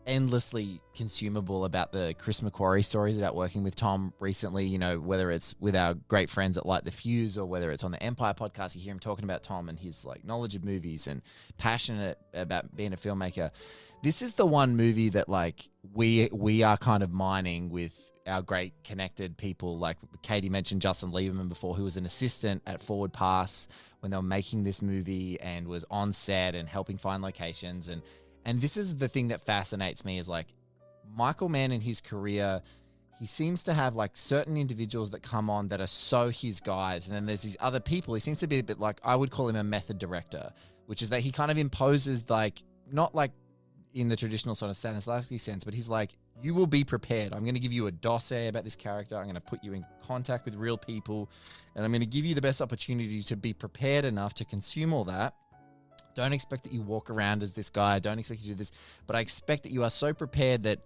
endlessly 0.05 0.81
consumable 0.95 1.65
about 1.65 1.91
the 1.91 2.15
Chris 2.17 2.41
McQuarrie 2.41 2.85
stories 2.85 3.17
about 3.17 3.35
working 3.35 3.63
with 3.63 3.75
Tom 3.75 4.13
recently. 4.19 4.65
You 4.65 4.77
know, 4.77 4.99
whether 4.99 5.31
it's 5.31 5.55
with 5.59 5.75
our 5.75 5.93
great 5.93 6.29
friends 6.29 6.57
at 6.57 6.65
Light 6.65 6.85
the 6.85 6.91
Fuse 6.91 7.37
or 7.37 7.45
whether 7.45 7.71
it's 7.71 7.83
on 7.83 7.91
the 7.91 8.01
Empire 8.01 8.33
podcast, 8.33 8.75
you 8.75 8.81
hear 8.81 8.91
him 8.91 8.99
talking 8.99 9.23
about 9.23 9.43
Tom 9.43 9.69
and 9.69 9.77
his 9.77 10.05
like 10.05 10.23
knowledge 10.25 10.55
of 10.55 10.63
movies 10.63 11.07
and 11.07 11.21
passionate 11.57 12.17
about 12.33 12.75
being 12.75 12.93
a 12.93 12.97
filmmaker. 12.97 13.51
This 14.01 14.21
is 14.21 14.33
the 14.33 14.45
one 14.45 14.75
movie 14.75 15.09
that 15.09 15.29
like 15.29 15.69
we 15.93 16.29
we 16.31 16.63
are 16.63 16.77
kind 16.77 17.03
of 17.03 17.11
mining 17.11 17.69
with 17.69 18.11
our 18.27 18.41
great 18.41 18.73
connected 18.83 19.37
people. 19.37 19.77
Like 19.77 19.97
Katie 20.21 20.49
mentioned 20.49 20.81
Justin 20.81 21.11
Lieberman 21.11 21.49
before, 21.49 21.75
who 21.75 21.83
was 21.83 21.97
an 21.97 22.05
assistant 22.05 22.61
at 22.65 22.81
Forward 22.81 23.13
Pass 23.13 23.67
when 23.99 24.11
they 24.11 24.17
were 24.17 24.23
making 24.23 24.63
this 24.63 24.81
movie 24.81 25.39
and 25.39 25.67
was 25.67 25.85
on 25.89 26.11
set 26.13 26.55
and 26.55 26.67
helping 26.67 26.97
find 26.97 27.23
locations 27.23 27.87
and 27.87 28.01
and 28.45 28.61
this 28.61 28.77
is 28.77 28.97
the 28.97 29.07
thing 29.07 29.29
that 29.29 29.41
fascinates 29.41 30.03
me 30.05 30.19
is 30.19 30.27
like 30.29 30.47
Michael 31.15 31.49
Mann 31.49 31.71
in 31.71 31.81
his 31.81 32.01
career, 32.01 32.61
he 33.19 33.25
seems 33.25 33.63
to 33.63 33.73
have 33.73 33.95
like 33.95 34.17
certain 34.17 34.57
individuals 34.57 35.11
that 35.11 35.21
come 35.21 35.49
on 35.49 35.67
that 35.69 35.79
are 35.79 35.87
so 35.87 36.29
his 36.29 36.59
guys, 36.59 37.07
and 37.07 37.15
then 37.15 37.25
there's 37.25 37.43
these 37.43 37.57
other 37.59 37.79
people. 37.79 38.13
He 38.13 38.19
seems 38.19 38.39
to 38.39 38.47
be 38.47 38.59
a 38.59 38.63
bit 38.63 38.79
like 38.79 38.99
I 39.03 39.15
would 39.15 39.31
call 39.31 39.49
him 39.49 39.55
a 39.55 39.63
method 39.63 39.97
director, 39.97 40.51
which 40.87 41.01
is 41.01 41.09
that 41.09 41.21
he 41.21 41.31
kind 41.31 41.51
of 41.51 41.57
imposes 41.57 42.29
like 42.29 42.63
not 42.91 43.15
like 43.15 43.31
in 43.93 44.07
the 44.07 44.15
traditional 44.15 44.55
sort 44.55 44.71
of 44.71 44.75
Stanislavski 44.75 45.39
sense, 45.39 45.63
but 45.63 45.73
he's 45.73 45.87
like, 45.87 46.17
you 46.41 46.53
will 46.53 46.67
be 46.67 46.83
prepared. 46.83 47.31
I'm 47.31 47.43
going 47.43 47.53
to 47.53 47.59
give 47.59 47.71
you 47.71 47.87
a 47.87 47.91
dossier 47.91 48.47
about 48.47 48.63
this 48.63 48.75
character. 48.75 49.15
I'm 49.15 49.23
going 49.23 49.35
to 49.35 49.41
put 49.41 49.63
you 49.63 49.73
in 49.73 49.85
contact 50.05 50.45
with 50.45 50.55
real 50.55 50.77
people, 50.77 51.29
and 51.75 51.85
I'm 51.85 51.91
going 51.91 52.01
to 52.01 52.07
give 52.07 52.25
you 52.25 52.33
the 52.33 52.41
best 52.41 52.61
opportunity 52.61 53.21
to 53.21 53.35
be 53.35 53.53
prepared 53.53 54.03
enough 54.03 54.33
to 54.35 54.45
consume 54.45 54.93
all 54.93 55.03
that. 55.05 55.35
Don't 56.15 56.33
expect 56.33 56.63
that 56.63 56.73
you 56.73 56.81
walk 56.81 57.09
around 57.09 57.43
as 57.43 57.51
this 57.51 57.69
guy. 57.69 57.95
I 57.95 57.99
Don't 57.99 58.19
expect 58.19 58.41
you 58.41 58.47
to 58.47 58.53
do 58.53 58.57
this, 58.57 58.71
but 59.07 59.15
I 59.15 59.19
expect 59.19 59.63
that 59.63 59.71
you 59.71 59.83
are 59.83 59.89
so 59.89 60.13
prepared 60.13 60.63
that 60.63 60.79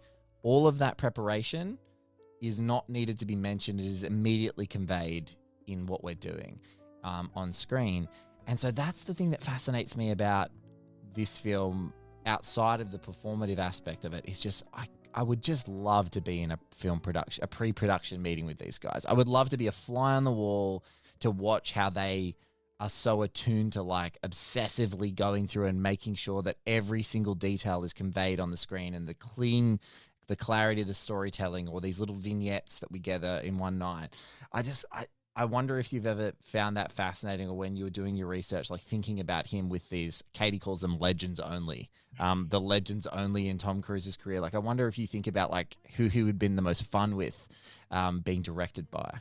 all 0.44 0.68
of 0.68 0.78
that 0.80 0.98
preparation 0.98 1.78
is 2.42 2.60
not 2.60 2.90
needed 2.90 3.20
to 3.20 3.26
be 3.26 3.36
mentioned. 3.36 3.80
It 3.80 3.88
is 3.88 4.04
immediately 4.04 4.66
conveyed 4.66 5.32
in 5.66 5.86
what 5.86 6.04
we're 6.04 6.16
doing 6.16 6.60
um, 7.04 7.32
on 7.36 7.52
screen. 7.52 8.08
And 8.48 8.60
so 8.60 8.72
that's 8.72 9.04
the 9.04 9.14
thing 9.14 9.32
that 9.32 9.42
fascinates 9.42 9.98
me 9.98 10.12
about 10.12 10.52
this 11.14 11.40
film 11.40 11.94
outside 12.26 12.82
of 12.82 12.92
the 12.92 13.00
performative 13.00 13.60
aspect 13.60 14.06
of 14.06 14.14
it. 14.14 14.24
It's 14.28 14.42
just, 14.42 14.64
I, 14.74 14.88
I 15.14 15.24
would 15.24 15.42
just 15.42 15.68
love 15.68 16.10
to 16.12 16.22
be 16.22 16.42
in 16.42 16.52
a 16.52 16.60
film 16.76 17.00
production, 17.00 17.44
a 17.44 17.48
pre 17.48 17.74
production 17.74 18.22
meeting 18.22 18.46
with 18.46 18.58
these 18.58 18.78
guys. 18.78 19.06
I 19.08 19.14
would 19.14 19.28
love 19.28 19.50
to 19.50 19.58
be 19.58 19.68
a 19.68 19.72
fly 19.72 20.14
on 20.16 20.24
the 20.24 20.32
wall 20.32 20.84
to 21.20 21.32
watch 21.32 21.72
how 21.72 21.90
they 21.90 22.36
are 22.80 22.90
so 22.90 23.24
attuned 23.24 23.74
to 23.74 23.82
like 23.82 24.18
obsessively 24.24 25.14
going 25.14 25.48
through 25.48 25.66
and 25.66 25.82
making 25.82 26.16
sure 26.16 26.42
that 26.44 26.58
every 26.68 27.02
single 27.02 27.34
detail 27.34 27.84
is 27.84 27.94
conveyed 27.94 28.40
on 28.40 28.52
the 28.52 28.58
screen 28.58 28.94
and 28.94 29.08
the 29.08 29.14
clean 29.14 29.80
the 30.28 30.36
clarity 30.36 30.82
of 30.82 30.88
the 30.88 30.94
storytelling 30.94 31.68
or 31.68 31.82
these 31.82 32.00
little 32.00 32.16
vignettes 32.16 32.80
that 32.80 32.92
we 32.92 33.00
gather 33.00 33.42
in 33.44 33.58
one 33.58 33.78
night. 33.78 34.10
I 34.52 34.62
just 34.62 34.86
I 34.92 35.06
I 35.38 35.46
wonder 35.46 35.78
if 35.78 35.94
you've 35.94 36.08
ever 36.08 36.34
found 36.42 36.78
that 36.78 36.92
fascinating 36.92 37.48
or 37.48 37.56
when 37.56 37.76
you 37.76 37.84
were 37.84 37.92
doing 37.92 38.16
your 38.16 38.28
research, 38.28 38.72
like 38.72 38.82
thinking 38.82 39.20
about 39.20 39.46
him 39.46 39.70
with 39.70 39.88
these, 39.88 40.24
Katie 40.34 40.58
calls 40.58 40.82
them 40.82 40.98
legends 40.98 41.40
only, 41.40 41.92
um, 42.20 42.48
the 42.50 42.60
legends 42.60 43.06
only 43.06 43.48
in 43.48 43.60
Tom 43.60 43.84
Cruise's 43.84 44.18
career. 44.18 44.42
Like, 44.42 44.56
I 44.56 44.58
wonder 44.58 44.88
if 44.88 44.98
you 44.98 45.06
think 45.06 45.28
about 45.28 45.52
like 45.52 45.78
who 45.96 46.08
he 46.08 46.24
would 46.24 46.40
been 46.40 46.56
the 46.56 46.64
most 46.64 46.86
fun 46.86 47.16
with 47.16 47.48
um, 47.92 48.22
being 48.22 48.42
directed 48.42 48.90
by. 48.90 49.20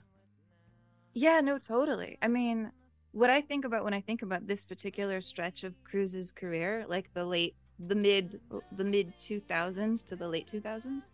Yeah, 1.13 1.43
no, 1.43 1.59
totally. 1.59 2.17
I 2.23 2.29
mean, 2.29 2.73
what 3.17 3.31
I 3.31 3.41
think 3.41 3.65
about 3.65 3.83
when 3.83 3.95
I 3.95 4.01
think 4.03 4.21
about 4.23 4.47
this 4.47 4.65
particular 4.67 5.23
stretch 5.23 5.65
of 5.65 5.73
Cruise's 5.85 6.33
career, 6.33 6.85
like 6.87 7.13
the 7.15 7.25
late 7.25 7.55
the 7.79 7.95
mid 7.95 8.41
uh, 8.53 8.59
the 8.73 8.85
mid 8.85 9.19
2000s 9.19 10.05
to 10.05 10.17
the 10.17 10.29
late 10.29 10.47
2000s 10.47 11.11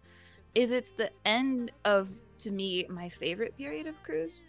is 0.55 0.71
it's 0.71 0.93
the 0.93 1.11
end 1.25 1.71
of 1.85 2.09
to 2.39 2.51
me 2.51 2.87
my 2.89 3.09
favorite 3.09 3.57
period 3.57 3.87
of 3.87 4.01
Cruise 4.03 4.45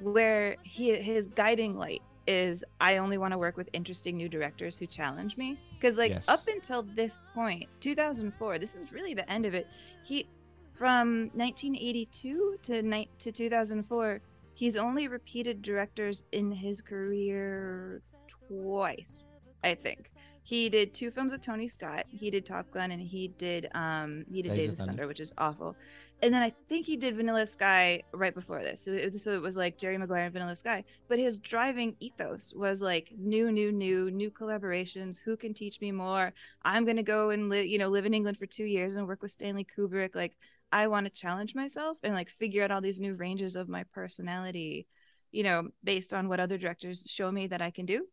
where 0.00 0.56
he 0.62 0.94
his 0.96 1.28
guiding 1.28 1.76
light 1.76 2.02
is 2.26 2.64
I 2.80 2.98
only 2.98 3.18
want 3.18 3.32
to 3.32 3.38
work 3.38 3.56
with 3.56 3.68
interesting 3.72 4.16
new 4.16 4.28
directors 4.28 4.78
who 4.78 4.86
challenge 4.86 5.36
me 5.36 5.58
because 5.74 5.98
like 5.98 6.12
Yes. 6.12 6.28
up 6.28 6.40
until 6.48 6.82
this 6.82 7.20
point 7.34 7.66
2004 7.80 8.58
this 8.58 8.76
is 8.76 8.92
really 8.92 9.14
the 9.14 9.30
end 9.30 9.44
of 9.46 9.54
it 9.54 9.66
he 10.04 10.26
from 10.74 11.30
1982 11.34 12.56
to 12.62 12.82
ni- 12.82 13.08
to 13.18 13.32
2004 13.32 14.20
he's 14.60 14.76
only 14.76 15.08
repeated 15.08 15.62
directors 15.62 16.24
in 16.32 16.52
his 16.52 16.82
career 16.82 18.02
twice 18.46 19.26
I 19.64 19.74
think 19.74 20.10
he 20.42 20.68
did 20.68 20.92
two 20.92 21.10
films 21.10 21.32
with 21.32 21.40
Tony 21.40 21.66
Scott 21.66 22.04
he 22.08 22.30
did 22.30 22.44
Top 22.44 22.70
Gun 22.70 22.90
and 22.90 23.00
he 23.00 23.28
did 23.28 23.68
um 23.74 24.24
he 24.30 24.42
did 24.42 24.54
Days, 24.54 24.72
of 24.74 24.78
Thunder. 24.80 25.06
which 25.06 25.20
is 25.20 25.32
awful 25.38 25.74
and 26.22 26.34
then 26.34 26.42
I 26.42 26.52
think 26.68 26.84
he 26.84 26.98
did 26.98 27.16
Vanilla 27.16 27.46
Sky 27.46 28.02
right 28.12 28.34
before 28.34 28.62
this. 28.62 28.82
So 28.84 28.90
it, 28.92 29.18
so 29.18 29.30
it 29.32 29.40
was 29.40 29.56
like 29.56 29.78
Jerry 29.78 29.96
Maguire 29.96 30.24
and 30.24 30.32
Vanilla 30.32 30.54
Sky. 30.54 30.84
But 31.08 31.18
his 31.18 31.38
driving 31.38 31.96
ethos 31.98 32.52
was 32.54 32.82
like 32.82 33.10
new, 33.18 33.50
new, 33.50 33.72
new, 33.72 34.10
new 34.10 34.30
collaborations. 34.30 35.18
Who 35.18 35.36
can 35.36 35.54
teach 35.54 35.80
me 35.80 35.92
more? 35.92 36.34
I'm 36.62 36.84
gonna 36.84 37.02
go 37.02 37.30
and 37.30 37.48
live, 37.48 37.64
you 37.66 37.78
know, 37.78 37.88
live 37.88 38.04
in 38.04 38.12
England 38.12 38.36
for 38.36 38.44
two 38.46 38.64
years 38.64 38.96
and 38.96 39.08
work 39.08 39.22
with 39.22 39.32
Stanley 39.32 39.64
Kubrick. 39.64 40.14
Like 40.14 40.36
I 40.72 40.86
want 40.88 41.06
to 41.06 41.10
challenge 41.10 41.54
myself 41.54 41.98
and 42.02 42.14
like 42.14 42.28
figure 42.28 42.62
out 42.64 42.70
all 42.70 42.80
these 42.80 43.00
new 43.00 43.14
ranges 43.14 43.56
of 43.56 43.68
my 43.68 43.84
personality, 43.92 44.86
you 45.32 45.42
know, 45.42 45.68
based 45.82 46.14
on 46.14 46.28
what 46.28 46.40
other 46.40 46.58
directors 46.58 47.04
show 47.06 47.30
me 47.30 47.46
that 47.48 47.62
I 47.62 47.70
can 47.70 47.86
do. 47.86 48.06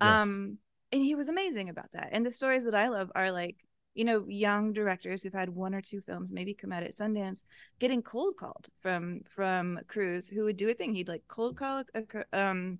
Yes. 0.00 0.22
Um, 0.22 0.58
and 0.92 1.02
he 1.02 1.14
was 1.14 1.28
amazing 1.28 1.68
about 1.68 1.92
that. 1.92 2.10
And 2.12 2.24
the 2.24 2.30
stories 2.30 2.64
that 2.64 2.74
I 2.74 2.88
love 2.88 3.10
are 3.14 3.32
like 3.32 3.56
you 3.94 4.04
know, 4.04 4.26
young 4.28 4.74
directors 4.74 5.22
who've 5.22 5.32
had 5.32 5.48
one 5.48 5.74
or 5.74 5.80
two 5.80 6.02
films 6.02 6.30
maybe 6.30 6.52
come 6.52 6.70
out 6.70 6.82
at 6.82 6.92
Sundance, 6.92 7.42
getting 7.78 8.02
cold 8.02 8.36
called 8.36 8.68
from 8.78 9.22
from 9.26 9.80
Cruise, 9.88 10.28
who 10.28 10.44
would 10.44 10.58
do 10.58 10.68
a 10.68 10.74
thing. 10.74 10.94
He'd 10.94 11.08
like 11.08 11.22
cold 11.28 11.56
call 11.56 11.82
a, 11.94 12.02
a- 12.02 12.38
um 12.38 12.78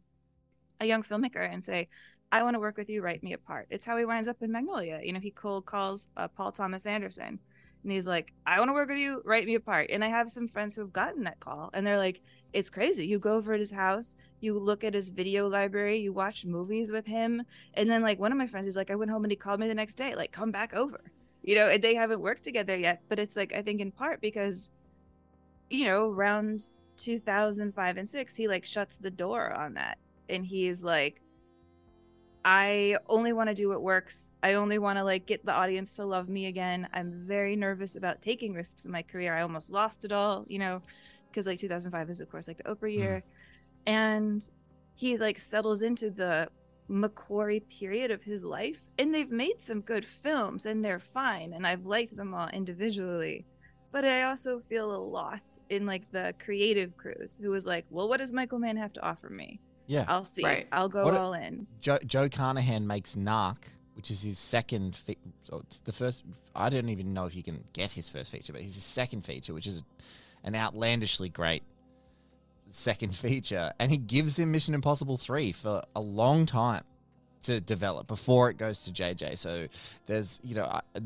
a 0.81 0.87
young 0.87 1.03
filmmaker 1.03 1.51
and 1.53 1.63
say, 1.65 1.89
"I 2.33 2.43
want 2.43 2.55
to 2.55 2.61
work 2.61 2.77
with 2.77 2.91
you. 2.91 3.03
Write 3.03 3.23
me 3.23 3.33
a 3.33 3.39
part." 3.39 3.67
It's 3.71 3.87
how 3.87 3.97
he 3.97 4.05
winds 4.05 4.29
up 4.29 4.43
in 4.43 4.53
Magnolia. 4.53 5.01
You 5.03 5.13
know, 5.13 5.21
he 5.21 5.31
cold 5.31 5.67
calls 5.67 6.09
uh, 6.17 6.29
Paul 6.29 6.53
Thomas 6.53 6.87
Anderson, 6.87 7.41
and 7.87 7.93
he's 7.93 8.07
like, 8.07 8.33
"I 8.45 8.59
want 8.59 8.69
to 8.69 8.75
work 8.75 8.89
with 8.89 8.99
you. 8.99 9.23
Write 9.25 9.47
me 9.47 9.55
a 9.55 9.61
part." 9.61 9.91
And 9.91 10.03
I 10.03 10.09
have 10.09 10.29
some 10.29 10.49
friends 10.49 10.75
who 10.75 10.81
have 10.81 10.93
gotten 10.93 11.23
that 11.23 11.39
call, 11.39 11.71
and 11.73 11.87
they're 11.87 11.97
like, 11.97 12.21
"It's 12.53 12.69
crazy. 12.69 13.07
You 13.07 13.21
go 13.21 13.37
over 13.37 13.55
at 13.55 13.61
his 13.61 13.71
house." 13.71 14.17
You 14.41 14.59
look 14.59 14.85
at 14.85 14.93
his 14.93 15.09
video 15.09 15.49
library, 15.49 15.99
you 15.99 16.13
watch 16.13 16.45
movies 16.45 16.93
with 16.93 17.07
him, 17.07 17.43
and 17.75 17.89
then 17.89 18.03
like 18.03 18.19
one 18.19 18.33
of 18.33 18.39
my 18.39 18.47
friends 18.47 18.67
is 18.67 18.77
like, 18.77 18.91
I 18.91 18.95
went 18.97 19.11
home 19.11 19.25
and 19.25 19.31
he 19.31 19.37
called 19.37 19.61
me 19.61 19.69
the 19.69 19.75
next 19.75 19.95
day, 19.95 20.15
like, 20.15 20.31
come 20.31 20.51
back 20.51 20.75
over. 20.75 21.01
You 21.43 21.55
know, 21.55 21.69
and 21.69 21.83
they 21.83 21.95
haven't 21.95 22.21
worked 22.21 22.43
together 22.43 22.77
yet, 22.77 23.01
but 23.09 23.19
it's 23.19 23.37
like 23.37 23.55
I 23.55 23.63
think 23.63 23.81
in 23.81 23.93
part 23.93 24.21
because, 24.21 24.73
you 25.71 25.85
know, 25.87 26.11
around 26.11 26.65
2005 26.97 27.97
and 27.97 28.09
six, 28.09 28.35
he 28.35 28.49
like 28.49 28.65
shuts 28.65 28.99
the 28.99 29.11
door 29.11 29.53
on 29.53 29.75
that, 29.75 29.99
and 30.29 30.45
he's 30.45 30.83
like, 30.85 31.23
I 32.49 32.97
only 33.09 33.33
want 33.33 33.49
to 33.49 33.55
do 33.55 33.69
what 33.69 33.83
works. 33.83 34.31
I 34.41 34.55
only 34.55 34.79
want 34.79 34.99
to 35.01 35.05
like 35.05 35.27
get 35.27 35.45
the 35.45 35.53
audience 35.53 35.97
to 35.97 36.05
love 36.07 36.29
me 36.29 36.47
again. 36.47 36.89
I'm 36.95 37.11
very 37.27 37.57
nervous 37.57 37.97
about 37.97 38.23
taking 38.23 38.55
risks 38.55 38.87
in 38.87 38.93
my 38.93 39.03
career. 39.03 39.35
I 39.35 39.43
almost 39.43 39.69
lost 39.69 40.05
it 40.05 40.13
all, 40.13 40.45
you 40.47 40.61
know, 40.61 40.81
because 41.29 41.45
like 41.45 41.59
2005 41.59 42.09
is 42.09 42.21
of 42.21 42.31
course 42.31 42.47
like 42.47 42.59
the 42.59 42.63
Oprah 42.63 42.83
mm-hmm. 42.83 43.01
year, 43.01 43.23
and 43.89 44.49
he 44.95 45.19
like 45.19 45.41
settles 45.41 45.83
into 45.83 46.09
the 46.09 46.49
McQuarrie 46.89 47.69
period 47.69 48.13
of 48.13 48.23
his 48.23 48.45
life, 48.45 48.81
and 48.97 49.13
they've 49.13 49.29
made 49.29 49.61
some 49.61 49.81
good 49.81 50.05
films, 50.05 50.67
and 50.67 50.85
they're 50.85 51.01
fine, 51.01 51.53
and 51.53 51.67
I've 51.67 51.85
liked 51.85 52.15
them 52.17 52.33
all 52.33 52.49
individually. 52.51 53.45
But 53.91 54.05
I 54.05 54.23
also 54.23 54.61
feel 54.61 54.95
a 54.95 55.03
loss 55.03 55.59
in 55.69 55.85
like 55.85 56.13
the 56.13 56.33
creative 56.39 56.97
Cruise, 56.97 57.37
who 57.43 57.51
was 57.51 57.67
like, 57.67 57.87
"Well, 57.91 58.09
what 58.09 58.19
does 58.19 58.33
Michael 58.33 58.61
Mann 58.61 58.77
have 58.77 58.93
to 58.93 59.05
offer 59.05 59.31
me? 59.31 59.59
Yeah. 59.87 60.05
I'll 60.09 60.25
see. 60.25 60.45
Right. 60.45 60.67
I'll 60.73 60.89
go 60.89 61.05
What 61.05 61.15
a- 61.15 61.19
all 61.21 61.35
in." 61.35 61.67
Joe, 61.81 61.99
Joe 62.07 62.29
Carnahan 62.29 62.87
makes 62.87 63.15
Narc, 63.17 63.57
which 63.95 64.11
is 64.11 64.23
his 64.23 64.39
second. 64.39 64.97
Fe- 64.97 65.17
oh, 65.53 65.59
it's 65.61 65.81
the 65.81 65.93
first. 65.93 66.25
I 66.55 66.69
don't 66.69 66.89
even 66.89 67.13
know 67.13 67.27
if 67.27 67.35
you 67.37 67.43
can 67.43 67.63
get 67.73 67.91
his 67.93 68.09
first 68.09 68.31
feature, 68.31 68.53
but 68.53 68.63
he's 68.63 68.75
his 68.75 68.85
second 68.85 69.25
feature, 69.25 69.55
which 69.55 69.67
is 69.67 69.83
an 70.45 70.55
outlandishly 70.55 71.29
great 71.29 71.63
second 72.71 73.15
feature, 73.25 73.73
and 73.79 73.91
he 73.91 73.97
gives 73.97 74.39
him 74.39 74.51
Mission 74.53 74.75
Impossible 74.75 75.17
three 75.17 75.53
for 75.53 75.83
a 75.95 76.01
long 76.01 76.47
time 76.47 76.85
to 77.43 77.61
develop 77.61 78.07
before 78.09 78.51
it 78.51 78.57
goes 78.57 78.83
to 78.85 78.91
JJ. 78.93 79.39
So 79.39 79.67
there's 80.07 80.41
you 80.43 80.55
know 80.57 80.65
I- 80.65 81.01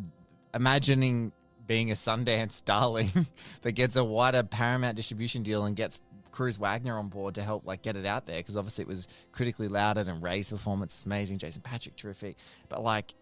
imagining 0.54 1.32
being 1.66 1.90
a 1.90 1.94
Sundance 1.94 2.64
darling 2.64 3.26
that 3.62 3.72
gets 3.72 3.96
a 3.96 4.02
wider 4.04 4.42
Paramount 4.42 4.96
distribution 4.96 5.42
deal 5.42 5.64
and 5.66 5.76
gets 5.76 5.98
Cruise 6.32 6.58
Wagner 6.58 6.98
on 6.98 7.08
board 7.08 7.34
to 7.36 7.42
help 7.42 7.66
like 7.66 7.82
get 7.82 7.96
it 7.96 8.06
out 8.06 8.26
there 8.26 8.38
because 8.38 8.56
obviously 8.56 8.82
it 8.82 8.88
was 8.88 9.08
critically 9.32 9.68
lauded 9.68 10.08
and 10.08 10.22
Ray's 10.22 10.50
performance 10.50 10.98
is 10.98 11.06
amazing, 11.06 11.38
Jason 11.38 11.62
Patric 11.62 11.96
terrific, 11.96 12.36
but 12.68 12.82
like 12.82 13.14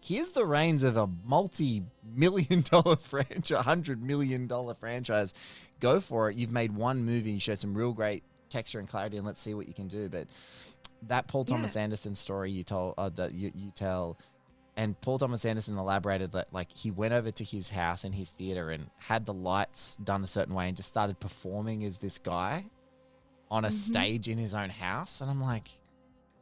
here's 0.00 0.28
the 0.30 0.44
reins 0.44 0.82
of 0.82 0.96
a 0.96 1.08
multi-million 1.24 2.60
dollar 2.70 2.96
franchise, 2.96 3.64
hundred 3.64 4.02
million 4.02 4.46
dollar 4.46 4.74
franchise. 4.74 5.34
Go 5.80 6.00
for 6.00 6.30
it. 6.30 6.36
You've 6.36 6.52
made 6.52 6.72
one 6.72 7.04
movie, 7.04 7.32
you 7.32 7.40
showed 7.40 7.58
some 7.58 7.76
real 7.76 7.92
great 7.92 8.22
texture 8.48 8.78
and 8.78 8.88
clarity, 8.88 9.16
and 9.16 9.26
let's 9.26 9.40
see 9.40 9.54
what 9.54 9.68
you 9.68 9.74
can 9.74 9.88
do. 9.88 10.08
But 10.08 10.28
that 11.08 11.26
Paul 11.28 11.44
Thomas 11.44 11.76
Anderson 11.76 12.14
story 12.14 12.50
you 12.50 12.64
told 12.64 12.94
uh, 12.96 13.10
that 13.10 13.34
you, 13.34 13.50
you 13.54 13.70
tell 13.74 14.18
and 14.76 15.00
Paul 15.00 15.18
Thomas 15.18 15.44
Anderson 15.44 15.78
elaborated 15.78 16.32
that 16.32 16.52
like 16.52 16.70
he 16.70 16.90
went 16.90 17.14
over 17.14 17.30
to 17.30 17.44
his 17.44 17.70
house 17.70 18.04
and 18.04 18.14
his 18.14 18.28
theater 18.28 18.70
and 18.70 18.90
had 18.98 19.24
the 19.26 19.32
lights 19.34 19.96
done 19.96 20.22
a 20.22 20.26
certain 20.26 20.54
way 20.54 20.68
and 20.68 20.76
just 20.76 20.88
started 20.88 21.18
performing 21.18 21.84
as 21.84 21.98
this 21.98 22.18
guy 22.18 22.64
on 23.50 23.64
a 23.64 23.68
Mhm. 23.68 23.72
stage 23.72 24.28
in 24.28 24.36
his 24.38 24.52
own 24.54 24.70
house. 24.70 25.20
And 25.20 25.30
I'm 25.30 25.40
like 25.42 25.68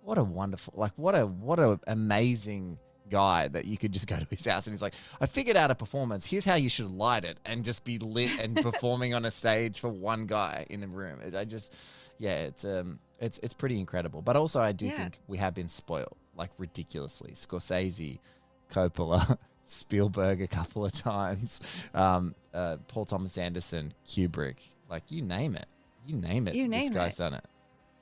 what 0.02 0.18
a 0.18 0.24
wonderful 0.24 0.74
like 0.76 0.92
what 0.96 1.14
a 1.14 1.26
what 1.26 1.58
a 1.58 1.78
amazing 1.86 2.78
guy 3.10 3.46
that 3.48 3.66
you 3.66 3.76
could 3.78 3.92
just 3.92 4.06
go 4.06 4.16
to 4.18 4.26
his 4.30 4.44
house 4.46 4.66
and 4.66 4.72
he's 4.74 4.82
like 4.82 4.94
I 5.20 5.26
figured 5.26 5.56
out 5.56 5.70
a 5.70 5.74
performance. 5.74 6.26
Here's 6.26 6.44
how 6.44 6.54
you 6.56 6.68
should 6.68 6.90
light 6.90 7.24
it 7.24 7.38
and 7.44 7.64
just 7.64 7.84
be 7.84 7.98
lit 7.98 8.30
and 8.40 8.56
performing 8.62 9.14
on 9.14 9.24
a 9.26 9.30
stage 9.30 9.78
for 9.80 9.88
one 9.90 10.26
guy 10.26 10.66
in 10.70 10.82
a 10.82 10.86
room. 10.88 11.20
I 11.36 11.44
just 11.44 11.74
yeah 12.18 12.38
it's 12.40 12.64
um 12.64 12.98
it's 13.20 13.38
it's 13.42 13.54
pretty 13.54 13.78
incredible. 13.78 14.22
But 14.22 14.36
also 14.36 14.60
I 14.60 14.72
do 14.72 14.86
Yeah. 14.86 14.96
think 14.96 15.20
we 15.28 15.38
have 15.38 15.54
been 15.54 15.68
spoiled 15.68 16.16
like 16.36 16.50
ridiculously 16.58 17.32
Scorsese 17.32 18.18
Coppola 18.70 19.38
Spielberg 19.66 20.42
a 20.42 20.46
couple 20.46 20.84
of 20.84 20.92
times 20.92 21.60
um 21.94 22.34
uh, 22.52 22.76
Paul 22.88 23.04
Thomas 23.04 23.38
Anderson 23.38 23.92
Kubrick 24.06 24.58
like 24.88 25.10
you 25.10 25.22
name 25.22 25.56
it 25.56 25.66
you 26.06 26.16
name 26.16 26.46
it 26.48 26.54
You 26.54 26.68
this 26.68 26.90
guy's 26.90 27.14
it. 27.14 27.18
done 27.18 27.34
it 27.34 27.44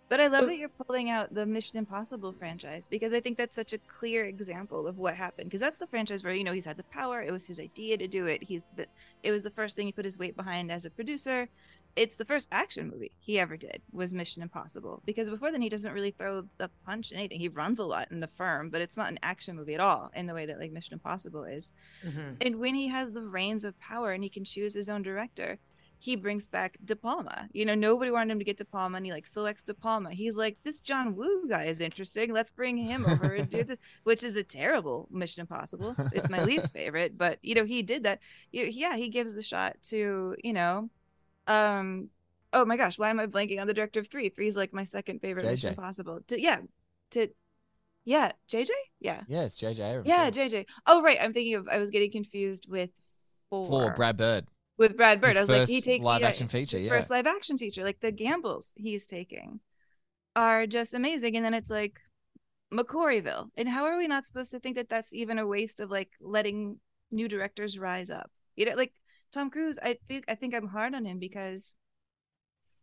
But 0.08 0.20
I 0.20 0.26
love 0.26 0.46
that 0.46 0.58
you're 0.58 0.68
pulling 0.68 1.08
out 1.08 1.32
the 1.32 1.46
Mission 1.46 1.78
Impossible 1.78 2.32
franchise 2.32 2.86
because 2.86 3.12
I 3.14 3.20
think 3.20 3.38
that's 3.38 3.56
such 3.56 3.72
a 3.72 3.78
clear 3.78 4.24
example 4.26 4.86
of 4.86 4.98
what 4.98 5.14
happened. 5.16 5.48
Because 5.48 5.60
that's 5.60 5.78
the 5.78 5.86
franchise 5.86 6.22
where 6.22 6.34
you 6.34 6.44
know 6.44 6.52
he's 6.52 6.66
had 6.66 6.76
the 6.76 6.84
power. 6.84 7.22
It 7.22 7.30
was 7.32 7.46
his 7.46 7.58
idea 7.58 7.96
to 7.96 8.06
do 8.08 8.26
it. 8.26 8.42
He's 8.42 8.66
the, 8.76 8.86
it 9.22 9.30
was 9.32 9.42
the 9.42 9.50
first 9.50 9.74
thing 9.76 9.86
he 9.86 9.92
put 9.92 10.04
his 10.04 10.18
weight 10.18 10.36
behind 10.36 10.70
as 10.70 10.84
a 10.84 10.90
producer. 10.90 11.48
It's 11.94 12.16
the 12.16 12.24
first 12.24 12.48
action 12.50 12.88
movie 12.90 13.12
he 13.18 13.38
ever 13.38 13.56
did 13.56 13.82
was 13.92 14.14
Mission 14.14 14.42
Impossible. 14.42 15.02
Because 15.04 15.28
before 15.28 15.52
then 15.52 15.60
he 15.62 15.68
doesn't 15.68 15.92
really 15.92 16.10
throw 16.10 16.42
the 16.58 16.70
punch 16.86 17.10
in 17.12 17.18
anything. 17.18 17.38
He 17.38 17.48
runs 17.48 17.78
a 17.78 17.84
lot 17.84 18.10
in 18.10 18.20
the 18.20 18.28
firm, 18.28 18.70
but 18.70 18.80
it's 18.80 18.96
not 18.96 19.10
an 19.10 19.18
action 19.22 19.56
movie 19.56 19.74
at 19.74 19.80
all 19.80 20.10
in 20.14 20.26
the 20.26 20.34
way 20.34 20.46
that 20.46 20.58
like 20.58 20.72
Mission 20.72 20.94
Impossible 20.94 21.44
is. 21.44 21.70
Mhm. 22.04 22.36
And 22.44 22.56
when 22.56 22.74
he 22.74 22.88
has 22.88 23.12
the 23.12 23.22
reins 23.22 23.64
of 23.64 23.78
power 23.78 24.12
and 24.12 24.22
he 24.24 24.30
can 24.30 24.44
choose 24.44 24.72
his 24.74 24.88
own 24.88 25.02
director, 25.02 25.58
he 25.98 26.16
brings 26.16 26.48
back 26.48 26.78
De 26.84 26.96
Palma. 26.96 27.48
You 27.52 27.64
know, 27.64 27.76
nobody 27.76 28.10
wanted 28.10 28.32
him 28.32 28.40
to 28.40 28.44
get 28.44 28.56
De 28.56 28.64
Palma, 28.64 28.96
and 28.96 29.06
he 29.06 29.12
like 29.12 29.26
selects 29.28 29.62
De 29.62 29.72
Palma. 29.72 30.10
He's 30.12 30.36
like, 30.36 30.56
this 30.64 30.80
John 30.80 31.14
Woo 31.14 31.46
guy 31.48 31.66
is 31.66 31.78
interesting. 31.78 32.32
Let's 32.32 32.50
bring 32.50 32.76
him 32.76 33.06
over 33.06 33.34
and 33.34 33.48
do 33.48 33.62
this, 33.64 33.78
which 34.02 34.24
is 34.24 34.34
a 34.34 34.42
terrible 34.42 35.06
Mission 35.12 35.42
Impossible. 35.42 35.94
It's 36.12 36.28
my 36.28 36.42
least 36.50 36.72
favorite, 36.72 37.16
but 37.16 37.38
you 37.42 37.54
know, 37.54 37.64
he 37.64 37.82
did 37.82 38.02
that. 38.02 38.18
Yeah, 38.50 38.96
he 38.96 39.10
gives 39.10 39.34
the 39.36 39.42
shot 39.42 39.76
to 39.90 40.34
you 40.42 40.52
know, 40.52 40.90
um, 41.46 42.08
oh 42.52 42.64
my 42.64 42.76
gosh, 42.76 42.98
why 42.98 43.10
am 43.10 43.20
I 43.20 43.26
blanking 43.26 43.60
on 43.60 43.66
the 43.66 43.74
director 43.74 44.00
of 44.00 44.08
three? 44.08 44.28
Three 44.28 44.48
is 44.48 44.56
like 44.56 44.72
my 44.72 44.84
second 44.84 45.20
favorite 45.20 45.44
Mission 45.44 45.70
JJ. 45.70 45.78
Impossible. 45.78 46.20
To 46.28 46.40
yeah, 46.40 46.58
to 47.12 47.28
yeah, 48.04 48.32
JJ, 48.50 48.70
yeah. 49.00 49.22
yeah 49.28 49.42
it's 49.42 49.58
JJ 49.58 50.02
Yeah, 50.06 50.30
JJ. 50.30 50.66
Oh, 50.86 51.02
right. 51.02 51.18
I'm 51.20 51.32
thinking 51.32 51.54
of. 51.54 51.68
I 51.68 51.78
was 51.78 51.90
getting 51.90 52.10
confused 52.10 52.66
with 52.68 52.90
four. 53.50 53.66
for 53.66 53.94
Brad 53.94 54.16
Bird 54.16 54.46
with 54.78 54.96
Brad 54.96 55.20
Bird. 55.20 55.36
His 55.36 55.38
I 55.38 55.40
was 55.40 55.50
like, 55.50 55.68
he 55.68 55.80
takes 55.80 56.04
live 56.04 56.20
yeah, 56.20 56.28
action 56.28 56.48
feature, 56.48 56.76
His 56.76 56.86
yeah. 56.86 56.92
first 56.92 57.10
live 57.10 57.26
action 57.26 57.58
feature, 57.58 57.84
like 57.84 58.00
the 58.00 58.12
gambles 58.12 58.74
he's 58.76 59.06
taking, 59.06 59.60
are 60.34 60.66
just 60.66 60.94
amazing. 60.94 61.36
And 61.36 61.44
then 61.44 61.54
it's 61.54 61.70
like 61.70 62.00
McQuarrieville, 62.72 63.50
and 63.56 63.68
how 63.68 63.84
are 63.84 63.96
we 63.96 64.08
not 64.08 64.26
supposed 64.26 64.50
to 64.52 64.60
think 64.60 64.76
that 64.76 64.88
that's 64.88 65.12
even 65.12 65.38
a 65.38 65.46
waste 65.46 65.80
of 65.80 65.90
like 65.90 66.10
letting 66.20 66.78
new 67.10 67.28
directors 67.28 67.78
rise 67.78 68.10
up? 68.10 68.30
You 68.56 68.66
know, 68.66 68.76
like 68.76 68.92
Tom 69.32 69.50
Cruise. 69.50 69.78
I 69.82 69.98
think 70.06 70.24
I 70.28 70.34
think 70.34 70.54
I'm 70.54 70.68
hard 70.68 70.94
on 70.94 71.04
him 71.04 71.18
because 71.18 71.74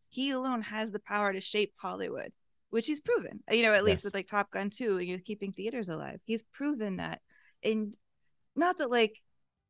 he 0.10 0.32
alone 0.32 0.62
has 0.64 0.92
the 0.92 1.00
power 1.00 1.32
to 1.32 1.40
shape 1.42 1.74
Hollywood, 1.78 2.32
which 2.70 2.88
he's 2.88 3.00
proven. 3.02 3.44
You 3.52 3.64
know, 3.64 3.74
at 3.74 3.84
least 3.84 4.00
Yes. 4.00 4.06
with 4.06 4.14
like 4.14 4.28
Top 4.28 4.52
Gun 4.52 4.70
2, 4.70 5.00
you 5.00 5.16
know, 5.16 5.24
keeping 5.24 5.52
theaters 5.54 5.90
alive. 5.90 6.20
He's 6.26 6.44
proven 6.44 6.98
that. 6.98 7.22
And 7.64 7.96
not 8.56 8.78
that 8.80 8.90
like 8.90 9.22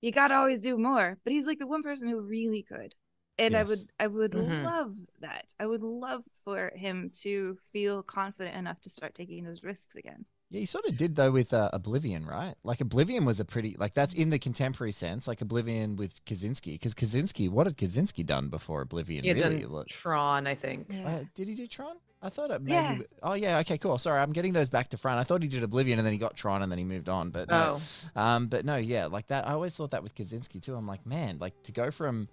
you 0.01 0.11
gotta 0.11 0.35
always 0.35 0.61
do 0.61 0.77
more, 0.77 1.17
but 1.23 1.33
he's 1.33 1.45
like 1.45 1.59
the 1.59 1.67
one 1.67 1.83
person 1.83 2.07
who 2.09 2.21
really 2.21 2.63
could. 2.63 2.95
And 3.37 3.55
I 3.55 3.63
would 3.63 3.89
I 3.99 4.07
would 4.07 4.31
Mhm. 4.31 4.63
love 4.63 4.95
that. 5.19 5.53
I 5.59 5.65
would 5.65 5.81
love 5.83 6.23
for 6.43 6.71
him 6.75 7.09
to 7.21 7.57
feel 7.71 8.03
confident 8.03 8.55
enough 8.55 8.79
to 8.81 8.89
start 8.89 9.13
taking 9.15 9.43
those 9.43 9.63
risks 9.63 9.95
again. 9.95 10.25
Yeah, 10.51 10.61
he 10.61 10.65
sort 10.65 10.85
of 10.87 10.97
did 10.97 11.15
though 11.15 11.29
with 11.31 11.53
uh, 11.53 11.69
Oblivion, 11.73 12.25
right? 12.25 12.55
Like 12.63 12.81
Oblivion 12.81 13.23
was 13.23 13.39
a 13.39 13.45
pretty 13.45 13.75
like 13.77 13.93
that's 13.93 14.15
in 14.15 14.31
the 14.31 14.39
contemporary 14.39 14.91
sense, 14.91 15.27
like 15.27 15.41
Oblivion 15.41 15.95
with 15.95 16.23
Kosinski. 16.25 16.73
Because 16.73 16.95
Kosinski, 16.95 17.49
what 17.49 17.67
had 17.67 17.77
Kosinski 17.77 18.25
done 18.25 18.49
before 18.49 18.81
Oblivion? 18.81 19.23
He 19.23 19.29
had 19.29 19.37
really? 19.37 19.59
done 19.59 19.71
Like- 19.71 19.87
Tron, 19.87 20.47
I 20.47 20.55
think. 20.55 20.91
Uh, 21.05 21.19
did 21.35 21.47
he 21.47 21.55
do 21.55 21.67
Tron? 21.67 21.97
I 22.21 22.29
thought 22.29 22.51
it 22.51 22.61
maybe. 22.61 22.73
Yeah. 22.73 22.97
Oh 23.23 23.33
yeah. 23.33 23.59
Okay. 23.59 23.77
Cool. 23.77 23.97
Sorry, 23.99 24.19
I'm 24.19 24.33
getting 24.33 24.51
those 24.53 24.69
back 24.69 24.89
to 24.89 24.97
front. 24.97 25.19
I 25.19 25.23
thought 25.23 25.41
he 25.43 25.47
did 25.47 25.63
Oblivion 25.63 25.99
and 25.99 26.05
then 26.05 26.11
he 26.13 26.19
got 26.19 26.35
Tron 26.35 26.63
and 26.63 26.71
then 26.71 26.79
he 26.79 26.83
moved 26.83 27.09
on. 27.09 27.29
But 27.29 27.47
no. 27.49 27.79
Oh, 28.15 28.19
Um. 28.21 28.47
But 28.47 28.65
no. 28.65 28.75
Yeah. 28.75 29.05
Like 29.05 29.27
that. 29.27 29.47
I 29.47 29.51
always 29.53 29.75
thought 29.75 29.91
that 29.91 30.01
with 30.03 30.15
Kosinski 30.15 30.59
too. 30.59 30.75
I'm 30.75 30.87
like, 30.87 31.05
man, 31.05 31.37
like 31.39 31.61
to 31.63 31.71
go 31.71 31.91
from 31.91 32.27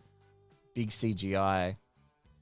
big 0.74 0.88
CGI, 0.88 1.76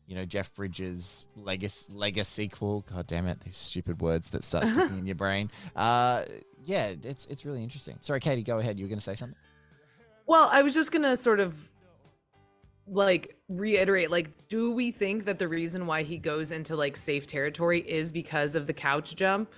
you 0.06 0.14
know, 0.14 0.24
Jeff 0.24 0.54
Bridges 0.54 1.26
Legacy 1.36 1.92
Lega 1.92 2.24
sequel. 2.24 2.84
God 2.92 3.06
damn 3.06 3.26
it, 3.26 3.40
these 3.40 3.56
stupid 3.56 4.00
words 4.00 4.30
that 4.30 4.44
start 4.44 4.66
sticking 4.68 4.98
in 4.98 5.06
your 5.06 5.14
brain. 5.16 5.50
Uh. 5.74 6.24
Yeah. 6.66 6.94
It's 7.02 7.26
it's 7.26 7.44
really 7.44 7.62
interesting. 7.62 7.98
Sorry, 8.00 8.20
Katie. 8.20 8.42
Go 8.42 8.58
ahead. 8.58 8.78
You 8.78 8.86
were 8.86 8.88
gonna 8.88 9.00
say 9.00 9.14
something. 9.14 9.36
Well, 10.26 10.48
I 10.50 10.62
was 10.62 10.74
just 10.74 10.92
gonna 10.92 11.16
sort 11.16 11.40
of 11.40 11.70
like 12.86 13.36
reiterate 13.48 14.10
like 14.10 14.30
do 14.48 14.70
we 14.70 14.90
think 14.90 15.24
that 15.24 15.38
the 15.38 15.48
reason 15.48 15.86
why 15.86 16.02
he 16.02 16.18
goes 16.18 16.52
into 16.52 16.76
like 16.76 16.96
safe 16.96 17.26
territory 17.26 17.80
is 17.80 18.12
because 18.12 18.54
of 18.54 18.66
the 18.66 18.72
couch 18.72 19.16
jump 19.16 19.50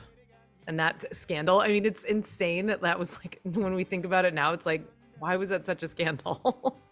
and 0.68 0.78
that 0.78 1.05
scandal 1.14 1.61
i 1.61 1.68
mean 1.68 1.84
it's 1.84 2.05
insane 2.05 2.66
that 2.66 2.80
that 2.80 2.99
was 2.99 3.18
like 3.18 3.40
when 3.44 3.74
we 3.74 3.82
think 3.82 4.05
about 4.05 4.24
it 4.24 4.32
now 4.32 4.53
it's 4.53 4.66
like 4.66 4.84
why 5.18 5.36
was 5.36 5.49
that 5.49 5.66
such 5.66 5.82
a 5.82 5.88
scandal 5.88 6.80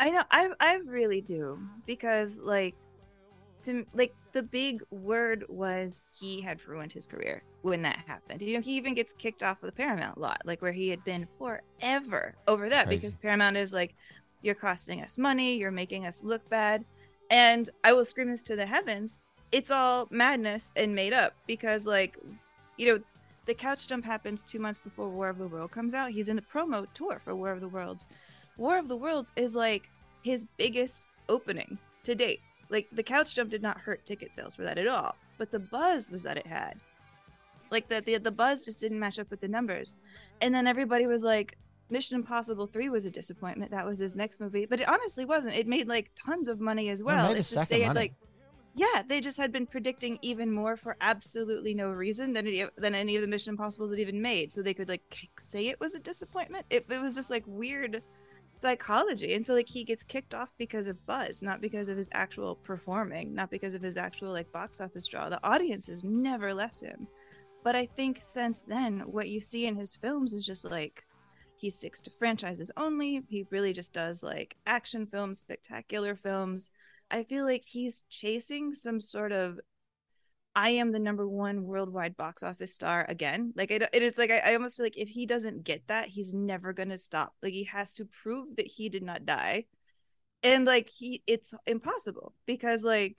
I 0.00 0.10
know 0.10 0.22
I 0.30 0.50
I 0.60 0.76
really 0.86 1.20
do 1.20 1.58
because 1.86 2.40
like 2.40 2.74
to 3.62 3.86
like 3.94 4.14
the 4.32 4.42
big 4.42 4.82
word 4.90 5.44
was 5.48 6.02
he 6.12 6.40
had 6.40 6.66
ruined 6.66 6.92
his 6.92 7.06
career 7.06 7.42
when 7.62 7.82
that 7.82 7.98
happened. 8.06 8.42
You 8.42 8.54
know, 8.54 8.60
he 8.60 8.76
even 8.76 8.94
gets 8.94 9.12
kicked 9.12 9.42
off 9.42 9.62
of 9.62 9.66
the 9.66 9.72
Paramount 9.72 10.18
lot, 10.18 10.42
like 10.44 10.62
where 10.62 10.72
he 10.72 10.88
had 10.88 11.04
been 11.04 11.26
forever 11.38 12.34
over 12.48 12.68
that 12.68 12.86
Crazy. 12.86 13.00
because 13.00 13.16
Paramount 13.16 13.56
is 13.56 13.72
like, 13.72 13.94
you're 14.42 14.54
costing 14.54 15.02
us 15.02 15.18
money, 15.18 15.56
you're 15.56 15.70
making 15.70 16.06
us 16.06 16.24
look 16.24 16.48
bad, 16.48 16.84
and 17.30 17.70
I 17.84 17.92
will 17.92 18.04
scream 18.04 18.30
this 18.30 18.42
to 18.44 18.56
the 18.56 18.66
heavens. 18.66 19.20
It's 19.52 19.70
all 19.70 20.08
madness 20.10 20.72
and 20.76 20.94
made 20.94 21.12
up 21.12 21.34
because 21.46 21.86
like, 21.86 22.18
you 22.78 22.92
know, 22.92 23.02
the 23.44 23.54
couch 23.54 23.86
jump 23.86 24.04
happens 24.04 24.42
two 24.42 24.58
months 24.58 24.78
before 24.78 25.08
War 25.08 25.28
of 25.28 25.38
the 25.38 25.46
World 25.46 25.70
comes 25.72 25.94
out. 25.94 26.10
He's 26.10 26.28
in 26.28 26.36
the 26.36 26.42
promo 26.42 26.86
tour 26.94 27.20
for 27.22 27.34
War 27.34 27.52
of 27.52 27.60
the 27.60 27.68
Worlds. 27.68 28.06
War 28.56 28.78
of 28.78 28.88
the 28.88 28.96
Worlds 28.96 29.32
is 29.36 29.54
like 29.54 29.88
his 30.22 30.46
biggest 30.56 31.06
opening 31.28 31.78
to 32.04 32.14
date. 32.14 32.40
Like 32.68 32.88
the 32.92 33.02
couch 33.02 33.34
jump 33.34 33.50
did 33.50 33.62
not 33.62 33.78
hurt 33.78 34.04
ticket 34.04 34.34
sales 34.34 34.56
for 34.56 34.62
that 34.62 34.78
at 34.78 34.86
all, 34.86 35.14
but 35.38 35.50
the 35.50 35.58
buzz 35.58 36.10
was 36.10 36.22
that 36.22 36.36
it 36.36 36.46
had. 36.46 36.78
Like 37.70 37.88
the 37.88 38.00
the, 38.00 38.18
the 38.18 38.32
buzz 38.32 38.64
just 38.64 38.80
didn't 38.80 38.98
match 39.00 39.18
up 39.18 39.30
with 39.30 39.40
the 39.40 39.48
numbers. 39.48 39.94
And 40.40 40.54
then 40.54 40.66
everybody 40.66 41.06
was 41.06 41.24
like 41.24 41.56
Mission 41.90 42.16
Impossible 42.16 42.66
3 42.66 42.88
was 42.88 43.04
a 43.04 43.10
disappointment. 43.10 43.70
That 43.70 43.86
was 43.86 43.98
his 43.98 44.16
next 44.16 44.40
movie, 44.40 44.66
but 44.66 44.80
it 44.80 44.88
honestly 44.88 45.24
wasn't. 45.24 45.56
It 45.56 45.66
made 45.66 45.88
like 45.88 46.10
tons 46.14 46.48
of 46.48 46.60
money 46.60 46.88
as 46.88 47.00
It 47.00 47.06
well. 47.06 47.32
a 47.32 47.34
It's 47.36 47.50
just 47.50 47.64
of 47.64 47.68
they 47.68 47.80
had 47.80 47.88
money. 47.88 48.00
like 48.00 48.12
yeah, 48.74 49.02
they 49.06 49.20
just 49.20 49.36
had 49.36 49.52
been 49.52 49.66
predicting 49.66 50.18
even 50.22 50.50
more 50.50 50.76
for 50.78 50.96
absolutely 51.02 51.74
no 51.74 51.90
reason 51.90 52.32
than 52.32 52.46
any, 52.46 52.64
than 52.78 52.94
any 52.94 53.16
of 53.16 53.22
the 53.22 53.28
Mission 53.28 53.50
Impossibles 53.50 53.90
had 53.90 53.98
even 53.98 54.22
made. 54.22 54.50
So 54.50 54.62
they 54.62 54.72
could 54.72 54.88
like 54.88 55.28
say 55.42 55.68
it 55.68 55.78
was 55.78 55.94
a 55.94 55.98
disappointment. 55.98 56.64
It, 56.70 56.86
it 56.88 57.02
was 57.02 57.14
just 57.14 57.28
like 57.30 57.44
weird 57.46 58.02
psychology. 58.62 59.34
And 59.34 59.44
so 59.44 59.52
like 59.52 59.68
he 59.68 59.84
gets 59.84 60.02
kicked 60.02 60.34
off 60.34 60.54
because 60.56 60.86
of 60.86 61.04
buzz, 61.04 61.42
not 61.42 61.60
because 61.60 61.88
of 61.88 61.96
his 61.96 62.08
actual 62.12 62.54
performing, 62.54 63.34
not 63.34 63.50
because 63.50 63.74
of 63.74 63.82
his 63.82 63.96
actual 63.96 64.30
like 64.30 64.50
box 64.52 64.80
office 64.80 65.06
draw. 65.06 65.28
The 65.28 65.44
audience 65.46 65.88
has 65.88 66.04
never 66.04 66.54
left 66.54 66.80
him. 66.80 67.06
But 67.64 67.76
I 67.76 67.86
think 67.86 68.22
since 68.24 68.60
then, 68.60 69.00
what 69.00 69.28
you 69.28 69.40
see 69.40 69.66
in 69.66 69.76
his 69.76 69.94
films 69.94 70.32
is 70.32 70.46
just 70.46 70.64
like 70.64 71.04
he 71.56 71.70
sticks 71.70 72.00
to 72.02 72.10
franchises 72.18 72.70
only. 72.76 73.22
He 73.28 73.46
really 73.50 73.72
just 73.72 73.92
does 73.92 74.22
like 74.22 74.56
action 74.66 75.06
films, 75.06 75.40
spectacular 75.40 76.16
films. 76.16 76.70
I 77.10 77.24
feel 77.24 77.44
like 77.44 77.64
he's 77.66 78.04
chasing 78.08 78.74
some 78.74 79.00
sort 79.00 79.32
of 79.32 79.60
I 80.54 80.70
am 80.70 80.92
the 80.92 80.98
number 80.98 81.26
one 81.26 81.64
worldwide 81.64 82.16
box 82.16 82.42
office 82.42 82.74
star 82.74 83.06
again. 83.08 83.52
Like 83.56 83.70
it, 83.70 83.88
it's 83.92 84.18
like 84.18 84.30
I, 84.30 84.38
I 84.50 84.54
almost 84.54 84.76
feel 84.76 84.84
like 84.86 84.98
if 84.98 85.08
he 85.08 85.26
doesn't 85.26 85.64
get 85.64 85.86
that, 85.88 86.08
he's 86.08 86.34
never 86.34 86.72
gonna 86.72 86.98
stop. 86.98 87.34
Like 87.42 87.52
he 87.52 87.64
has 87.64 87.92
to 87.94 88.04
prove 88.04 88.56
that 88.56 88.66
he 88.66 88.88
did 88.88 89.02
not 89.02 89.24
die, 89.24 89.64
and 90.42 90.64
like 90.66 90.88
he, 90.88 91.22
it's 91.26 91.54
impossible 91.66 92.34
because 92.46 92.84
like 92.84 93.16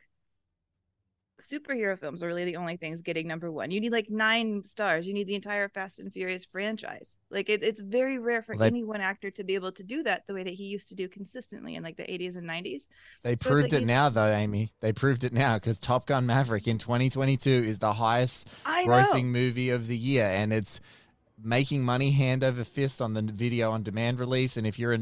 superhero 1.41 1.97
films 1.97 2.21
are 2.23 2.27
really 2.27 2.45
the 2.45 2.55
only 2.55 2.77
things 2.77 3.01
getting 3.01 3.27
number 3.27 3.51
one. 3.51 3.71
You 3.71 3.81
need 3.81 3.91
like 3.91 4.09
nine 4.09 4.63
stars. 4.63 5.07
You 5.07 5.13
need 5.13 5.27
the 5.27 5.35
entire 5.35 5.67
Fast 5.67 5.99
and 5.99 6.11
Furious 6.13 6.45
franchise. 6.45 7.17
Like 7.29 7.49
it, 7.49 7.63
it's 7.63 7.81
very 7.81 8.19
rare 8.19 8.41
for 8.41 8.53
Well, 8.53 8.59
they- 8.59 8.67
any 8.67 8.83
one 8.83 9.01
actor 9.01 9.31
to 9.31 9.43
be 9.43 9.55
able 9.55 9.71
to 9.73 9.83
do 9.83 10.03
that 10.03 10.25
the 10.27 10.33
way 10.33 10.43
that 10.43 10.53
he 10.53 10.65
used 10.65 10.89
to 10.89 10.95
do 10.95 11.07
consistently 11.07 11.75
in 11.75 11.83
like 11.83 11.97
the 11.97 12.03
80s 12.03 12.35
and 12.35 12.47
90s. 12.47 12.87
They 13.23 13.35
So 13.35 13.49
proved 13.49 13.73
like 13.73 13.81
it 13.81 13.87
now, 13.87 14.09
though, 14.09 14.31
Amy. 14.31 14.69
They 14.79 14.93
proved 14.93 15.23
it 15.23 15.33
now 15.33 15.55
because 15.55 15.79
Top 15.79 16.05
Gun 16.05 16.25
Maverick 16.25 16.67
in 16.67 16.77
2022 16.77 17.49
is 17.49 17.79
the 17.79 17.93
highest 17.93 18.47
grossing 18.87 19.25
movie 19.25 19.69
of 19.71 19.87
the 19.87 19.97
year, 19.97 20.25
and 20.25 20.53
it's 20.53 20.79
making 21.43 21.83
money 21.83 22.11
hand 22.11 22.43
over 22.43 22.63
fist 22.63 23.01
on 23.01 23.13
the 23.15 23.21
video 23.21 23.71
on 23.71 23.83
demand 23.83 24.19
release. 24.19 24.55
And 24.55 24.65
if 24.67 24.77
you're 24.79 24.93
a 24.93 24.99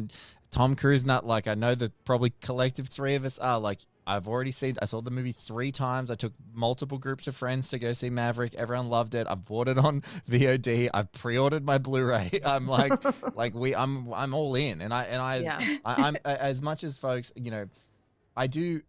Tom 0.49 0.75
Cruise 0.75 1.05
nut, 1.05 1.25
like 1.25 1.47
I 1.47 1.53
know 1.55 1.75
that 1.75 1.91
probably 2.05 2.33
collective 2.41 2.87
three 2.87 3.15
of 3.15 3.25
us 3.25 3.37
are, 3.37 3.59
like 3.59 3.79
I've 4.11 4.27
already 4.27 4.51
seen, 4.51 4.75
I 4.81 4.85
saw 4.85 5.01
the 5.01 5.09
movie 5.09 5.31
three 5.31 5.71
times. 5.71 6.11
I 6.11 6.15
took 6.15 6.33
multiple 6.53 6.97
groups 6.97 7.27
of 7.27 7.35
friends 7.35 7.69
to 7.69 7.79
go 7.79 7.93
see 7.93 8.09
Maverick. 8.09 8.55
Everyone 8.55 8.89
loved 8.89 9.15
it. 9.15 9.25
I've 9.29 9.45
bought 9.45 9.69
it 9.69 9.77
on 9.77 10.01
VOD. 10.29 10.89
I've 10.93 11.11
pre-ordered 11.13 11.65
my 11.65 11.77
Blu-ray. 11.77 12.41
I'm 12.45 12.67
like, 12.67 12.91
like 13.35 13.55
we, 13.55 13.73
I'm, 13.73 14.13
I'm 14.13 14.33
all 14.33 14.55
in, 14.55 14.81
and 14.81 14.93
I, 14.93 15.03
and 15.03 15.21
I, 15.21 15.35
Yeah. 15.37 15.59
I 15.85 16.07
I'm 16.07 16.17
as 16.25 16.61
much 16.61 16.83
as 16.83 16.97
folks, 16.97 17.31
you 17.35 17.51
know, 17.51 17.67
I 18.35 18.47
do. 18.47 18.81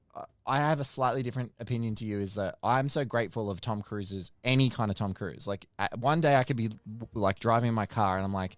I 0.46 0.58
have 0.58 0.80
a 0.80 0.84
slightly 0.84 1.22
different 1.22 1.52
opinion 1.60 1.94
to 1.96 2.04
you. 2.04 2.20
Is 2.20 2.34
that 2.34 2.58
I'm 2.62 2.88
so 2.88 3.04
grateful 3.04 3.50
of 3.50 3.60
Tom 3.60 3.80
Cruise's 3.80 4.32
any 4.44 4.70
kind 4.70 4.90
of 4.90 4.96
Tom 4.96 5.14
Cruise. 5.14 5.46
Like 5.46 5.66
one 5.98 6.20
day 6.20 6.36
I 6.36 6.44
could 6.44 6.56
be 6.56 6.70
like 7.14 7.38
driving 7.38 7.68
in 7.68 7.74
my 7.74 7.86
car 7.86 8.16
and 8.16 8.24
I'm 8.24 8.32
like, 8.32 8.56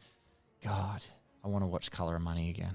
God, 0.64 1.04
I 1.44 1.48
want 1.48 1.62
to 1.62 1.66
watch 1.66 1.90
Color 1.90 2.16
of 2.16 2.22
Money 2.22 2.50
again. 2.50 2.74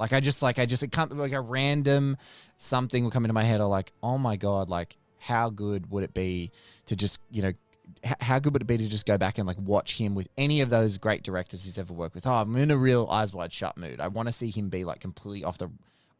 Like 0.00 0.14
I 0.14 0.20
just 0.20 0.42
like 0.42 0.58
I 0.58 0.66
just 0.66 0.82
it 0.82 0.90
come 0.90 1.10
like 1.10 1.32
a 1.32 1.40
random 1.40 2.16
something 2.56 3.04
will 3.04 3.10
come 3.10 3.24
into 3.24 3.34
my 3.34 3.44
head. 3.44 3.60
Or 3.60 3.68
like, 3.68 3.92
oh 4.02 4.18
my 4.18 4.36
God, 4.36 4.68
like 4.68 4.96
how 5.18 5.50
good 5.50 5.90
would 5.90 6.02
it 6.02 6.14
be 6.14 6.50
to 6.86 6.96
just 6.96 7.20
you 7.30 7.42
know. 7.42 7.52
How 8.20 8.38
good 8.38 8.52
would 8.52 8.62
it 8.62 8.66
be 8.66 8.78
to 8.78 8.88
just 8.88 9.04
go 9.04 9.18
back 9.18 9.38
and 9.38 9.48
like 9.48 9.58
watch 9.58 9.98
him 9.98 10.14
with 10.14 10.28
any 10.38 10.60
of 10.60 10.70
those 10.70 10.96
great 10.96 11.24
directors 11.24 11.64
he's 11.64 11.76
ever 11.76 11.92
worked 11.92 12.14
with? 12.14 12.24
Oh, 12.24 12.34
I'm 12.34 12.54
in 12.54 12.70
a 12.70 12.76
real 12.76 13.08
eyes 13.10 13.34
wide 13.34 13.52
shut 13.52 13.76
mood. 13.76 14.00
I 14.00 14.06
want 14.06 14.28
to 14.28 14.32
see 14.32 14.48
him 14.48 14.68
be 14.68 14.84
like 14.84 15.00
completely 15.00 15.42
off 15.42 15.58
the 15.58 15.70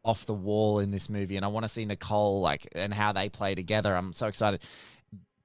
off 0.03 0.25
the 0.25 0.33
wall 0.33 0.79
in 0.79 0.91
this 0.91 1.09
movie 1.09 1.37
and 1.37 1.45
I 1.45 1.47
want 1.47 1.63
to 1.63 1.69
see 1.69 1.85
Nicole 1.85 2.41
like 2.41 2.67
and 2.73 2.93
how 2.93 3.13
they 3.13 3.29
play 3.29 3.55
together. 3.55 3.95
I'm 3.95 4.11
so 4.11 4.27
excited. 4.27 4.61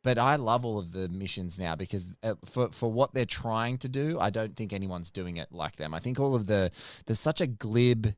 But 0.03 0.18
I 0.18 0.37
love 0.37 0.64
all 0.64 0.78
of 0.78 0.93
the 0.93 1.09
missions 1.09 1.61
now 1.61 1.76
because 1.76 2.11
uh, 2.24 2.34
for 2.45 2.70
for 2.72 2.91
what 2.91 3.14
they're 3.14 3.24
trying 3.24 3.78
to 3.78 3.89
do, 3.89 4.18
I 4.18 4.30
don't 4.30 4.57
think 4.57 4.72
anyone's 4.72 5.12
doing 5.12 5.37
it 5.37 5.53
like 5.53 5.76
them. 5.76 5.95
I 5.95 6.01
think 6.01 6.18
all 6.18 6.34
of 6.34 6.47
the 6.49 6.72
there's 7.07 7.20
such 7.20 7.41
a 7.41 7.47
glib 7.47 8.14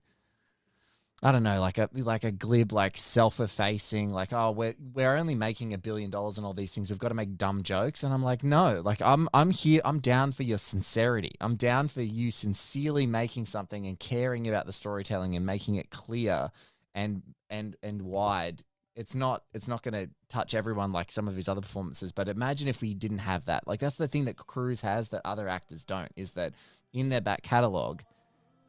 I 1.21 1.33
don't 1.33 1.43
know, 1.43 1.61
like 1.61 1.79
a 1.79 1.89
like 1.95 2.23
a 2.23 2.31
glib, 2.31 2.73
like 2.73 2.97
self-effacing, 2.97 4.13
like 4.13 4.33
oh, 4.33 4.53
we're 4.53 4.77
we're 4.95 5.17
only 5.17 5.35
making 5.35 5.75
a 5.75 5.79
billion 5.79 6.11
dollars 6.11 6.39
and 6.39 6.47
all 6.47 6.55
these 6.55 6.73
things. 6.73 6.91
We've 6.91 6.99
got 6.99 7.09
to 7.09 7.15
make 7.15 7.37
dumb 7.37 7.65
jokes, 7.65 8.05
and 8.05 8.15
I'm 8.15 8.23
like, 8.23 8.45
no, 8.45 8.81
like 8.85 9.03
I'm 9.03 9.29
I'm 9.35 9.51
here. 9.51 9.81
I'm 9.85 9.99
down 9.99 10.31
for 10.31 10.45
your 10.45 10.59
sincerity. 10.59 11.33
I'm 11.41 11.57
down 11.57 11.89
for 11.89 12.03
you 12.03 12.31
sincerely 12.31 13.05
making 13.05 13.47
something 13.47 13.85
and 13.85 13.99
caring 13.99 14.47
about 14.47 14.67
the 14.67 14.73
storytelling 14.73 15.35
and 15.35 15.45
making 15.45 15.75
it 15.75 15.91
clear 15.91 16.53
and 16.95 17.23
and 17.51 17.75
and 17.83 18.03
wide. 18.03 18.63
It's 18.95 19.17
not 19.17 19.43
it's 19.53 19.67
not 19.67 19.83
going 19.83 19.95
to 19.95 20.11
touch 20.29 20.55
everyone 20.55 20.93
like 20.93 21.11
some 21.11 21.27
of 21.27 21.35
his 21.35 21.49
other 21.49 21.61
performances. 21.61 22.13
But 22.13 22.29
imagine 22.29 22.69
if 22.69 22.81
we 22.81 22.95
didn't 22.95 23.19
have 23.19 23.47
that. 23.47 23.67
Like 23.67 23.81
that's 23.81 23.97
the 23.97 24.07
thing 24.07 24.27
that 24.27 24.37
Cruise 24.37 24.83
has 24.83 25.09
that 25.09 25.23
other 25.25 25.49
actors 25.49 25.85
don't. 25.85 26.13
Is 26.15 26.33
that 26.33 26.53
in 26.93 27.09
their 27.09 27.21
back 27.21 27.43
catalog 27.43 28.03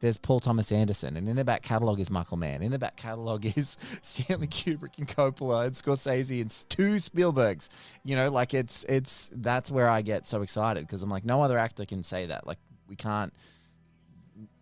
there's 0.00 0.18
Paul 0.18 0.40
Thomas 0.40 0.72
Anderson, 0.72 1.16
and 1.16 1.28
in 1.28 1.36
their 1.36 1.44
back 1.44 1.62
catalogue 1.62 2.00
is 2.00 2.10
Michael 2.10 2.38
Mann. 2.38 2.62
In 2.62 2.72
the 2.72 2.78
back 2.78 2.96
catalogue 2.96 3.44
is 3.56 3.76
Stanley 4.02 4.48
Kubrick 4.48 4.98
and 4.98 5.06
Coppola 5.06 5.66
and 5.66 5.74
Scorsese 5.74 6.40
and 6.40 6.50
two 6.68 6.96
Spielbergs. 6.96 7.68
You 8.02 8.16
know, 8.16 8.30
like 8.30 8.54
it's 8.54 8.84
it's 8.84 9.30
that's 9.34 9.70
where 9.70 9.88
I 9.88 10.02
get 10.02 10.26
so 10.26 10.42
excited 10.42 10.86
because 10.86 11.02
I'm 11.02 11.10
like, 11.10 11.24
no 11.24 11.42
other 11.42 11.58
actor 11.58 11.84
can 11.84 12.02
say 12.02 12.26
that. 12.26 12.46
Like 12.46 12.58
we 12.88 12.96
can't. 12.96 13.32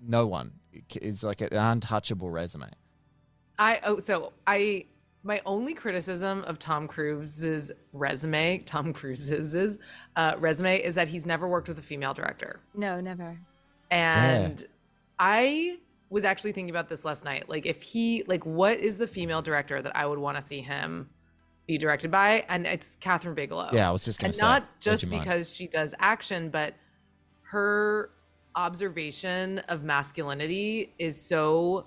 No 0.00 0.26
one 0.26 0.52
is 1.00 1.22
like 1.22 1.40
an 1.40 1.52
untouchable 1.52 2.30
resume. 2.30 2.70
I 3.58 3.80
oh 3.84 3.98
so 3.98 4.32
I 4.46 4.86
my 5.22 5.40
only 5.44 5.74
criticism 5.74 6.42
of 6.44 6.58
Tom 6.58 6.86
Cruise's 6.86 7.72
resume, 7.92 8.58
Tom 8.58 8.92
Cruise's 8.92 9.78
uh, 10.16 10.34
resume, 10.38 10.78
is 10.78 10.94
that 10.94 11.08
he's 11.08 11.26
never 11.26 11.48
worked 11.48 11.68
with 11.68 11.78
a 11.78 11.82
female 11.82 12.14
director. 12.14 12.60
No, 12.74 13.00
never. 13.00 13.38
And 13.90 14.66
I 15.18 15.78
was 16.10 16.24
actually 16.24 16.52
thinking 16.52 16.70
about 16.70 16.88
this 16.88 17.04
last 17.04 17.24
night. 17.24 17.48
Like, 17.48 17.66
if 17.66 17.82
he, 17.82 18.24
like, 18.26 18.44
what 18.46 18.78
is 18.78 18.98
the 18.98 19.06
female 19.06 19.42
director 19.42 19.82
that 19.82 19.94
I 19.96 20.06
would 20.06 20.18
want 20.18 20.36
to 20.36 20.42
see 20.42 20.60
him 20.60 21.08
be 21.66 21.76
directed 21.76 22.10
by? 22.10 22.44
And 22.48 22.66
it's 22.66 22.96
Kathryn 22.96 23.34
Bigelow. 23.34 23.70
Yeah, 23.72 23.88
I 23.88 23.92
was 23.92 24.04
just 24.04 24.20
gonna 24.20 24.28
and 24.28 24.34
say, 24.34 24.42
not 24.42 24.80
just 24.80 25.10
because 25.10 25.52
she 25.52 25.66
does 25.66 25.94
action, 25.98 26.48
but 26.48 26.74
her 27.42 28.10
observation 28.56 29.58
of 29.68 29.84
masculinity 29.84 30.94
is 30.98 31.20
so 31.20 31.86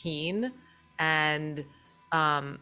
keen 0.00 0.52
and 0.98 1.64
um, 2.12 2.58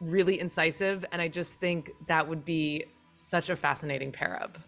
really 0.00 0.38
incisive. 0.40 1.04
And 1.12 1.20
I 1.20 1.28
just 1.28 1.58
think 1.60 1.90
that 2.08 2.26
would 2.26 2.44
be 2.44 2.84
such 3.14 3.50
a 3.50 3.56
fascinating 3.56 4.12
pair 4.12 4.40
up. 4.40 4.58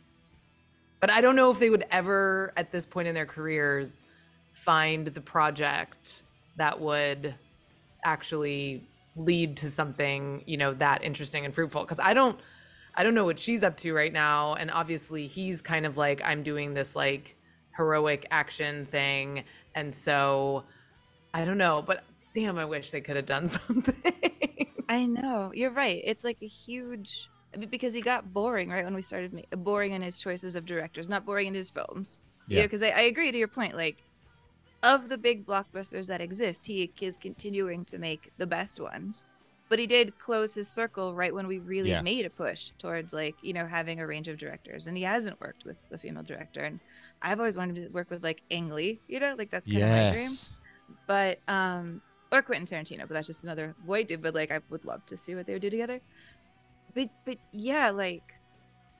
But 1.00 1.10
I 1.10 1.20
don't 1.20 1.36
know 1.36 1.50
if 1.50 1.58
they 1.58 1.70
would 1.70 1.84
ever, 1.90 2.52
at 2.56 2.72
this 2.72 2.86
point 2.86 3.06
in 3.06 3.14
their 3.14 3.26
careers, 3.26 4.04
find 4.56 5.06
the 5.06 5.20
project 5.20 6.22
that 6.56 6.80
would 6.80 7.34
actually 8.04 8.82
lead 9.14 9.58
to 9.58 9.70
something, 9.70 10.42
you 10.46 10.56
know, 10.56 10.72
that 10.74 11.04
interesting 11.04 11.44
and 11.44 11.54
fruitful. 11.54 11.82
Because 11.82 12.00
I 12.00 12.14
don't, 12.14 12.38
I 12.94 13.02
don't 13.02 13.14
know 13.14 13.24
what 13.24 13.38
she's 13.38 13.62
up 13.62 13.76
to 13.78 13.92
right 13.92 14.12
now. 14.12 14.54
And 14.54 14.70
obviously, 14.70 15.26
he's 15.26 15.60
kind 15.62 15.84
of 15.84 15.96
like, 15.96 16.22
I'm 16.24 16.42
doing 16.42 16.74
this 16.74 16.96
like 16.96 17.36
heroic 17.76 18.26
action 18.30 18.86
thing. 18.86 19.44
And 19.74 19.94
so 19.94 20.64
I 21.34 21.44
don't 21.44 21.58
know. 21.58 21.82
But 21.86 22.02
damn, 22.32 22.58
I 22.58 22.64
wish 22.64 22.90
they 22.90 23.02
could 23.02 23.16
have 23.16 23.26
done 23.26 23.46
something. 23.46 23.94
I 24.88 25.04
know. 25.04 25.52
You're 25.54 25.70
right. 25.70 26.00
It's 26.02 26.24
like 26.24 26.38
a 26.42 26.46
huge 26.46 27.28
because 27.70 27.94
he 27.94 28.00
got 28.00 28.32
boring 28.34 28.68
right 28.68 28.84
when 28.84 28.94
we 28.94 29.02
started 29.02 29.46
boring 29.50 29.92
in 29.92 30.02
his 30.02 30.18
choices 30.18 30.56
of 30.56 30.66
directors, 30.66 31.08
not 31.08 31.24
boring 31.24 31.46
in 31.46 31.54
his 31.54 31.70
films. 31.70 32.20
Yeah. 32.48 32.60
Yeah. 32.60 32.62
Because 32.64 32.82
I, 32.82 32.88
I 32.88 33.00
agree 33.02 33.30
to 33.30 33.38
your 33.38 33.48
point. 33.48 33.76
Like, 33.76 34.02
of 34.82 35.08
the 35.08 35.18
big 35.18 35.46
blockbusters 35.46 36.06
that 36.08 36.20
exist, 36.20 36.66
he 36.66 36.92
is 37.00 37.16
continuing 37.16 37.84
to 37.86 37.98
make 37.98 38.30
the 38.38 38.46
best 38.46 38.80
ones. 38.80 39.24
But 39.68 39.80
he 39.80 39.86
did 39.88 40.18
close 40.18 40.54
his 40.54 40.68
circle 40.68 41.14
right 41.14 41.34
when 41.34 41.46
we 41.48 41.58
really 41.58 41.90
Yeah. 41.90 42.02
made 42.02 42.24
a 42.26 42.30
push 42.30 42.70
towards 42.78 43.12
like 43.12 43.34
you 43.42 43.52
know 43.52 43.66
having 43.66 44.00
a 44.00 44.06
range 44.06 44.28
of 44.28 44.38
directors, 44.38 44.86
and 44.86 44.96
he 44.96 45.02
hasn't 45.02 45.40
worked 45.40 45.64
with 45.64 45.76
a 45.92 45.98
female 45.98 46.22
director. 46.22 46.62
And 46.64 46.80
I've 47.22 47.40
always 47.40 47.56
wanted 47.56 47.76
to 47.76 47.88
work 47.88 48.10
with 48.10 48.22
like 48.22 48.42
Ang 48.50 48.70
Lee, 48.70 49.00
you 49.08 49.18
know, 49.20 49.34
like 49.36 49.50
that's 49.50 49.68
kind 49.68 49.82
of 49.84 49.90
my 49.90 50.02
dream 50.04 50.40
but 51.06 51.38
um 51.48 52.00
or 52.32 52.42
Quentin 52.42 52.66
Tarantino, 52.66 53.00
but 53.00 53.10
that's 53.10 53.26
just 53.26 53.44
another 53.44 53.74
white 53.84 54.08
dude. 54.08 54.22
But 54.22 54.34
like 54.34 54.50
I 54.52 54.60
would 54.70 54.84
love 54.84 55.04
to 55.06 55.16
see 55.16 55.34
what 55.34 55.46
they 55.46 55.52
would 55.54 55.62
do 55.62 55.70
together. 55.70 56.00
But 56.94 57.08
but 57.24 57.38
yeah, 57.52 57.90
like 57.90 58.22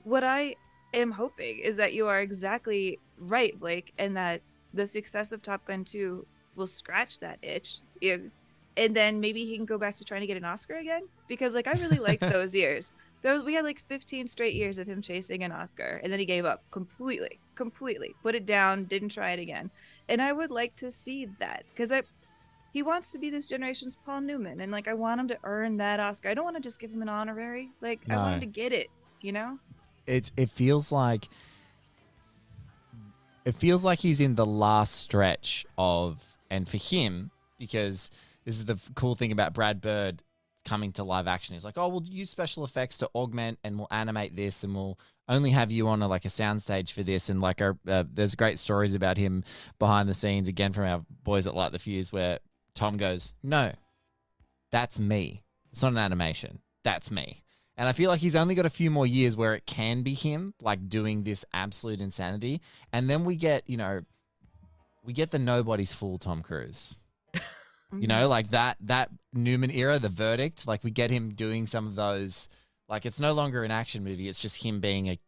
what 0.03 0.23
I 0.23 0.55
am 0.93 1.11
hoping 1.11 1.59
is 1.59 1.77
that 1.77 1.93
you 1.93 2.07
are 2.07 2.21
exactly 2.21 2.99
right, 3.17 3.57
Blake, 3.59 3.93
and 3.97 4.17
that 4.17 4.41
the 4.73 4.87
success 4.87 5.31
of 5.31 5.41
Top 5.41 5.65
Gun 5.65 5.83
2 5.83 6.25
will 6.55 6.67
scratch 6.67 7.19
that 7.19 7.39
itch. 7.41 7.79
And 8.01 8.95
then 8.95 9.19
maybe 9.19 9.45
he 9.45 9.55
can 9.55 9.65
go 9.65 9.77
back 9.77 9.95
to 9.97 10.05
trying 10.05 10.21
to 10.21 10.27
get 10.27 10.37
an 10.37 10.45
Oscar 10.45 10.75
again. 10.75 11.07
Because 11.27 11.55
like 11.55 11.67
I 11.67 11.73
really 11.73 11.99
liked 11.99 12.21
those 12.31 12.53
years. 12.53 12.93
Those 13.23 13.43
we 13.43 13.53
had 13.53 13.65
like 13.65 13.79
15 13.87 14.27
straight 14.27 14.53
years 14.53 14.77
of 14.77 14.87
him 14.87 15.01
chasing 15.01 15.43
an 15.43 15.51
Oscar, 15.51 15.99
and 16.03 16.13
then 16.13 16.19
he 16.19 16.25
gave 16.25 16.45
up 16.45 16.63
completely, 16.69 17.39
completely, 17.55 18.15
put 18.21 18.35
it 18.35 18.45
down, 18.45 18.83
didn't 18.85 19.09
try 19.09 19.31
it 19.31 19.39
again. 19.39 19.71
And 20.07 20.21
I 20.21 20.31
would 20.31 20.51
like 20.51 20.75
to 20.77 20.91
see 20.91 21.25
that 21.39 21.63
because 21.71 21.91
I 21.91 22.03
he 22.73 22.83
wants 22.83 23.11
to 23.13 23.17
be 23.17 23.31
this 23.31 23.49
generation's 23.49 23.95
Paul 23.95 24.21
Newman, 24.21 24.61
and 24.61 24.71
like 24.71 24.87
I 24.87 24.93
want 24.93 25.19
him 25.19 25.27
to 25.29 25.37
earn 25.43 25.77
that 25.77 25.99
Oscar. 25.99 26.29
I 26.29 26.35
don't 26.35 26.43
want 26.43 26.57
to 26.57 26.61
just 26.61 26.79
give 26.79 26.91
him 26.91 27.01
an 27.01 27.09
honorary. 27.09 27.71
Like 27.81 28.01
I 28.07 28.17
want 28.17 28.35
him 28.35 28.39
to 28.41 28.45
get 28.45 28.71
it. 28.71 28.89
You 29.21 29.31
know? 29.31 29.57
it's 30.07 30.31
it 30.37 30.49
feels 30.49 30.91
like 30.91 31.27
it 33.47 33.55
feels 33.55 33.85
like 33.85 33.99
he's 33.99 34.19
in 34.19 34.35
the 34.35 34.45
last 34.45 34.95
stretch 34.95 35.65
of 35.77 36.21
and 36.49 36.67
for 36.67 36.75
him 36.75 37.31
because 37.57 38.11
this 38.43 38.57
is 38.57 38.65
the 38.65 38.77
cool 38.93 39.15
thing 39.15 39.31
about 39.31 39.53
Brad 39.53 39.79
Bird 39.79 40.21
coming 40.65 40.91
to 40.91 41.05
live 41.05 41.27
action. 41.27 41.53
He's 41.53 41.63
like 41.63 41.77
oh 41.77 41.87
we'll 41.87 42.03
use 42.03 42.29
special 42.29 42.65
effects 42.65 42.97
to 42.97 43.09
augment 43.15 43.57
and 43.63 43.77
we'll 43.77 43.87
animate 43.89 44.35
this 44.35 44.65
and 44.65 44.75
we'll 44.75 44.99
only 45.29 45.51
have 45.51 45.71
you 45.71 45.87
on 45.87 46.01
a, 46.01 46.09
like 46.09 46.25
a 46.25 46.29
soundstage 46.29 46.91
for 46.91 47.03
this. 47.03 47.29
And 47.29 47.39
like 47.39 47.61
a, 47.61 47.77
uh, 47.87 48.03
there's 48.13 48.35
great 48.35 48.59
stories 48.59 48.93
about 48.93 49.17
him 49.17 49.45
behind 49.79 50.09
the 50.09 50.13
scenes 50.13 50.49
again 50.49 50.73
from 50.73 50.83
our 50.83 51.05
boys 51.23 51.47
at 51.47 51.55
Light 51.55 51.71
the 51.71 51.79
Fuse 51.79 52.11
where 52.11 52.39
Tom 52.75 52.97
goes 52.97 53.33
no 53.43 53.71
that's 54.71 54.99
me. 54.99 55.43
It's 55.71 55.81
not 55.81 55.93
an 55.93 55.99
animation. 55.99 56.59
That's 56.83 57.09
me 57.09 57.43
and 57.77 57.87
I 57.87 57.91
feel 57.91 58.09
like 58.09 58.19
he's 58.19 58.35
only 58.35 58.55
got 58.55 58.65
a 58.65 58.71
few 58.71 58.89
more 58.89 59.05
years 59.05 59.35
where 59.35 59.53
it 59.53 59.65
can 59.65 60.01
be 60.01 60.13
him, 60.13 60.53
like 60.61 60.89
doing 60.89 61.23
this 61.23 61.45
absolute 61.53 62.01
insanity. 62.01 62.61
And 62.91 63.09
then 63.09 63.23
we 63.23 63.35
get, 63.35 63.69
you 63.69 63.77
know, 63.77 63.99
we 65.03 65.13
get 65.13 65.31
the 65.31 65.39
nobody's 65.39 65.93
fool 65.93 66.17
Tom 66.17 66.41
Cruise. 66.41 66.99
You 67.93 68.07
know, 68.07 68.15
mm-hmm. 68.15 68.29
like 68.29 68.49
that 68.49 68.75
that 68.81 69.09
Newman 69.31 69.71
era, 69.71 69.97
the 69.97 70.09
verdict, 70.09 70.67
like 70.67 70.83
we 70.83 70.91
get 70.91 71.09
him 71.09 71.33
doing 71.35 71.67
some 71.67 71.87
of 71.87 71.95
those 71.95 72.49
like 72.89 73.05
it's 73.05 73.21
no 73.21 73.31
longer 73.31 73.63
an 73.63 73.71
action 73.71 74.03
movie, 74.03 74.27
it's 74.27 74.41
just 74.41 74.61
him 74.61 74.81
being 74.81 75.07
a 75.07 75.19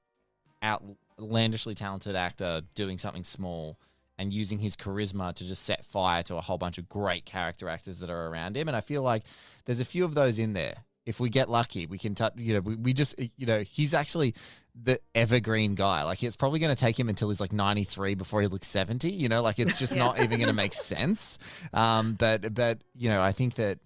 outlandishly 0.61 1.73
talented 1.73 2.17
actor 2.17 2.61
doing 2.75 2.97
something 2.97 3.23
small 3.23 3.79
and 4.17 4.33
using 4.33 4.59
his 4.59 4.75
charisma 4.75 5.33
to 5.33 5.45
just 5.45 5.63
set 5.63 5.85
fire 5.85 6.21
to 6.23 6.35
a 6.35 6.41
whole 6.41 6.57
bunch 6.57 6.77
of 6.77 6.89
great 6.89 7.23
character 7.23 7.69
actors 7.69 7.99
that 7.99 8.09
are 8.09 8.27
around 8.27 8.57
him. 8.57 8.67
And 8.67 8.75
I 8.75 8.81
feel 8.81 9.03
like 9.03 9.23
there's 9.63 9.79
a 9.79 9.85
few 9.85 10.03
of 10.03 10.13
those 10.13 10.37
in 10.37 10.51
there. 10.51 10.83
If 11.05 11.19
we 11.19 11.29
get 11.29 11.49
lucky, 11.49 11.85
we 11.87 11.97
can 11.97 12.13
touch, 12.13 12.33
you 12.37 12.53
know, 12.53 12.59
we, 12.59 12.75
we 12.75 12.93
just, 12.93 13.15
you 13.37 13.45
know, 13.45 13.61
he's 13.61 13.93
actually 13.93 14.35
the 14.81 14.99
evergreen 15.15 15.73
guy. 15.75 16.03
Like 16.03 16.21
it's 16.23 16.35
probably 16.35 16.59
going 16.59 16.75
to 16.75 16.79
take 16.79 16.99
him 16.99 17.09
until 17.09 17.29
he's 17.29 17.39
like 17.41 17.51
93 17.51 18.15
before 18.15 18.41
he 18.41 18.47
looks 18.47 18.67
70, 18.67 19.09
you 19.09 19.27
know, 19.27 19.41
like 19.41 19.59
it's 19.59 19.79
just 19.79 19.93
Yeah. 19.95 20.03
not 20.03 20.19
even 20.19 20.37
going 20.39 20.47
to 20.47 20.53
make 20.53 20.73
sense. 20.73 21.39
Um, 21.73 22.13
but, 22.13 22.53
but, 22.53 22.79
you 22.95 23.09
know, 23.09 23.21
I 23.21 23.31
think 23.31 23.55
that 23.55 23.79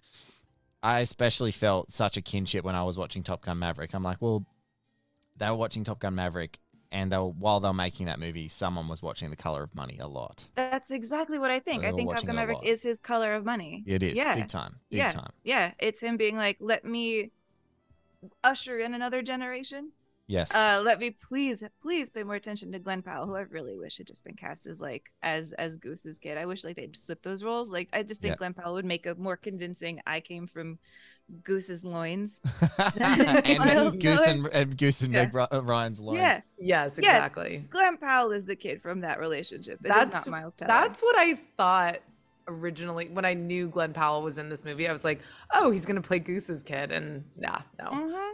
I 0.82 1.00
especially 1.00 1.50
felt 1.50 1.90
such 1.90 2.16
a 2.18 2.20
kinship 2.20 2.64
when 2.64 2.74
I 2.74 2.82
was 2.82 2.98
watching 2.98 3.22
Top 3.22 3.42
Gun 3.42 3.58
Maverick. 3.58 3.94
I'm 3.94 4.02
like, 4.02 4.20
well, 4.20 4.44
they 5.36 5.46
were 5.48 5.56
watching 5.56 5.82
Top 5.82 5.98
Gun 6.00 6.14
Maverick, 6.14 6.58
and 6.94 7.10
they 7.10 7.18
were, 7.18 7.28
while 7.28 7.58
they 7.60 7.68
were 7.68 7.74
making 7.74 8.06
that 8.06 8.20
movie, 8.20 8.48
someone 8.48 8.86
was 8.88 9.02
watching 9.02 9.28
The 9.28 9.36
Color 9.36 9.64
of 9.64 9.74
Money 9.74 9.98
a 9.98 10.06
lot. 10.06 10.46
That's 10.54 10.92
exactly 10.92 11.38
what 11.38 11.50
I 11.50 11.58
think. 11.58 11.84
I 11.84 11.90
think 11.90 12.10
Top 12.14 12.24
Gun 12.24 12.36
Maverick 12.36 12.58
is 12.64 12.82
his 12.82 13.00
color 13.00 13.34
of 13.34 13.44
money. 13.44 13.82
It 13.86 14.02
is 14.04 14.16
Yeah. 14.16 14.36
big 14.36 14.48
time, 14.48 14.76
big 14.90 14.98
yeah. 14.98 15.08
time. 15.10 15.32
Yeah. 15.42 15.72
It's 15.80 15.98
him 16.00 16.16
being 16.16 16.36
like, 16.36 16.56
let 16.60 16.84
me 16.84 17.32
usher 18.44 18.78
in 18.78 18.94
another 18.94 19.22
generation. 19.22 19.90
Yes. 20.28 20.54
Uh, 20.54 20.80
let 20.82 21.00
me 21.00 21.10
please, 21.10 21.62
please 21.82 22.08
pay 22.08 22.22
more 22.22 22.36
attention 22.36 22.72
to 22.72 22.78
Glen 22.78 23.02
Powell, 23.02 23.26
who 23.26 23.34
I 23.34 23.40
really 23.40 23.74
wish 23.74 23.98
had 23.98 24.06
just 24.06 24.24
been 24.24 24.36
cast 24.36 24.66
as 24.66 24.80
like 24.80 25.10
as 25.22 25.52
as 25.54 25.76
Goose's 25.76 26.18
kid. 26.18 26.38
I 26.38 26.46
wish 26.46 26.64
like 26.64 26.76
they'd 26.76 26.96
swip 26.96 27.22
those 27.22 27.42
roles. 27.42 27.70
Like 27.70 27.90
I 27.92 28.02
just 28.04 28.22
think 28.22 28.32
Yeah. 28.32 28.36
Glen 28.36 28.54
Powell 28.54 28.72
would 28.74 28.86
make 28.86 29.04
a 29.04 29.14
more 29.16 29.36
convincing. 29.36 30.00
I 30.06 30.20
came 30.20 30.46
from 30.46 30.78
Goose's 31.42 31.84
loins. 31.84 32.42
and 33.00 33.58
Miles 33.58 33.96
Goose 33.96 34.26
and, 34.26 34.46
and 34.46 34.76
Goose 34.76 35.02
and 35.02 35.12
Yeah. 35.12 35.24
Meg 35.32 35.48
uh, 35.52 35.62
Ryan's 35.64 36.00
loins. 36.00 36.18
Yeah, 36.18 36.40
yes, 36.58 36.98
Yeah. 37.02 37.10
exactly. 37.10 37.64
Glen 37.70 37.96
Powell 37.96 38.32
is 38.32 38.44
the 38.44 38.56
kid 38.56 38.82
from 38.82 39.00
that 39.00 39.18
relationship. 39.18 39.80
It 39.84 39.88
is 39.88 39.94
That's 39.94 40.26
not 40.26 40.32
Miles 40.32 40.54
Teller. 40.54 40.68
That's 40.68 41.00
what 41.02 41.16
I 41.16 41.34
thought 41.56 41.98
originally 42.46 43.08
when 43.08 43.24
I 43.24 43.32
knew 43.34 43.68
Glen 43.68 43.92
Powell 43.94 44.22
was 44.22 44.36
in 44.38 44.48
this 44.48 44.64
movie. 44.64 44.86
I 44.86 44.92
was 44.92 45.04
like, 45.04 45.20
oh, 45.52 45.70
he's 45.70 45.86
gonna 45.86 46.02
play 46.02 46.18
Goose's 46.18 46.62
kid, 46.62 46.92
and 46.92 47.24
nah, 47.36 47.60
no. 47.78 47.86
Mhm. 47.86 48.32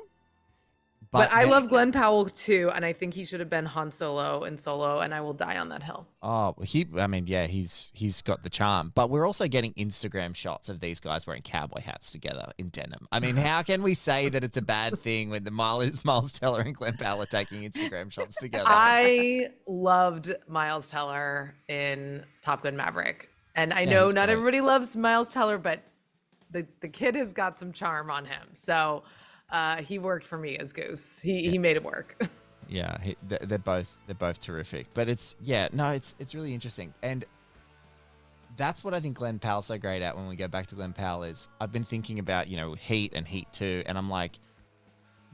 But, 1.12 1.32
I 1.32 1.42
love 1.42 1.68
Glen 1.68 1.90
Powell 1.90 2.26
too, 2.26 2.70
and 2.72 2.84
I 2.84 2.92
think 2.92 3.14
he 3.14 3.24
should 3.24 3.40
have 3.40 3.50
been 3.50 3.66
Han 3.66 3.90
Solo 3.90 4.44
in 4.44 4.56
Solo, 4.56 5.00
and 5.00 5.12
I 5.12 5.20
will 5.20 5.32
die 5.32 5.58
on 5.58 5.68
that 5.70 5.82
hill. 5.82 6.06
Oh, 6.22 6.54
he. 6.62 6.86
I 6.98 7.08
mean, 7.08 7.26
yeah, 7.26 7.46
he's 7.48 7.90
he's 7.92 8.22
got 8.22 8.44
the 8.44 8.48
charm. 8.48 8.92
But 8.94 9.10
we're 9.10 9.26
also 9.26 9.48
getting 9.48 9.72
Instagram 9.74 10.36
shots 10.36 10.68
of 10.68 10.78
these 10.78 11.00
guys 11.00 11.26
wearing 11.26 11.42
cowboy 11.42 11.80
hats 11.80 12.12
together 12.12 12.52
in 12.58 12.68
denim. 12.68 13.08
I 13.10 13.18
mean, 13.18 13.34
how 13.34 13.64
can 13.64 13.82
we 13.82 13.94
say 13.94 14.28
that 14.28 14.44
it's 14.44 14.56
a 14.56 14.62
bad 14.62 15.00
thing 15.00 15.30
when 15.30 15.42
the 15.42 15.50
Miles, 15.50 16.04
Miles 16.04 16.32
Teller 16.38 16.60
and 16.60 16.76
Glen 16.76 16.96
Powell 16.96 17.20
are 17.22 17.26
taking 17.26 17.68
Instagram 17.68 18.12
shots 18.12 18.36
together? 18.36 18.66
I 18.68 19.48
loved 19.66 20.32
Miles 20.46 20.86
Teller 20.88 21.56
in 21.66 22.24
Top 22.40 22.62
Gun 22.62 22.76
Maverick, 22.76 23.30
and 23.56 23.74
I 23.74 23.80
Yeah, 23.80 23.90
know 23.90 24.06
not 24.06 24.26
great. 24.26 24.30
everybody 24.30 24.60
loves 24.60 24.94
Miles 24.94 25.32
Teller, 25.34 25.58
but 25.58 25.82
the 26.52 26.68
the 26.80 26.88
kid 26.88 27.16
has 27.16 27.32
got 27.32 27.58
some 27.58 27.72
charm 27.72 28.10
on 28.12 28.26
him, 28.26 28.50
so 28.54 29.02
uh, 29.52 29.76
he 29.76 29.98
worked 29.98 30.24
for 30.24 30.38
me 30.38 30.56
as 30.56 30.72
Goose. 30.72 31.18
He 31.20 31.50
he 31.50 31.58
made 31.58 31.76
it 31.76 31.84
work. 31.84 32.20
Yeah, 32.72 33.00
he, 33.00 33.16
they're, 33.26 33.58
both 33.58 33.88
they're 34.06 34.14
both 34.14 34.38
terrific. 34.38 34.86
But 34.94 35.08
it's 35.08 35.34
yeah, 35.42 35.66
no, 35.72 35.90
it's 35.90 36.14
it's 36.20 36.36
really 36.36 36.54
interesting, 36.54 36.94
and 37.02 37.24
that's 38.56 38.84
what 38.84 38.94
I 38.94 39.00
think 39.00 39.16
Glen 39.16 39.40
Powell's 39.40 39.66
so 39.66 39.76
great 39.76 40.02
at. 40.02 40.16
When 40.16 40.28
we 40.28 40.36
go 40.36 40.46
back 40.46 40.68
to 40.68 40.76
Glen 40.76 40.92
Powell, 40.92 41.24
is 41.24 41.48
I've 41.60 41.72
been 41.72 41.82
thinking 41.82 42.20
about 42.20 42.46
you 42.46 42.56
know 42.56 42.74
Heat 42.74 43.12
and 43.14 43.26
Heat 43.26 43.48
Two, 43.52 43.82
and 43.86 43.98
I'm 43.98 44.08
like, 44.08 44.38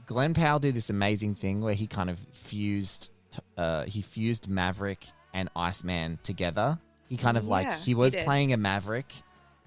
Glen 0.07 0.33
Powell 0.33 0.57
did 0.57 0.73
this 0.73 0.89
amazing 0.89 1.35
thing 1.35 1.61
where 1.61 1.75
he 1.75 1.85
kind 1.85 2.09
of 2.09 2.17
fused 2.31 3.11
uh, 3.55 3.83
he 3.83 4.01
fused 4.01 4.47
Maverick 4.47 5.05
and 5.33 5.47
Iceman 5.55 6.17
together. 6.23 6.79
He 7.07 7.17
kind 7.17 7.37
of 7.37 7.47
like 7.47 7.67
Yeah, 7.67 7.75
he 7.77 7.83
he 7.91 7.93
was 7.95 8.13
did. 8.13 8.25
playing 8.25 8.51
a 8.53 8.57
Maverick 8.57 9.13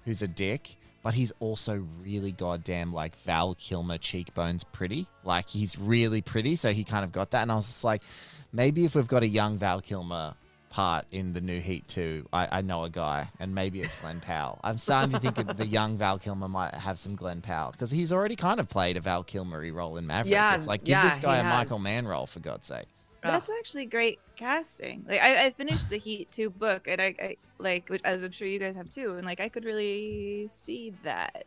who's 0.03 0.21
a 0.21 0.27
dick, 0.27 0.75
but 1.03 1.13
he's 1.13 1.31
also 1.39 1.85
really 2.01 2.31
goddamn 2.31 2.93
like 2.93 3.15
Val 3.19 3.55
Kilmer 3.55 3.97
cheekbones 3.97 4.63
pretty. 4.63 5.07
Like 5.23 5.47
he's 5.47 5.77
really 5.77 6.21
pretty, 6.21 6.55
so 6.55 6.73
he 6.73 6.83
kind 6.83 7.03
of 7.03 7.11
got 7.11 7.31
that. 7.31 7.41
And 7.41 7.51
I 7.51 7.55
was 7.55 7.67
just 7.67 7.83
like, 7.83 8.03
maybe 8.51 8.85
if 8.85 8.95
we've 8.95 9.07
got 9.07 9.23
a 9.23 9.27
young 9.27 9.57
Val 9.57 9.81
Kilmer 9.81 10.35
part 10.69 11.05
in 11.11 11.33
the 11.33 11.41
new 11.41 11.59
Heat 11.59 11.87
2, 11.87 12.27
I, 12.31 12.59
I 12.59 12.61
know 12.61 12.83
a 12.83 12.89
guy, 12.89 13.29
and 13.39 13.53
maybe 13.53 13.81
it's 13.81 13.95
Glen 13.95 14.19
Powell. 14.25 14.59
I'm 14.63 14.77
starting 14.77 15.11
to 15.11 15.19
think 15.19 15.37
of 15.37 15.57
the 15.57 15.65
young 15.65 15.97
Val 15.97 16.19
Kilmer 16.19 16.47
might 16.47 16.73
have 16.73 16.97
some 16.99 17.15
Glen 17.15 17.41
Powell 17.41 17.71
because 17.71 17.91
he's 17.91 18.13
already 18.13 18.35
kind 18.35 18.59
of 18.59 18.69
played 18.69 18.97
a 18.97 19.01
Val 19.01 19.23
Kilmer 19.23 19.69
role 19.71 19.97
in 19.97 20.07
Maverick. 20.07 20.31
Yeah, 20.31 20.55
it's 20.55 20.67
like, 20.67 20.83
give 20.83 20.91
yeah, 20.93 21.09
this 21.09 21.17
guy 21.17 21.37
a 21.37 21.43
Michael 21.43 21.77
has. 21.77 21.83
Mann 21.83 22.07
role, 22.07 22.27
for 22.27 22.39
God's 22.39 22.67
sake. 22.67 22.87
That's 23.29 23.49
actually 23.59 23.85
great 23.85 24.19
casting. 24.35 25.05
Like 25.07 25.21
I, 25.21 25.45
I 25.45 25.49
finished 25.51 25.89
the 25.89 25.97
Heat 25.97 26.31
two 26.31 26.49
book, 26.49 26.87
and 26.87 26.99
I, 27.01 27.15
I 27.21 27.37
like 27.59 27.87
which, 27.89 28.01
as 28.03 28.23
I'm 28.23 28.31
sure 28.31 28.47
you 28.47 28.59
guys 28.59 28.75
have 28.75 28.89
too, 28.89 29.15
and 29.17 29.25
like 29.25 29.39
I 29.39 29.49
could 29.49 29.65
really 29.65 30.47
see 30.47 30.93
that. 31.03 31.45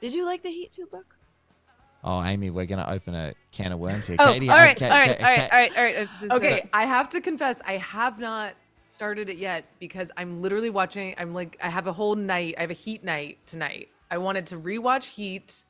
Did 0.00 0.14
you 0.14 0.24
like 0.24 0.42
the 0.42 0.50
Heat 0.50 0.72
two 0.72 0.86
book? 0.86 1.16
Oh, 2.04 2.22
Amy, 2.22 2.50
we're 2.50 2.66
going 2.66 2.78
to 2.78 2.88
open 2.88 3.16
a 3.16 3.34
can 3.50 3.72
of 3.72 3.80
worms 3.80 4.06
here. 4.06 4.16
Oh, 4.20 4.32
Katie, 4.32 4.48
all 4.48 4.54
I- 4.56 4.60
right, 4.66 4.78
Ka- 4.78 4.84
all 4.84 4.90
right, 4.92 5.18
Ka- 5.18 5.24
all 5.26 5.30
right, 5.30 5.50
Ka- 5.50 5.56
all 5.56 5.60
right, 5.60 5.76
all 5.76 5.84
right. 6.28 6.32
Okay, 6.32 6.56
it. 6.58 6.68
I 6.72 6.84
have 6.84 7.08
to 7.10 7.20
confess, 7.20 7.60
I 7.66 7.78
have 7.78 8.20
not 8.20 8.54
started 8.86 9.28
it 9.28 9.38
yet 9.38 9.64
because 9.80 10.12
I'm 10.16 10.40
literally 10.40 10.70
watching. 10.70 11.16
I'm 11.18 11.34
like, 11.34 11.58
I 11.60 11.68
have 11.68 11.88
a 11.88 11.92
whole 11.92 12.14
night. 12.14 12.54
I 12.58 12.60
have 12.60 12.70
a 12.70 12.74
Heat 12.74 13.02
night 13.02 13.38
tonight. 13.46 13.88
I 14.08 14.18
wanted 14.18 14.46
to 14.48 14.56
rewatch 14.56 15.04
Heat, 15.06 15.64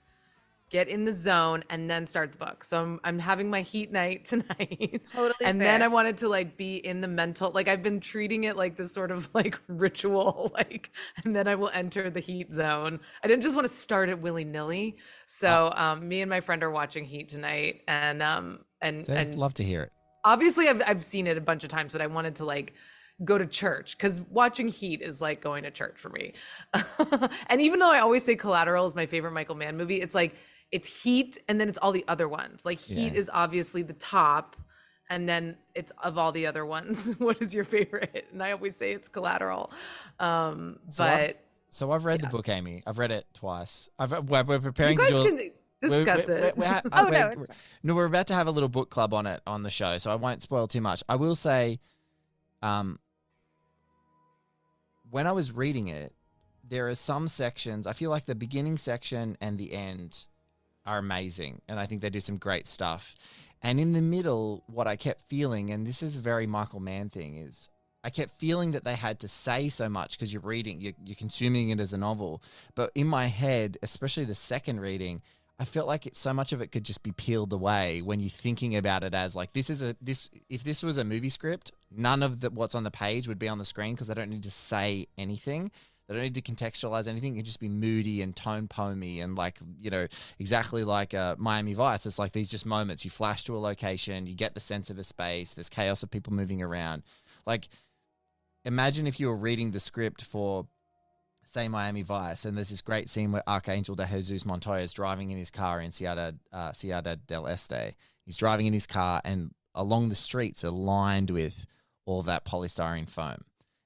get 0.70 0.88
in 0.88 1.04
the 1.04 1.12
zone, 1.12 1.62
and 1.70 1.88
then 1.88 2.06
start 2.06 2.32
the 2.32 2.38
book. 2.38 2.64
So 2.64 2.82
I'm 2.82 3.00
I'm 3.04 3.18
having 3.18 3.48
my 3.50 3.62
Heat 3.62 3.92
night 3.92 4.24
tonight. 4.32 5.06
Totally 5.12 5.34
and 5.44 5.60
then. 5.60 5.82
I 5.82 5.88
wanted 5.88 6.16
to 6.18 6.28
like 6.28 6.56
be 6.56 6.76
in 6.76 7.00
the 7.00 7.08
mental. 7.08 7.50
Like 7.50 7.68
I've 7.68 7.82
been 7.82 8.00
treating 8.00 8.44
it 8.44 8.56
like 8.56 8.76
this 8.76 8.92
sort 8.92 9.10
of 9.10 9.28
like 9.34 9.58
ritual. 9.68 10.52
Like, 10.56 10.90
and 11.24 11.34
then 11.36 11.46
I 11.48 11.54
will 11.54 11.70
enter 11.74 12.08
the 12.08 12.20
Heat 12.20 12.52
zone. 12.52 12.98
I 13.22 13.28
didn't 13.28 13.42
just 13.42 13.54
want 13.54 13.66
to 13.68 13.72
start 13.72 14.08
it 14.08 14.18
willy 14.20 14.44
nilly. 14.44 14.96
So 15.26 15.70
um, 15.76 16.08
me 16.08 16.22
and 16.22 16.30
my 16.30 16.40
friend 16.40 16.62
are 16.62 16.70
watching 16.70 17.04
Heat 17.04 17.28
tonight, 17.28 17.82
and 17.86 18.22
um 18.22 18.60
and 18.80 19.06
and 19.08 19.18
I'd 19.18 19.34
love 19.34 19.54
to 19.54 19.64
hear 19.64 19.82
it. 19.82 19.92
obviously 20.24 20.68
I've 20.68 20.82
I've 20.86 21.04
seen 21.04 21.26
it 21.26 21.36
a 21.36 21.40
bunch 21.40 21.62
of 21.64 21.70
times, 21.70 21.92
but 21.92 22.00
I 22.00 22.06
wanted 22.06 22.36
to 22.36 22.44
like 22.44 22.72
go 23.24 23.38
to 23.38 23.46
church 23.46 23.96
because 23.96 24.20
watching 24.30 24.68
Heat 24.68 25.00
is 25.02 25.20
like 25.20 25.40
going 25.40 25.62
to 25.64 25.70
church 25.70 25.98
for 25.98 26.10
me. 26.10 26.32
and 27.48 27.60
even 27.60 27.78
though 27.78 27.90
I 27.92 28.00
always 28.00 28.24
say 28.24 28.36
Collateral 28.36 28.86
is 28.86 28.94
my 28.94 29.06
favorite 29.06 29.32
Michael 29.32 29.54
Mann 29.54 29.76
movie, 29.76 30.00
it's 30.00 30.14
like 30.14 30.34
it's 30.72 31.02
Heat 31.02 31.38
and 31.48 31.60
then 31.60 31.68
it's 31.68 31.78
all 31.78 31.92
the 31.92 32.04
other 32.08 32.28
ones. 32.28 32.64
Like 32.64 32.80
Heat 32.80 33.12
Yeah. 33.12 33.18
is 33.18 33.30
obviously 33.32 33.82
the 33.82 33.92
top, 33.94 34.56
and 35.08 35.28
then 35.28 35.56
it's 35.74 35.92
of 36.02 36.18
all 36.18 36.32
the 36.32 36.46
other 36.46 36.66
ones. 36.66 37.12
what 37.18 37.40
is 37.40 37.54
your 37.54 37.64
favorite? 37.64 38.26
And 38.32 38.42
I 38.42 38.52
always 38.52 38.76
say 38.76 38.92
it's 38.92 39.08
Collateral. 39.08 39.70
Um, 40.18 40.78
So 40.90 41.04
I've- 41.04 41.26
but 41.28 41.40
So 41.70 41.90
I've 41.92 42.04
read 42.04 42.20
the 42.22 42.28
book, 42.28 42.48
Amy. 42.48 42.82
I've 42.86 42.98
read 42.98 43.10
it 43.12 43.26
twice. 43.34 43.88
I've, 43.98 44.10
we're, 44.28 44.42
we're 44.44 44.58
preparing 44.60 44.98
you 44.98 45.04
guys 45.08 45.10
to 45.10 45.24
can 45.24 45.50
discuss 45.80 46.26
we're- 46.28 46.42
it. 46.48 46.56
we're- 46.56 46.80
we're 46.84 46.90
Oh, 46.92 47.08
no, 47.08 47.34
no, 47.82 47.94
we're 47.94 48.06
about 48.06 48.26
to 48.28 48.34
have 48.34 48.46
a 48.48 48.50
little 48.50 48.68
book 48.68 48.90
club 48.90 49.14
on 49.14 49.26
it 49.26 49.40
on 49.46 49.62
the 49.62 49.70
show, 49.70 49.98
so 49.98 50.10
I 50.10 50.16
won't 50.16 50.42
spoil 50.42 50.66
too 50.66 50.80
much. 50.80 51.02
I 51.08 51.16
will 51.16 51.34
say, 51.36 51.78
um, 52.62 52.98
when 55.10 55.26
I 55.26 55.32
was 55.32 55.52
reading 55.52 55.88
it, 55.88 56.12
there 56.68 56.88
are 56.88 56.94
some 56.94 57.28
sections. 57.28 57.86
I 57.86 57.92
feel 57.92 58.10
like 58.10 58.24
the 58.26 58.34
beginning 58.34 58.76
section 58.76 59.36
and 59.40 59.56
the 59.58 59.72
end 59.72 60.26
are 60.86 60.98
amazing, 60.98 61.60
and 61.68 61.78
I 61.78 61.86
think 61.86 62.00
they 62.00 62.10
do 62.10 62.20
some 62.20 62.38
great 62.38 62.66
stuff. 62.66 63.14
And 63.62 63.80
in 63.80 63.92
the 63.92 64.02
middle, 64.02 64.62
what 64.66 64.86
I 64.86 64.96
kept 64.96 65.22
feeling, 65.28 65.70
and 65.70 65.86
this 65.86 66.02
is 66.02 66.16
a 66.16 66.20
very 66.20 66.46
Michael 66.46 66.80
Mann 66.80 67.08
thing, 67.08 67.36
is 67.36 67.68
I 68.04 68.10
kept 68.10 68.38
feeling 68.38 68.72
that 68.72 68.84
they 68.84 68.94
had 68.94 69.18
to 69.20 69.28
say 69.28 69.68
so 69.68 69.88
much 69.88 70.16
because 70.16 70.32
you're 70.32 70.42
reading, 70.42 70.80
you're, 70.80 70.92
you're 71.04 71.16
consuming 71.16 71.70
it 71.70 71.80
as 71.80 71.92
a 71.92 71.98
novel. 71.98 72.42
But 72.74 72.92
in 72.94 73.08
my 73.08 73.26
head, 73.26 73.78
especially 73.82 74.24
the 74.24 74.34
second 74.34 74.80
reading, 74.80 75.22
I 75.58 75.64
felt 75.64 75.88
like 75.88 76.06
it, 76.06 76.16
so 76.16 76.32
much 76.34 76.52
of 76.52 76.60
it 76.60 76.70
could 76.70 76.84
just 76.84 77.02
be 77.02 77.12
peeled 77.12 77.52
away 77.52 78.02
when 78.02 78.20
you're 78.20 78.28
thinking 78.28 78.76
about 78.76 79.02
it 79.02 79.14
as 79.14 79.34
like 79.34 79.52
this 79.54 79.70
is 79.70 79.82
a 79.82 79.96
this 80.02 80.30
if 80.50 80.62
this 80.62 80.82
was 80.82 80.98
a 80.98 81.04
movie 81.04 81.30
script, 81.30 81.72
none 81.90 82.22
of 82.22 82.40
the 82.40 82.50
what's 82.50 82.74
on 82.74 82.84
the 82.84 82.90
page 82.90 83.26
would 83.26 83.38
be 83.38 83.48
on 83.48 83.56
the 83.56 83.64
screen 83.64 83.94
because 83.94 84.06
they 84.06 84.14
don't 84.14 84.30
need 84.30 84.42
to 84.42 84.50
say 84.50 85.08
anything. 85.16 85.70
They 86.08 86.14
don't 86.14 86.22
need 86.22 86.34
to 86.36 86.42
contextualize 86.42 87.08
anything. 87.08 87.34
It 87.34 87.38
can 87.38 87.44
just 87.44 87.60
be 87.60 87.68
moody 87.68 88.22
and 88.22 88.34
tone 88.34 88.68
poemy 88.68 89.20
and 89.20 89.36
like 89.36 89.58
you 89.80 89.90
know 89.90 90.06
exactly 90.38 90.84
like 90.84 91.14
uh, 91.14 91.34
Miami 91.38 91.74
Vice. 91.74 92.06
It's 92.06 92.18
like 92.18 92.32
these 92.32 92.48
just 92.48 92.64
moments. 92.66 93.04
You 93.04 93.10
flash 93.10 93.44
to 93.44 93.56
a 93.56 93.58
location, 93.58 94.26
you 94.26 94.34
get 94.34 94.54
the 94.54 94.60
sense 94.60 94.88
of 94.90 94.98
a 94.98 95.04
space. 95.04 95.52
There's 95.52 95.68
chaos 95.68 96.02
of 96.02 96.10
people 96.10 96.32
moving 96.32 96.62
around. 96.62 97.02
Like 97.46 97.68
imagine 98.64 99.06
if 99.06 99.18
you 99.18 99.28
were 99.28 99.36
reading 99.36 99.70
the 99.70 99.80
script 99.80 100.22
for 100.22 100.66
say 101.56 101.68
Miami 101.68 102.02
Vice, 102.02 102.44
and 102.44 102.56
there's 102.56 102.68
this 102.68 102.82
great 102.82 103.08
scene 103.08 103.32
where 103.32 103.48
Archangel 103.48 103.94
de 103.94 104.06
Jesus 104.06 104.44
Montoya 104.44 104.82
is 104.82 104.92
driving 104.92 105.30
in 105.30 105.38
his 105.38 105.50
car 105.50 105.80
in 105.80 105.90
Ciudad, 105.90 106.38
uh, 106.52 106.72
Ciudad 106.72 107.26
del 107.26 107.46
Este. 107.46 107.94
He's 108.24 108.36
driving 108.36 108.66
in 108.66 108.72
his 108.72 108.86
car, 108.86 109.22
and 109.24 109.52
along 109.74 110.08
the 110.08 110.14
streets 110.14 110.64
are 110.64 110.70
lined 110.70 111.30
with 111.30 111.66
all 112.04 112.22
that 112.22 112.44
polystyrene 112.44 113.08
foam. 113.08 113.42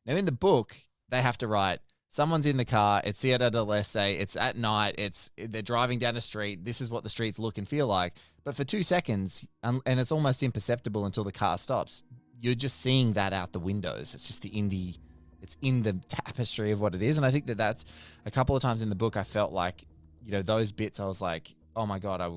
Now, 0.06 0.16
in 0.16 0.24
the 0.24 0.32
book, 0.32 0.76
they 1.10 1.22
have 1.22 1.38
to 1.38 1.46
write, 1.46 1.80
someone's 2.10 2.46
in 2.46 2.58
the 2.58 2.64
car, 2.64 3.00
it's 3.04 3.20
Ciudad 3.20 3.52
del 3.52 3.72
Este, 3.72 3.96
it's 4.20 4.36
at 4.36 4.56
night, 4.56 4.96
it's 4.98 5.30
they're 5.38 5.62
driving 5.62 5.98
down 5.98 6.16
a 6.16 6.20
street, 6.20 6.64
this 6.64 6.80
is 6.80 6.90
what 6.90 7.02
the 7.02 7.08
streets 7.08 7.38
look 7.38 7.56
and 7.56 7.66
feel 7.66 7.86
like. 7.86 8.14
But 8.44 8.54
for 8.54 8.64
two 8.64 8.82
seconds, 8.82 9.46
and 9.62 9.80
it's 9.86 10.12
almost 10.12 10.42
imperceptible 10.42 11.06
until 11.06 11.24
the 11.24 11.32
car 11.32 11.56
stops, 11.56 12.02
you're 12.40 12.54
just 12.54 12.80
seeing 12.80 13.14
that 13.14 13.32
out 13.32 13.52
the 13.52 13.60
windows. 13.60 14.14
It's 14.14 14.26
just 14.26 14.42
the 14.42 14.56
in 14.56 14.68
the 14.68 14.94
it's 15.42 15.56
in 15.62 15.82
the 15.82 15.94
tapestry 16.08 16.70
of 16.70 16.80
what 16.80 16.94
it 16.94 17.02
is 17.02 17.16
and 17.16 17.26
i 17.26 17.30
think 17.30 17.46
that 17.46 17.56
that's 17.56 17.84
a 18.26 18.30
couple 18.30 18.54
of 18.54 18.62
times 18.62 18.82
in 18.82 18.88
the 18.88 18.94
book 18.94 19.16
i 19.16 19.22
felt 19.22 19.52
like 19.52 19.84
you 20.22 20.32
know 20.32 20.42
those 20.42 20.70
bits 20.70 21.00
i 21.00 21.06
was 21.06 21.20
like 21.22 21.54
oh 21.76 21.86
my 21.86 21.98
god 21.98 22.20
i 22.20 22.30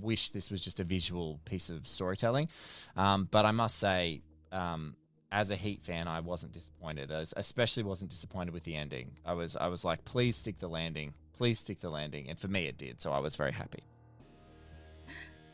wish 0.00 0.30
this 0.30 0.50
was 0.50 0.60
just 0.60 0.78
a 0.80 0.84
visual 0.84 1.40
piece 1.44 1.70
of 1.70 1.86
storytelling 1.88 2.48
um, 2.96 3.26
but 3.30 3.44
i 3.44 3.50
must 3.50 3.78
say 3.78 4.20
um, 4.52 4.94
as 5.32 5.50
a 5.50 5.56
heat 5.56 5.82
fan 5.82 6.06
i 6.06 6.20
wasn't 6.20 6.52
disappointed 6.52 7.10
I 7.10 7.18
was, 7.18 7.34
especially 7.36 7.82
wasn't 7.82 8.10
disappointed 8.10 8.52
with 8.54 8.62
the 8.64 8.76
ending 8.76 9.10
i 9.26 9.32
was 9.32 9.56
i 9.56 9.66
was 9.66 9.84
like 9.84 10.04
please 10.04 10.36
stick 10.36 10.58
the 10.60 10.68
landing 10.68 11.14
please 11.36 11.58
stick 11.58 11.80
the 11.80 11.90
landing 11.90 12.28
and 12.28 12.38
for 12.38 12.46
me 12.48 12.66
it 12.66 12.76
did 12.78 13.00
so 13.00 13.10
i 13.12 13.18
was 13.18 13.34
very 13.34 13.52
happy 13.52 13.82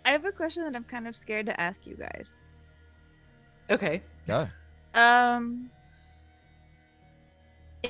I 0.05 0.12
have 0.12 0.24
a 0.24 0.33
question 0.33 0.64
that 0.64 0.74
I'm 0.74 0.85
kind 0.85 1.07
of 1.07 1.14
scared 1.14 1.45
to 1.47 1.61
ask 1.61 1.87
you 1.87 1.95
guys. 1.95 2.39
okay. 3.68 4.03
go 4.26 4.49
Um, 4.95 5.68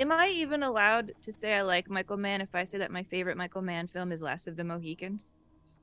am 0.01 0.11
I 0.11 0.29
even 0.35 0.65
allowed 0.65 1.13
to 1.23 1.31
say 1.33 1.55
I 1.55 1.63
like 1.63 1.89
Michael 1.89 2.17
Mann 2.17 2.41
if 2.41 2.55
I 2.57 2.65
say 2.65 2.79
that 2.79 2.91
my 2.91 3.05
favorite 3.05 3.37
Michael 3.37 3.63
Mann 3.63 3.87
film 3.87 4.11
is 4.11 4.21
Last 4.21 4.49
of 4.49 4.57
the 4.57 4.65
Mohicans? 4.65 5.31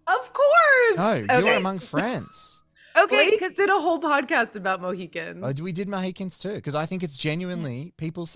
Of 0.07 0.33
course. 0.33 0.97
no 0.97 1.13
you 1.13 1.29
Okay. 1.29 1.53
are 1.53 1.57
among 1.57 1.79
friends 1.93 2.54
Okay, 2.97 3.29
because 3.29 3.53
did 3.53 3.69
a 3.69 3.79
whole 3.79 3.99
podcast 3.99 4.55
about 4.55 4.81
Mohicans. 4.81 5.43
Oh, 5.43 5.63
we 5.63 5.71
did 5.71 5.87
Mohicans 5.87 6.39
too, 6.39 6.53
because 6.53 6.75
I 6.75 6.85
think 6.85 7.03
it's 7.03 7.17
genuinely 7.17 7.93
people. 7.97 8.27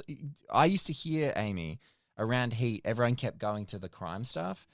I 0.52 0.66
used 0.66 0.88
to 0.88 0.94
hear 0.94 1.34
Amy 1.36 1.80
around 2.18 2.54
Heat. 2.54 2.82
Everyone 2.86 3.16
kept 3.16 3.38
going 3.38 3.66
to 3.68 3.80
the 3.80 3.90
crime 3.90 4.24
stuff. 4.24 4.68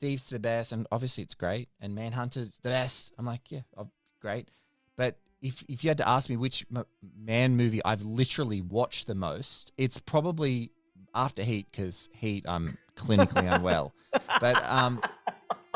Thieves 0.00 0.28
the 0.30 0.38
best, 0.38 0.72
and 0.72 0.86
obviously 0.92 1.24
it's 1.24 1.34
great. 1.34 1.68
And 1.80 1.94
Manhunter's 1.94 2.58
the 2.62 2.70
best. 2.70 3.12
I'm 3.18 3.26
like, 3.26 3.50
yeah, 3.50 3.60
oh, 3.76 3.88
great. 4.20 4.48
But 4.96 5.16
if 5.42 5.64
if 5.68 5.84
you 5.84 5.90
had 5.90 5.98
to 5.98 6.08
ask 6.08 6.28
me 6.28 6.36
which 6.36 6.66
m- 6.74 6.84
Mann 7.18 7.56
movie 7.56 7.82
I've 7.84 8.02
literally 8.02 8.60
watched 8.60 9.06
the 9.06 9.14
most, 9.14 9.72
it's 9.78 9.98
probably 9.98 10.72
after 11.14 11.42
Heat, 11.42 11.66
because 11.70 12.08
Heat 12.12 12.44
I'm 12.46 12.76
clinically 12.96 13.52
unwell. 13.52 13.92
But 14.40 14.62
um, 14.64 15.00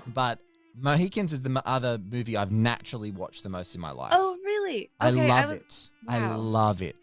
but 0.07 0.39
Mohicans 0.77 1.33
is 1.33 1.43
the 1.43 1.63
other 1.65 1.99
movie 1.99 2.37
I've 2.37 2.53
naturally 2.53 3.11
watched 3.11 3.43
the 3.43 3.49
most 3.49 3.75
in 3.75 3.81
my 3.81 3.91
life. 3.93 4.13
oh 4.15 4.37
really? 4.45 4.91
I 5.01 5.09
Okay, 5.11 5.29
love 5.29 5.51
was, 5.51 5.63
it. 5.63 5.89
I 6.09 6.35
love 6.37 6.83
it. 6.83 6.97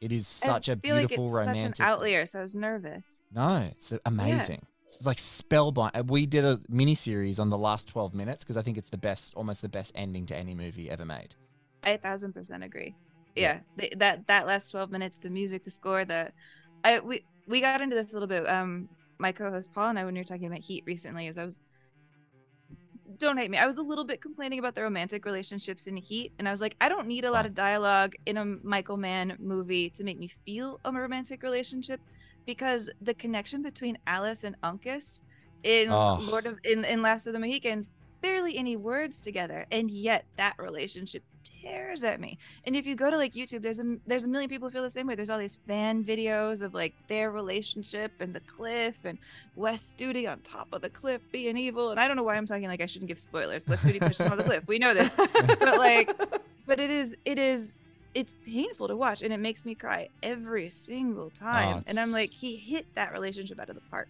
It 0.00 0.12
is 0.12 0.26
such 0.26 0.68
I 0.68 0.72
a 0.72 0.74
like 0.74 0.82
beautiful 0.82 1.26
it's 1.26 1.34
romantic. 1.34 1.76
Such 1.76 1.80
an 1.80 1.92
outlier, 1.92 2.26
so 2.26 2.38
I 2.38 2.42
was 2.42 2.54
nervous. 2.54 3.22
No, 3.34 3.68
it's 3.70 3.92
amazing. 4.04 4.62
It's 4.86 5.04
like 5.04 5.16
spellbind. 5.16 5.96
uh, 5.98 6.04
We 6.06 6.26
did 6.26 6.44
a 6.44 6.60
mini 6.68 6.94
series 6.94 7.38
on 7.38 7.50
the 7.50 7.58
last 7.58 7.88
twelve 7.88 8.14
minutes 8.14 8.44
because 8.44 8.56
I 8.56 8.62
think 8.62 8.78
it's 8.78 8.90
the 8.90 8.98
best, 8.98 9.34
almost 9.34 9.62
the 9.62 9.68
best 9.68 9.92
ending 9.94 10.26
to 10.26 10.36
any 10.36 10.54
movie 10.54 10.90
ever 10.90 11.04
made. 11.04 11.34
I 11.82 11.90
a 11.90 11.98
thousand 11.98 12.32
percent 12.34 12.62
agree. 12.62 12.94
Yeah. 13.34 13.60
Yeah, 13.76 13.80
th- 13.80 13.92
that 13.98 14.26
that 14.28 14.46
last 14.46 14.70
twelve 14.70 14.90
minutes, 14.90 15.18
the 15.18 15.30
music, 15.30 15.64
the 15.64 15.70
score, 15.70 16.04
the, 16.04 16.30
I 16.84 17.00
we 17.00 17.22
we 17.48 17.60
got 17.60 17.80
into 17.80 17.96
this 17.96 18.12
a 18.12 18.14
little 18.14 18.28
bit. 18.28 18.48
Um, 18.48 18.88
my 19.18 19.32
co-host 19.32 19.72
Paul 19.74 19.90
and 19.90 19.98
I, 19.98 20.04
when 20.04 20.14
we 20.14 20.20
were 20.20 20.24
talking 20.24 20.46
about 20.46 20.60
Heat 20.60 20.84
recently, 20.86 21.26
is 21.26 21.38
I 21.38 21.44
was, 21.44 21.58
don't 23.18 23.36
hate 23.38 23.50
me, 23.50 23.58
I 23.58 23.66
was 23.66 23.76
a 23.76 23.82
little 23.82 24.04
bit 24.04 24.20
complaining 24.20 24.58
about 24.58 24.74
the 24.74 24.82
romantic 24.82 25.24
relationships 25.24 25.86
in 25.86 25.96
Heat, 25.96 26.32
and 26.38 26.48
I 26.48 26.50
was 26.50 26.60
like, 26.60 26.76
I 26.80 26.88
don't 26.88 27.06
need 27.06 27.24
a 27.24 27.30
lot 27.30 27.46
of 27.46 27.54
dialogue 27.54 28.14
in 28.26 28.36
a 28.36 28.44
Michael 28.44 28.96
Mann 28.96 29.36
movie 29.38 29.90
to 29.90 30.04
make 30.04 30.18
me 30.18 30.30
feel 30.44 30.80
a 30.84 30.92
romantic 30.92 31.42
relationship, 31.42 32.00
because 32.46 32.88
the 33.02 33.14
connection 33.14 33.62
between 33.62 33.98
Alice 34.06 34.44
and 34.44 34.60
Uncas 34.62 35.22
in 35.62 35.90
Oh. 35.90 36.18
Lord 36.30 36.46
of 36.46 36.58
in 36.64 36.84
in 36.84 37.02
Last 37.02 37.26
of 37.26 37.32
the 37.32 37.38
Mohicans 37.40 37.90
barely 38.22 38.56
any 38.56 38.76
words 38.76 39.20
together 39.20 39.66
and 39.70 39.90
yet 39.90 40.24
that 40.36 40.54
relationship 40.58 41.22
tears 41.66 42.04
at 42.04 42.20
me 42.20 42.38
and 42.64 42.76
if 42.76 42.86
you 42.86 42.94
go 42.94 43.10
to 43.10 43.16
like 43.16 43.34
youtube 43.34 43.62
there's 43.62 43.80
a 43.80 43.96
there's 44.06 44.24
a 44.24 44.28
million 44.28 44.48
people 44.48 44.68
who 44.68 44.72
feel 44.72 44.82
the 44.82 44.90
same 44.90 45.06
way 45.06 45.14
there's 45.14 45.30
all 45.30 45.38
these 45.38 45.58
fan 45.66 46.04
videos 46.04 46.62
of 46.62 46.74
like 46.74 46.94
their 47.08 47.30
relationship 47.30 48.12
and 48.20 48.34
the 48.34 48.40
cliff 48.40 48.96
and 49.04 49.18
wes 49.54 49.94
studi 49.94 50.30
on 50.30 50.38
top 50.40 50.68
of 50.72 50.80
the 50.82 50.90
cliff 50.90 51.20
being 51.32 51.56
evil 51.56 51.90
and 51.90 52.00
i 52.00 52.06
don't 52.06 52.16
know 52.16 52.22
why 52.22 52.34
i'm 52.34 52.46
talking 52.46 52.68
like 52.68 52.80
i 52.80 52.86
shouldn't 52.86 53.08
give 53.08 53.18
spoilers 53.18 53.66
wes 53.66 53.82
studi 53.82 54.00
pushed 54.00 54.20
him 54.20 54.30
off 54.30 54.36
the 54.36 54.44
cliff 54.44 54.62
we 54.66 54.78
know 54.78 54.94
this 54.94 55.12
but 55.16 55.78
like 55.78 56.16
but 56.66 56.80
it 56.80 56.90
is 56.90 57.16
it 57.24 57.38
is 57.38 57.74
it's 58.16 58.34
painful 58.46 58.88
to 58.88 58.96
watch 58.96 59.22
and 59.22 59.30
it 59.30 59.38
makes 59.38 59.66
me 59.66 59.74
cry 59.74 60.08
every 60.22 60.70
single 60.70 61.28
time. 61.28 61.84
and 61.86 61.98
I'm 61.98 62.12
like, 62.12 62.30
he 62.30 62.56
hit 62.56 62.86
that 62.94 63.12
relationship 63.12 63.60
out 63.60 63.68
of 63.68 63.74
the 63.74 63.82
park. 63.90 64.08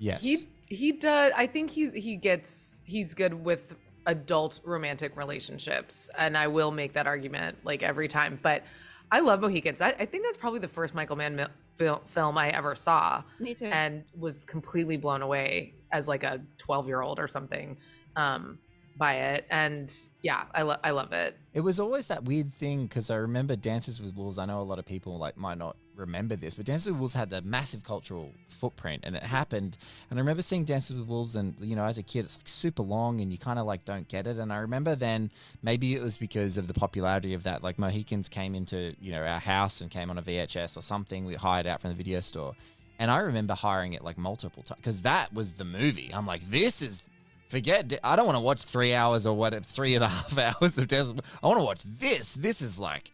Yes. 0.00 0.20
He 0.22 0.48
he 0.68 0.90
does. 0.90 1.32
I 1.36 1.46
think 1.46 1.70
he's 1.70 1.92
he 1.92 2.16
gets 2.16 2.80
he's 2.84 3.14
good 3.14 3.32
with 3.32 3.76
adult 4.06 4.60
romantic 4.64 5.16
relationships, 5.16 6.08
and 6.18 6.36
I 6.36 6.46
will 6.48 6.70
make 6.70 6.92
that 6.94 7.06
argument 7.06 7.58
like 7.64 7.82
every 7.82 8.08
time. 8.08 8.38
But 8.42 8.62
I 9.10 9.20
love 9.20 9.40
Mohicans. 9.40 9.80
I, 9.80 9.88
I 9.90 10.06
think 10.06 10.24
that's 10.24 10.36
probably 10.36 10.60
the 10.60 10.68
first 10.68 10.94
Michael 10.94 11.16
Mann 11.16 11.36
mil- 11.36 11.48
fil- 11.76 12.02
film 12.06 12.36
I 12.38 12.50
ever 12.50 12.74
saw, 12.74 13.22
Me 13.38 13.54
too. 13.54 13.66
and 13.66 14.04
was 14.18 14.44
completely 14.44 14.96
blown 14.96 15.22
away 15.22 15.74
as 15.92 16.08
like 16.08 16.24
a 16.24 16.40
twelve 16.58 16.86
year 16.88 17.00
old 17.00 17.18
or 17.18 17.28
something 17.28 17.76
um, 18.16 18.58
by 18.96 19.14
it. 19.14 19.46
And 19.50 19.92
yeah, 20.22 20.44
I 20.54 20.62
lo- 20.62 20.76
I 20.82 20.90
love 20.90 21.12
it. 21.12 21.36
It 21.52 21.60
was 21.60 21.78
always 21.78 22.06
that 22.08 22.24
weird 22.24 22.52
thing 22.52 22.86
because 22.86 23.10
I 23.10 23.16
remember 23.16 23.56
Dances 23.56 24.00
with 24.00 24.14
Wolves. 24.16 24.38
I 24.38 24.46
know 24.46 24.60
a 24.60 24.62
lot 24.62 24.78
of 24.78 24.84
people 24.86 25.18
like 25.18 25.36
might 25.36 25.58
not 25.58 25.76
remember 25.96 26.36
this, 26.36 26.54
but 26.54 26.66
Dances 26.66 26.90
with 26.90 26.98
Wolves 26.98 27.14
had 27.14 27.32
a 27.32 27.42
massive 27.42 27.84
cultural 27.84 28.32
footprint, 28.48 29.02
and 29.04 29.16
it 29.16 29.22
happened. 29.22 29.76
And 30.10 30.18
I 30.18 30.20
remember 30.20 30.42
seeing 30.42 30.64
Dances 30.64 30.96
with 30.96 31.06
Wolves, 31.06 31.36
and 31.36 31.54
you 31.60 31.76
know, 31.76 31.84
as 31.84 31.98
a 31.98 32.02
kid, 32.02 32.24
it's 32.24 32.36
like 32.36 32.48
super 32.48 32.82
long, 32.82 33.20
and 33.20 33.32
you 33.32 33.38
kind 33.38 33.58
of 33.58 33.66
like 33.66 33.84
don't 33.84 34.08
get 34.08 34.26
it. 34.26 34.38
And 34.38 34.52
I 34.52 34.56
remember 34.58 34.94
then 34.94 35.30
maybe 35.62 35.94
it 35.94 36.02
was 36.02 36.16
because 36.16 36.56
of 36.56 36.66
the 36.66 36.74
popularity 36.74 37.34
of 37.34 37.42
that. 37.44 37.62
Like 37.62 37.78
Mohicans 37.78 38.28
came 38.28 38.54
into 38.54 38.94
you 39.00 39.12
know 39.12 39.22
our 39.22 39.40
house 39.40 39.80
and 39.80 39.90
came 39.90 40.10
on 40.10 40.18
a 40.18 40.22
VHS 40.22 40.76
or 40.76 40.82
something. 40.82 41.24
We 41.24 41.34
hired 41.34 41.66
out 41.66 41.80
from 41.80 41.90
the 41.90 41.96
video 41.96 42.20
store, 42.20 42.54
and 42.98 43.10
I 43.10 43.18
remember 43.18 43.54
hiring 43.54 43.92
it 43.92 44.02
like 44.02 44.18
multiple 44.18 44.62
times 44.62 44.78
because 44.78 45.02
that 45.02 45.32
was 45.32 45.52
the 45.54 45.64
movie. 45.64 46.10
I'm 46.12 46.26
like, 46.26 46.48
this 46.50 46.82
is 46.82 47.02
forget. 47.48 47.92
I 48.02 48.16
don't 48.16 48.26
want 48.26 48.36
to 48.36 48.40
watch 48.40 48.62
three 48.62 48.94
hours 48.94 49.26
or 49.26 49.36
what, 49.36 49.64
three 49.64 49.94
and 49.94 50.04
a 50.04 50.08
half 50.08 50.38
hours 50.62 50.78
of 50.78 50.88
Dances. 50.88 51.18
I 51.42 51.46
want 51.46 51.60
to 51.60 51.64
watch 51.64 51.82
this. 51.98 52.34
This 52.34 52.60
is 52.60 52.78
like 52.78 53.12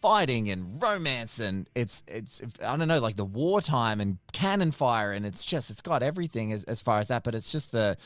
fighting 0.00 0.50
and 0.50 0.80
romance 0.82 1.40
and 1.40 1.68
it's 1.74 2.02
it's 2.06 2.42
I 2.64 2.76
don't 2.76 2.88
know 2.88 3.00
like 3.00 3.16
the 3.16 3.24
wartime 3.24 4.00
and 4.00 4.18
cannon 4.32 4.70
fire 4.70 5.12
and 5.12 5.26
it's 5.26 5.44
just 5.44 5.70
it's 5.70 5.82
got 5.82 6.02
everything 6.02 6.52
as, 6.52 6.64
as 6.64 6.80
far 6.80 6.98
as 6.98 7.08
that 7.08 7.24
but 7.24 7.34
it's 7.34 7.50
just 7.50 7.72
the 7.72 7.96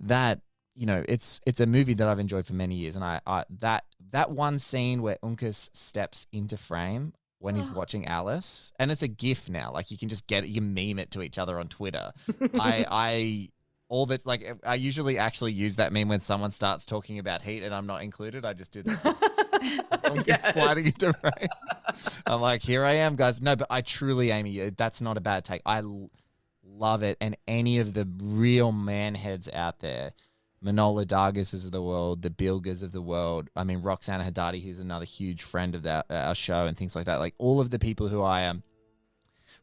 that 0.00 0.40
you 0.74 0.86
know 0.86 1.04
it's 1.08 1.40
it's 1.46 1.60
a 1.60 1.66
movie 1.66 1.94
that 1.94 2.06
I've 2.06 2.20
enjoyed 2.20 2.46
for 2.46 2.54
many 2.54 2.76
years 2.76 2.94
and 2.94 3.04
I, 3.04 3.20
I 3.26 3.44
that 3.58 3.84
that 4.10 4.30
one 4.30 4.58
scene 4.58 5.02
where 5.02 5.18
Uncas 5.22 5.70
steps 5.72 6.26
into 6.32 6.56
frame 6.56 7.12
when 7.38 7.56
he's 7.56 7.70
watching 7.70 8.06
Alice 8.06 8.72
and 8.78 8.92
it's 8.92 9.02
a 9.02 9.08
gif 9.08 9.48
now 9.48 9.72
like 9.72 9.90
you 9.90 9.96
can 9.96 10.08
just 10.08 10.26
get 10.26 10.44
it 10.44 10.50
you 10.50 10.60
meme 10.60 10.98
it 10.98 11.10
to 11.12 11.22
each 11.22 11.38
other 11.38 11.58
on 11.58 11.68
Twitter. 11.68 12.12
I 12.54 12.86
I 12.90 13.48
all 13.90 14.06
that 14.06 14.24
like 14.24 14.58
I 14.64 14.76
usually 14.76 15.18
actually 15.18 15.52
use 15.52 15.76
that 15.76 15.92
meme 15.92 16.08
when 16.08 16.20
someone 16.20 16.52
starts 16.52 16.86
talking 16.86 17.18
about 17.18 17.42
heat 17.42 17.62
and 17.62 17.74
I'm 17.74 17.86
not 17.86 18.02
included 18.02 18.46
I 18.46 18.54
just 18.54 18.72
did 18.72 18.86
that 18.86 20.24
gets 20.24 20.52
sliding 20.52 20.86
into 20.86 21.12
frame. 21.12 21.48
I'm 22.26 22.40
like, 22.40 22.62
here 22.62 22.84
I 22.84 22.92
am, 22.92 23.16
guys. 23.16 23.40
No, 23.42 23.56
but 23.56 23.66
I 23.70 23.80
truly, 23.80 24.30
Amy, 24.30 24.60
uh, 24.60 24.70
that's 24.76 25.02
not 25.02 25.16
a 25.16 25.20
bad 25.20 25.44
take. 25.44 25.62
I 25.66 25.78
l- 25.78 26.10
love 26.64 27.02
it. 27.02 27.16
And 27.20 27.36
any 27.46 27.78
of 27.78 27.94
the 27.94 28.08
real 28.20 28.72
Mann 28.72 29.14
heads 29.14 29.48
out 29.52 29.80
there, 29.80 30.12
Manohla 30.64 31.06
Dargis 31.06 31.52
of 31.52 31.70
the 31.70 31.82
world, 31.82 32.22
the 32.22 32.30
Bilgas 32.30 32.82
of 32.82 32.92
the 32.92 33.02
world. 33.02 33.48
I 33.56 33.64
mean, 33.64 33.82
Roxana 33.82 34.24
Hadadi, 34.24 34.62
who's 34.62 34.78
another 34.78 35.04
huge 35.04 35.42
friend 35.42 35.74
of 35.74 35.82
that, 35.84 36.06
our 36.10 36.34
show 36.34 36.66
and 36.66 36.76
things 36.76 36.94
like 36.94 37.06
that. 37.06 37.18
Like 37.18 37.34
all 37.38 37.60
of 37.60 37.70
the 37.70 37.78
people 37.78 38.08
who 38.08 38.22
I 38.22 38.46
um, 38.46 38.62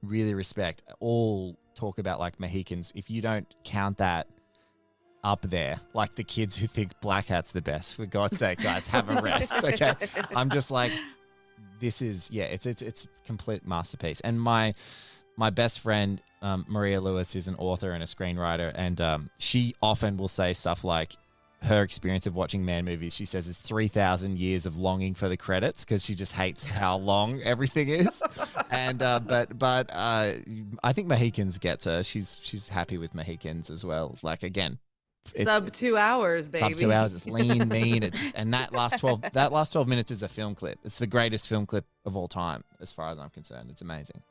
really 0.02 0.34
respect, 0.34 0.84
all 1.00 1.58
talk 1.78 2.00
about 2.00 2.20
like 2.20 2.40
Mohicans. 2.40 2.92
If 2.96 3.10
you 3.10 3.22
don't 3.22 3.48
count 3.64 3.98
that 3.98 4.28
up 5.24 5.42
there, 5.42 5.80
like 5.94 6.16
the 6.16 6.24
kids 6.24 6.58
who 6.58 6.68
think 6.68 7.00
Blackhat's 7.02 7.52
the 7.52 7.62
best, 7.62 7.96
for 7.96 8.06
God's 8.06 8.40
sake, 8.40 8.60
guys, 8.60 8.88
have 8.88 9.10
a 9.10 9.22
rest. 9.22 9.54
Okay. 9.64 9.94
I'm 10.36 10.50
just 10.50 10.72
like, 10.72 10.92
this 11.80 12.02
is 12.02 12.30
yeah, 12.32 12.46
it's 12.46 12.66
it's 12.66 12.82
it's 12.82 13.08
complete 13.26 13.66
masterpiece. 13.66 14.20
And 14.22 14.40
my 14.42 14.74
my 15.36 15.50
best 15.50 15.80
friend 15.80 16.22
um, 16.42 16.66
Maria 16.68 17.02
Lewis 17.02 17.36
is 17.36 17.48
an 17.48 17.56
author 17.56 17.92
and 17.92 18.04
a 18.04 18.06
screenwriter, 18.06 18.72
and 18.76 19.00
um, 19.02 19.30
she 19.38 19.76
often 19.82 20.18
will 20.18 20.28
say 20.28 20.54
stuff 20.54 20.84
like 20.84 21.16
her 21.64 21.82
experience 21.82 22.28
of 22.28 22.36
watching 22.36 22.64
Mann 22.66 22.86
movies. 22.86 23.16
She 23.16 23.26
says 23.26 23.48
is 23.48 23.58
three 23.58 23.88
thousand 23.88 24.38
years 24.40 24.66
of 24.66 24.78
longing 24.78 25.16
for 25.16 25.28
the 25.28 25.38
credits 25.38 25.84
because 25.84 26.04
she 26.06 26.14
just 26.16 26.34
hates 26.34 26.70
how 26.70 26.98
long 26.98 27.42
everything 27.44 27.90
is. 27.90 28.22
and 28.70 29.02
uh, 29.02 29.20
but 29.20 29.58
but 29.58 29.90
uh, 29.92 30.34
I 30.84 30.94
think 30.94 31.08
Mohicans 31.08 31.58
gets 31.58 31.86
her. 31.86 32.04
She's 32.04 32.40
she's 32.44 32.70
happy 32.70 32.98
with 32.98 33.16
Mohicans 33.16 33.70
as 33.70 33.84
well. 33.84 34.16
Like 34.22 34.44
again. 34.44 34.78
it's- 35.36 35.46
Sub 35.46 35.72
two 35.72 35.98
hours, 35.98 36.48
baby. 36.48 36.64
up 36.64 36.76
two 36.76 36.92
hours. 36.94 37.14
It's 37.16 37.26
lean, 37.26 37.68
mean. 37.68 38.04
It 38.04 38.14
just, 38.14 38.36
and 38.36 38.54
that 38.54 38.72
last 38.74 39.00
twelve 39.00 39.24
that 39.34 39.52
last 39.52 39.72
twelve 39.74 39.88
minutes 39.88 40.12
is 40.12 40.22
a 40.24 40.28
film 40.28 40.54
clip. 40.56 40.78
It's 40.84 41.00
the 41.00 41.08
greatest 41.08 41.50
film 41.50 41.66
clip 41.66 41.86
of 42.06 42.16
all 42.16 42.28
time, 42.28 42.64
as 42.80 42.92
far 42.92 43.10
as 43.10 43.18
I'm 43.20 43.30
concerned. 43.32 43.70
It's 43.72 43.82
amazing. 43.82 44.22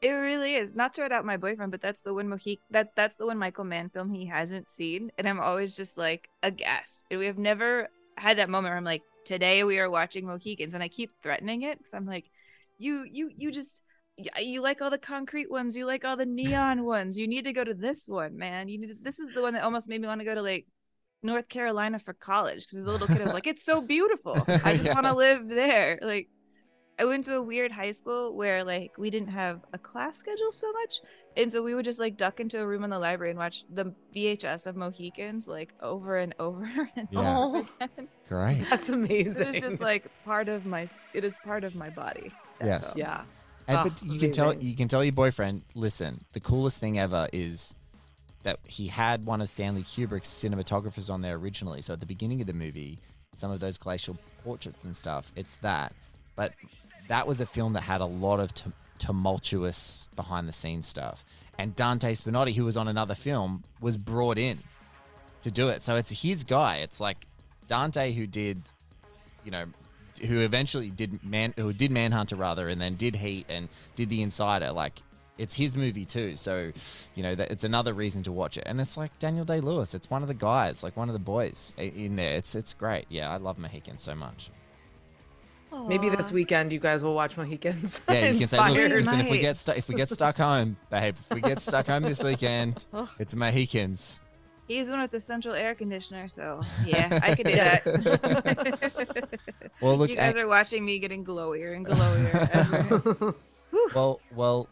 It 0.00 0.10
really 0.10 0.54
is. 0.54 0.74
Not 0.74 0.94
to 0.94 1.02
write 1.02 1.12
out 1.12 1.24
my 1.24 1.36
boyfriend, 1.36 1.72
but 1.72 1.80
that's 1.80 2.02
the 2.02 2.14
one 2.14 2.28
Mohic 2.28 2.60
that 2.70 2.94
that's 2.94 3.16
the 3.16 3.26
one 3.26 3.38
Michael 3.38 3.64
Mann 3.64 3.90
film 3.90 4.10
he 4.12 4.26
hasn't 4.26 4.70
seen, 4.70 5.10
and 5.18 5.28
I'm 5.28 5.40
always 5.40 5.74
just 5.74 5.96
like 5.96 6.28
aghast. 6.42 7.04
And 7.10 7.18
we 7.18 7.26
have 7.26 7.38
never 7.38 7.88
had 8.16 8.38
that 8.38 8.48
moment 8.48 8.70
where 8.70 8.76
I'm 8.76 8.84
like, 8.84 9.02
today 9.24 9.64
we 9.64 9.78
are 9.80 9.90
watching 9.90 10.26
Mohicans, 10.26 10.74
and 10.74 10.82
I 10.82 10.88
keep 10.88 11.12
threatening 11.22 11.62
it 11.62 11.78
because 11.78 11.94
I'm 11.94 12.06
like, 12.06 12.30
you 12.78 13.04
you 13.10 13.30
you 13.36 13.50
just 13.50 13.82
you 14.40 14.60
like 14.62 14.80
all 14.82 14.90
the 14.90 14.98
concrete 14.98 15.50
ones, 15.50 15.76
you 15.76 15.84
like 15.86 16.04
all 16.04 16.16
the 16.16 16.26
neon 16.26 16.84
ones. 16.84 17.18
You 17.18 17.26
need 17.28 17.44
to 17.44 17.52
go 17.52 17.64
to 17.64 17.74
this 17.74 18.06
one, 18.08 18.36
man. 18.36 18.68
You 18.68 18.78
need 18.78 18.88
to, 18.88 18.96
this 19.00 19.18
is 19.20 19.32
the 19.32 19.42
one 19.42 19.54
that 19.54 19.64
almost 19.64 19.88
made 19.88 20.00
me 20.00 20.08
want 20.08 20.20
to 20.20 20.24
go 20.24 20.34
to 20.34 20.42
like 20.42 20.66
North 21.22 21.48
Carolina 21.48 21.98
for 21.98 22.14
college 22.14 22.60
because 22.64 22.78
as 22.78 22.86
a 22.86 22.92
little 22.92 23.08
kid 23.08 23.20
I 23.20 23.24
was 23.24 23.32
like, 23.32 23.46
it's 23.46 23.64
so 23.64 23.80
beautiful. 23.80 24.50
I 24.62 24.74
just 24.74 24.90
Yeah. 24.90 24.94
want 24.94 25.06
to 25.06 25.14
live 25.14 25.48
there. 25.48 25.98
Like 26.02 26.28
I 27.00 27.04
went 27.04 27.24
to 27.24 27.36
a 27.36 27.42
weird 27.42 27.70
high 27.70 27.92
school 27.92 28.34
where 28.34 28.64
like 28.64 28.98
we 28.98 29.10
didn't 29.10 29.28
have 29.28 29.60
a 29.72 29.78
class 29.78 30.16
schedule 30.16 30.50
so 30.50 30.70
much. 30.72 31.00
And 31.36 31.52
so 31.52 31.62
we 31.62 31.74
would 31.74 31.84
just 31.84 32.00
like 32.00 32.16
duck 32.16 32.40
into 32.40 32.60
a 32.60 32.66
room 32.66 32.82
in 32.82 32.90
the 32.90 32.98
library 32.98 33.30
and 33.30 33.38
watch 33.38 33.64
the 33.72 33.94
VHS 34.14 34.66
of 34.66 34.74
Mohicans 34.74 35.46
like 35.46 35.72
over 35.80 36.16
and 36.16 36.34
over 36.40 36.66
and 36.96 37.06
Yeah. 37.12 37.38
over 37.38 37.58
oh. 37.58 37.68
again. 37.80 38.08
Great. 38.28 38.66
That's 38.68 38.88
amazing. 38.88 39.48
It 39.48 39.56
is 39.56 39.62
just 39.62 39.80
like 39.80 40.06
part 40.24 40.48
of 40.48 40.66
my 40.66 40.88
it 41.14 41.22
is 41.24 41.36
part 41.44 41.62
of 41.64 41.74
my 41.76 41.88
body. 41.90 42.32
that 42.58 42.66
Yes. 42.66 42.92
film. 42.92 42.98
yeah. 43.00 43.22
And 43.68 43.78
Oh, 43.78 43.82
but 43.84 44.02
you 44.02 44.18
can 44.18 44.32
tell 44.32 44.54
you 44.54 44.74
can 44.74 44.88
tell 44.88 45.04
your 45.04 45.12
boyfriend, 45.12 45.62
listen, 45.74 46.24
the 46.32 46.40
coolest 46.40 46.80
thing 46.80 46.98
ever 46.98 47.28
is 47.32 47.74
that 48.42 48.58
he 48.64 48.86
had 48.88 49.24
one 49.26 49.40
of 49.40 49.48
Stanley 49.48 49.82
Kubrick's 49.82 50.28
cinematographers 50.30 51.12
on 51.12 51.20
there 51.22 51.36
originally. 51.36 51.82
So 51.82 51.92
at 51.92 52.00
the 52.00 52.06
beginning 52.06 52.40
of 52.40 52.46
the 52.46 52.52
movie, 52.54 52.98
some 53.34 53.50
of 53.50 53.60
those 53.60 53.78
glacial 53.78 54.16
portraits 54.42 54.82
and 54.84 54.96
stuff, 54.96 55.30
it's 55.36 55.56
that. 55.56 55.92
But 56.34 56.54
that 57.08 57.26
was 57.26 57.40
a 57.40 57.46
film 57.46 57.74
that 57.74 57.82
had 57.82 58.00
a 58.00 58.06
lot 58.06 58.40
of 58.40 58.54
tum- 58.54 58.74
tumultuous 58.98 60.08
behind 60.16 60.48
the 60.48 60.52
scenes 60.52 60.86
stuff. 60.86 61.24
And 61.58 61.74
Dante 61.74 62.14
Spinotti, 62.14 62.54
who 62.54 62.64
was 62.64 62.76
on 62.76 62.88
another 62.88 63.14
film, 63.14 63.64
was 63.80 63.96
brought 63.96 64.38
in 64.38 64.60
to 65.42 65.50
do 65.50 65.68
it. 65.68 65.82
So 65.82 65.96
it's 65.96 66.22
his 66.22 66.44
guy. 66.44 66.76
It's 66.76 67.00
like 67.00 67.26
Dante 67.66 68.12
who 68.12 68.26
did 68.26 68.62
you 69.48 69.50
know, 69.50 69.64
who 70.26 70.40
eventually 70.40 70.90
did 70.90 71.24
man, 71.24 71.54
who 71.56 71.72
did 71.72 71.90
Manhunter 71.90 72.36
rather, 72.36 72.68
and 72.68 72.78
then 72.78 72.96
did 72.96 73.16
Heat 73.16 73.46
and 73.48 73.68
did 73.96 74.10
The 74.10 74.20
Insider. 74.20 74.72
Like, 74.72 75.00
it's 75.38 75.54
his 75.54 75.74
movie 75.74 76.04
too. 76.04 76.36
So, 76.36 76.70
you 77.14 77.22
know, 77.22 77.34
that 77.34 77.50
it's 77.50 77.64
another 77.64 77.94
reason 77.94 78.22
to 78.24 78.32
watch 78.32 78.58
it. 78.58 78.64
And 78.66 78.78
it's 78.78 78.98
like 78.98 79.16
Daniel 79.20 79.46
Day 79.46 79.60
Lewis. 79.60 79.94
It's 79.94 80.10
one 80.10 80.20
of 80.20 80.28
the 80.28 80.34
guys, 80.34 80.82
like 80.82 80.98
one 80.98 81.08
of 81.08 81.14
the 81.14 81.18
boys 81.18 81.72
in 81.78 82.16
there. 82.16 82.36
It's 82.36 82.54
it's 82.54 82.74
great. 82.74 83.06
Yeah, 83.08 83.30
I 83.30 83.38
love 83.38 83.58
Mohican 83.58 83.96
so 83.96 84.14
much. 84.14 84.50
Maybe 85.86 86.08
this 86.08 86.32
weekend 86.32 86.72
you 86.72 86.78
guys 86.80 87.02
will 87.02 87.14
watch 87.14 87.36
Mohicans. 87.36 88.00
Yeah, 88.08 88.30
you 88.30 88.38
can 88.40 88.48
say, 88.48 88.58
look, 88.58 88.76
listen, 88.92 89.20
if 89.20 89.30
we 89.30 89.38
get 89.38 89.56
stuck, 89.56 89.76
if 89.78 89.88
we 89.88 89.94
get 89.94 90.10
stuck 90.10 90.36
home, 90.38 90.76
babe, 90.90 91.16
if 91.18 91.34
we 91.34 91.40
get 91.40 91.60
stuck 91.62 91.86
home 91.86 92.02
this 92.02 92.22
weekend, 92.22 92.86
it's 93.18 93.34
Mohicans. 93.34 94.20
He's 94.66 94.90
one 94.90 95.00
with 95.00 95.10
the 95.10 95.20
central 95.20 95.54
air 95.54 95.74
conditioner, 95.74 96.28
so 96.28 96.60
yeah, 96.84 97.18
I 97.22 97.34
could 97.34 97.46
do 97.46 97.54
that. 97.56 97.84
Well, 99.80 99.96
look, 99.96 100.10
you 100.10 100.16
guys 100.16 100.36
I- 100.36 100.40
are 100.40 100.46
watching 100.48 100.84
me 100.84 100.98
getting 100.98 101.24
glowier 101.24 101.74
and 101.74 101.86
glowier. 101.86 103.34
well, 103.94 104.20
well, 104.34 104.68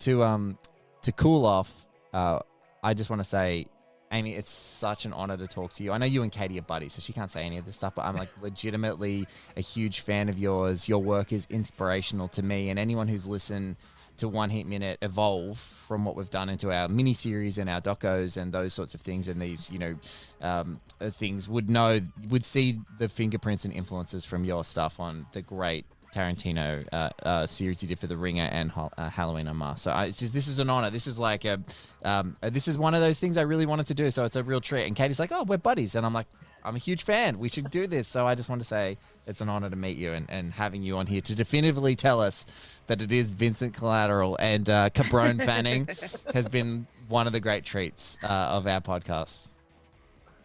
to 0.00 0.22
um 0.22 0.58
to 1.02 1.12
cool 1.12 1.44
off, 1.46 1.86
uh, 2.12 2.38
I 2.82 2.94
just 2.94 3.10
want 3.10 3.20
to 3.20 3.24
say, 3.28 3.66
Amy, 4.14 4.34
it's 4.34 4.50
such 4.50 5.06
an 5.06 5.12
honor 5.12 5.36
to 5.36 5.46
talk 5.48 5.72
to 5.74 5.82
you. 5.82 5.90
I 5.90 5.98
know 5.98 6.06
you 6.06 6.22
and 6.22 6.30
Katie 6.30 6.58
are 6.58 6.62
buddies, 6.62 6.94
so 6.94 7.00
she 7.00 7.12
can't 7.12 7.30
say 7.30 7.44
any 7.44 7.58
of 7.58 7.66
this 7.66 7.74
stuff, 7.74 7.96
but 7.96 8.04
I'm 8.04 8.14
like 8.16 8.30
legitimately 8.42 9.26
a 9.56 9.60
huge 9.60 10.00
fan 10.00 10.28
of 10.28 10.38
yours. 10.38 10.88
Your 10.88 11.02
work 11.02 11.32
is 11.32 11.48
inspirational 11.50 12.28
to 12.28 12.42
me, 12.42 12.70
and 12.70 12.78
anyone 12.78 13.08
who's 13.08 13.26
listened 13.26 13.76
to 14.18 14.28
One 14.28 14.50
Heat 14.50 14.68
Minute 14.68 14.98
evolve 15.02 15.58
from 15.58 16.04
what 16.04 16.14
we've 16.14 16.30
done 16.30 16.48
into 16.48 16.70
our 16.72 16.86
mini 16.86 17.12
series 17.12 17.58
and 17.58 17.68
our 17.68 17.80
docos 17.80 18.40
and 18.40 18.52
those 18.52 18.72
sorts 18.72 18.94
of 18.94 19.00
things, 19.00 19.26
and 19.26 19.42
these 19.42 19.68
you 19.70 19.80
know 19.80 19.96
um, 20.40 20.80
uh, 21.00 21.10
things 21.10 21.48
would 21.48 21.68
know 21.68 22.00
would 22.30 22.44
see 22.44 22.78
the 22.98 23.08
fingerprints 23.08 23.64
and 23.64 23.74
influences 23.74 24.24
from 24.24 24.44
your 24.44 24.62
stuff 24.62 25.00
on 25.00 25.26
the 25.32 25.42
great 25.42 25.86
Tarantino 26.14 26.86
uh, 26.92 27.10
uh, 27.22 27.46
series 27.46 27.80
he 27.80 27.86
did 27.86 27.98
for 27.98 28.06
The 28.06 28.16
Ringer 28.16 28.48
and 28.50 28.70
Hol- 28.70 28.92
uh, 28.96 29.10
Halloween 29.10 29.48
Unmasked. 29.48 29.84
So 29.84 29.92
I, 29.92 30.10
just, 30.10 30.32
this 30.32 30.46
is 30.48 30.58
an 30.58 30.70
honor. 30.70 30.90
This 30.90 31.06
is 31.06 31.18
like 31.18 31.44
a, 31.44 31.60
um, 32.04 32.36
this 32.40 32.68
is 32.68 32.78
one 32.78 32.94
of 32.94 33.00
those 33.00 33.18
things 33.18 33.36
I 33.36 33.42
really 33.42 33.66
wanted 33.66 33.86
to 33.86 33.94
do. 33.94 34.10
So 34.10 34.24
it's 34.24 34.36
a 34.36 34.42
real 34.42 34.60
treat. 34.60 34.86
And 34.86 34.94
Katie's 34.94 35.18
like, 35.18 35.32
oh, 35.32 35.42
we're 35.42 35.58
buddies, 35.58 35.94
and 35.94 36.06
I'm 36.06 36.12
like, 36.12 36.26
I'm 36.64 36.76
a 36.76 36.78
huge 36.78 37.04
fan. 37.04 37.38
We 37.38 37.50
should 37.50 37.70
do 37.70 37.86
this. 37.86 38.08
So 38.08 38.26
I 38.26 38.34
just 38.34 38.48
want 38.48 38.60
to 38.62 38.64
say 38.64 38.96
it's 39.26 39.42
an 39.42 39.48
honor 39.50 39.68
to 39.68 39.76
meet 39.76 39.98
you 39.98 40.12
and, 40.12 40.30
and 40.30 40.52
having 40.52 40.82
you 40.82 40.96
on 40.96 41.06
here 41.06 41.20
to 41.20 41.34
definitively 41.34 41.94
tell 41.94 42.20
us 42.22 42.46
that 42.86 43.02
it 43.02 43.12
is 43.12 43.30
Vincent 43.30 43.74
Collateral 43.74 44.36
and 44.40 44.68
uh, 44.70 44.88
Cabron 44.90 45.38
Fanning 45.44 45.88
has 46.32 46.48
been 46.48 46.86
one 47.08 47.26
of 47.26 47.34
the 47.34 47.40
great 47.40 47.64
treats 47.64 48.18
uh, 48.22 48.26
of 48.28 48.66
our 48.66 48.80
podcast. 48.80 49.50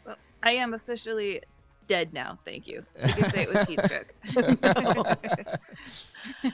Well, 0.06 0.18
I 0.44 0.52
am 0.52 0.74
officially 0.74 1.42
dead 1.90 2.14
now. 2.14 2.40
Thank 2.46 2.68
you. 2.68 2.86
You 3.06 3.14
can 3.14 3.32
say 3.32 3.42
it 3.42 3.54
was 3.54 3.68
heat 3.68 3.82
stroke. 3.82 4.14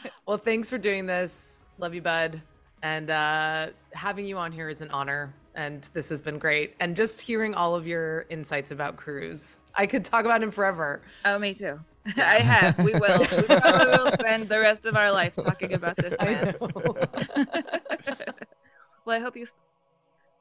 well, 0.26 0.38
thanks 0.38 0.70
for 0.70 0.80
doing 0.80 1.06
this. 1.06 1.66
Love 1.78 1.94
you, 1.94 2.02
bud. 2.02 2.42
And 2.82 3.12
uh, 3.12 3.68
having 3.94 4.26
you 4.26 4.38
on 4.38 4.52
here 4.52 4.70
is 4.70 4.82
an 4.82 4.90
honor. 4.90 5.36
And 5.54 5.88
this 5.94 6.10
has 6.10 6.20
been 6.20 6.40
great. 6.40 6.76
And 6.80 6.96
just 6.96 7.22
hearing 7.22 7.54
all 7.54 7.76
of 7.76 7.86
your 7.86 8.26
insights 8.30 8.72
about 8.72 8.98
Cruise, 8.98 9.60
I 9.76 9.86
could 9.86 10.04
talk 10.04 10.26
about 10.26 10.42
him 10.42 10.52
forever. 10.52 11.02
Oh, 11.24 11.38
me 11.38 11.54
too. 11.54 11.80
I 12.18 12.40
have. 12.40 12.78
We 12.80 12.94
will. 12.94 13.20
We 13.20 13.44
probably 13.44 13.86
will 13.88 14.12
spend 14.12 14.50
the 14.50 14.60
rest 14.60 14.86
of 14.86 14.96
our 14.96 15.12
life 15.12 15.36
talking 15.36 15.74
about 15.74 15.96
this 15.96 16.16
man. 16.20 16.56
well, 19.06 19.16
I 19.16 19.20
hope 19.20 19.36
you. 19.36 19.48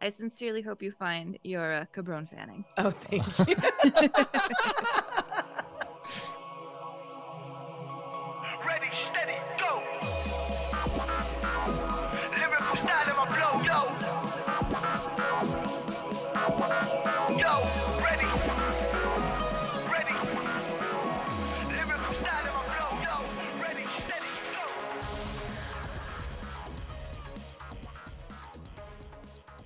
I 0.05 0.11
sincerely 0.11 0.61
hope 0.61 0.83
you 0.83 0.91
find 0.91 1.39
your 1.45 1.73
uh, 1.73 1.85
Cabron 1.91 2.27
fanning. 2.27 2.67
Oh, 2.77 2.91
thank 2.91 3.25
you. 3.49 3.57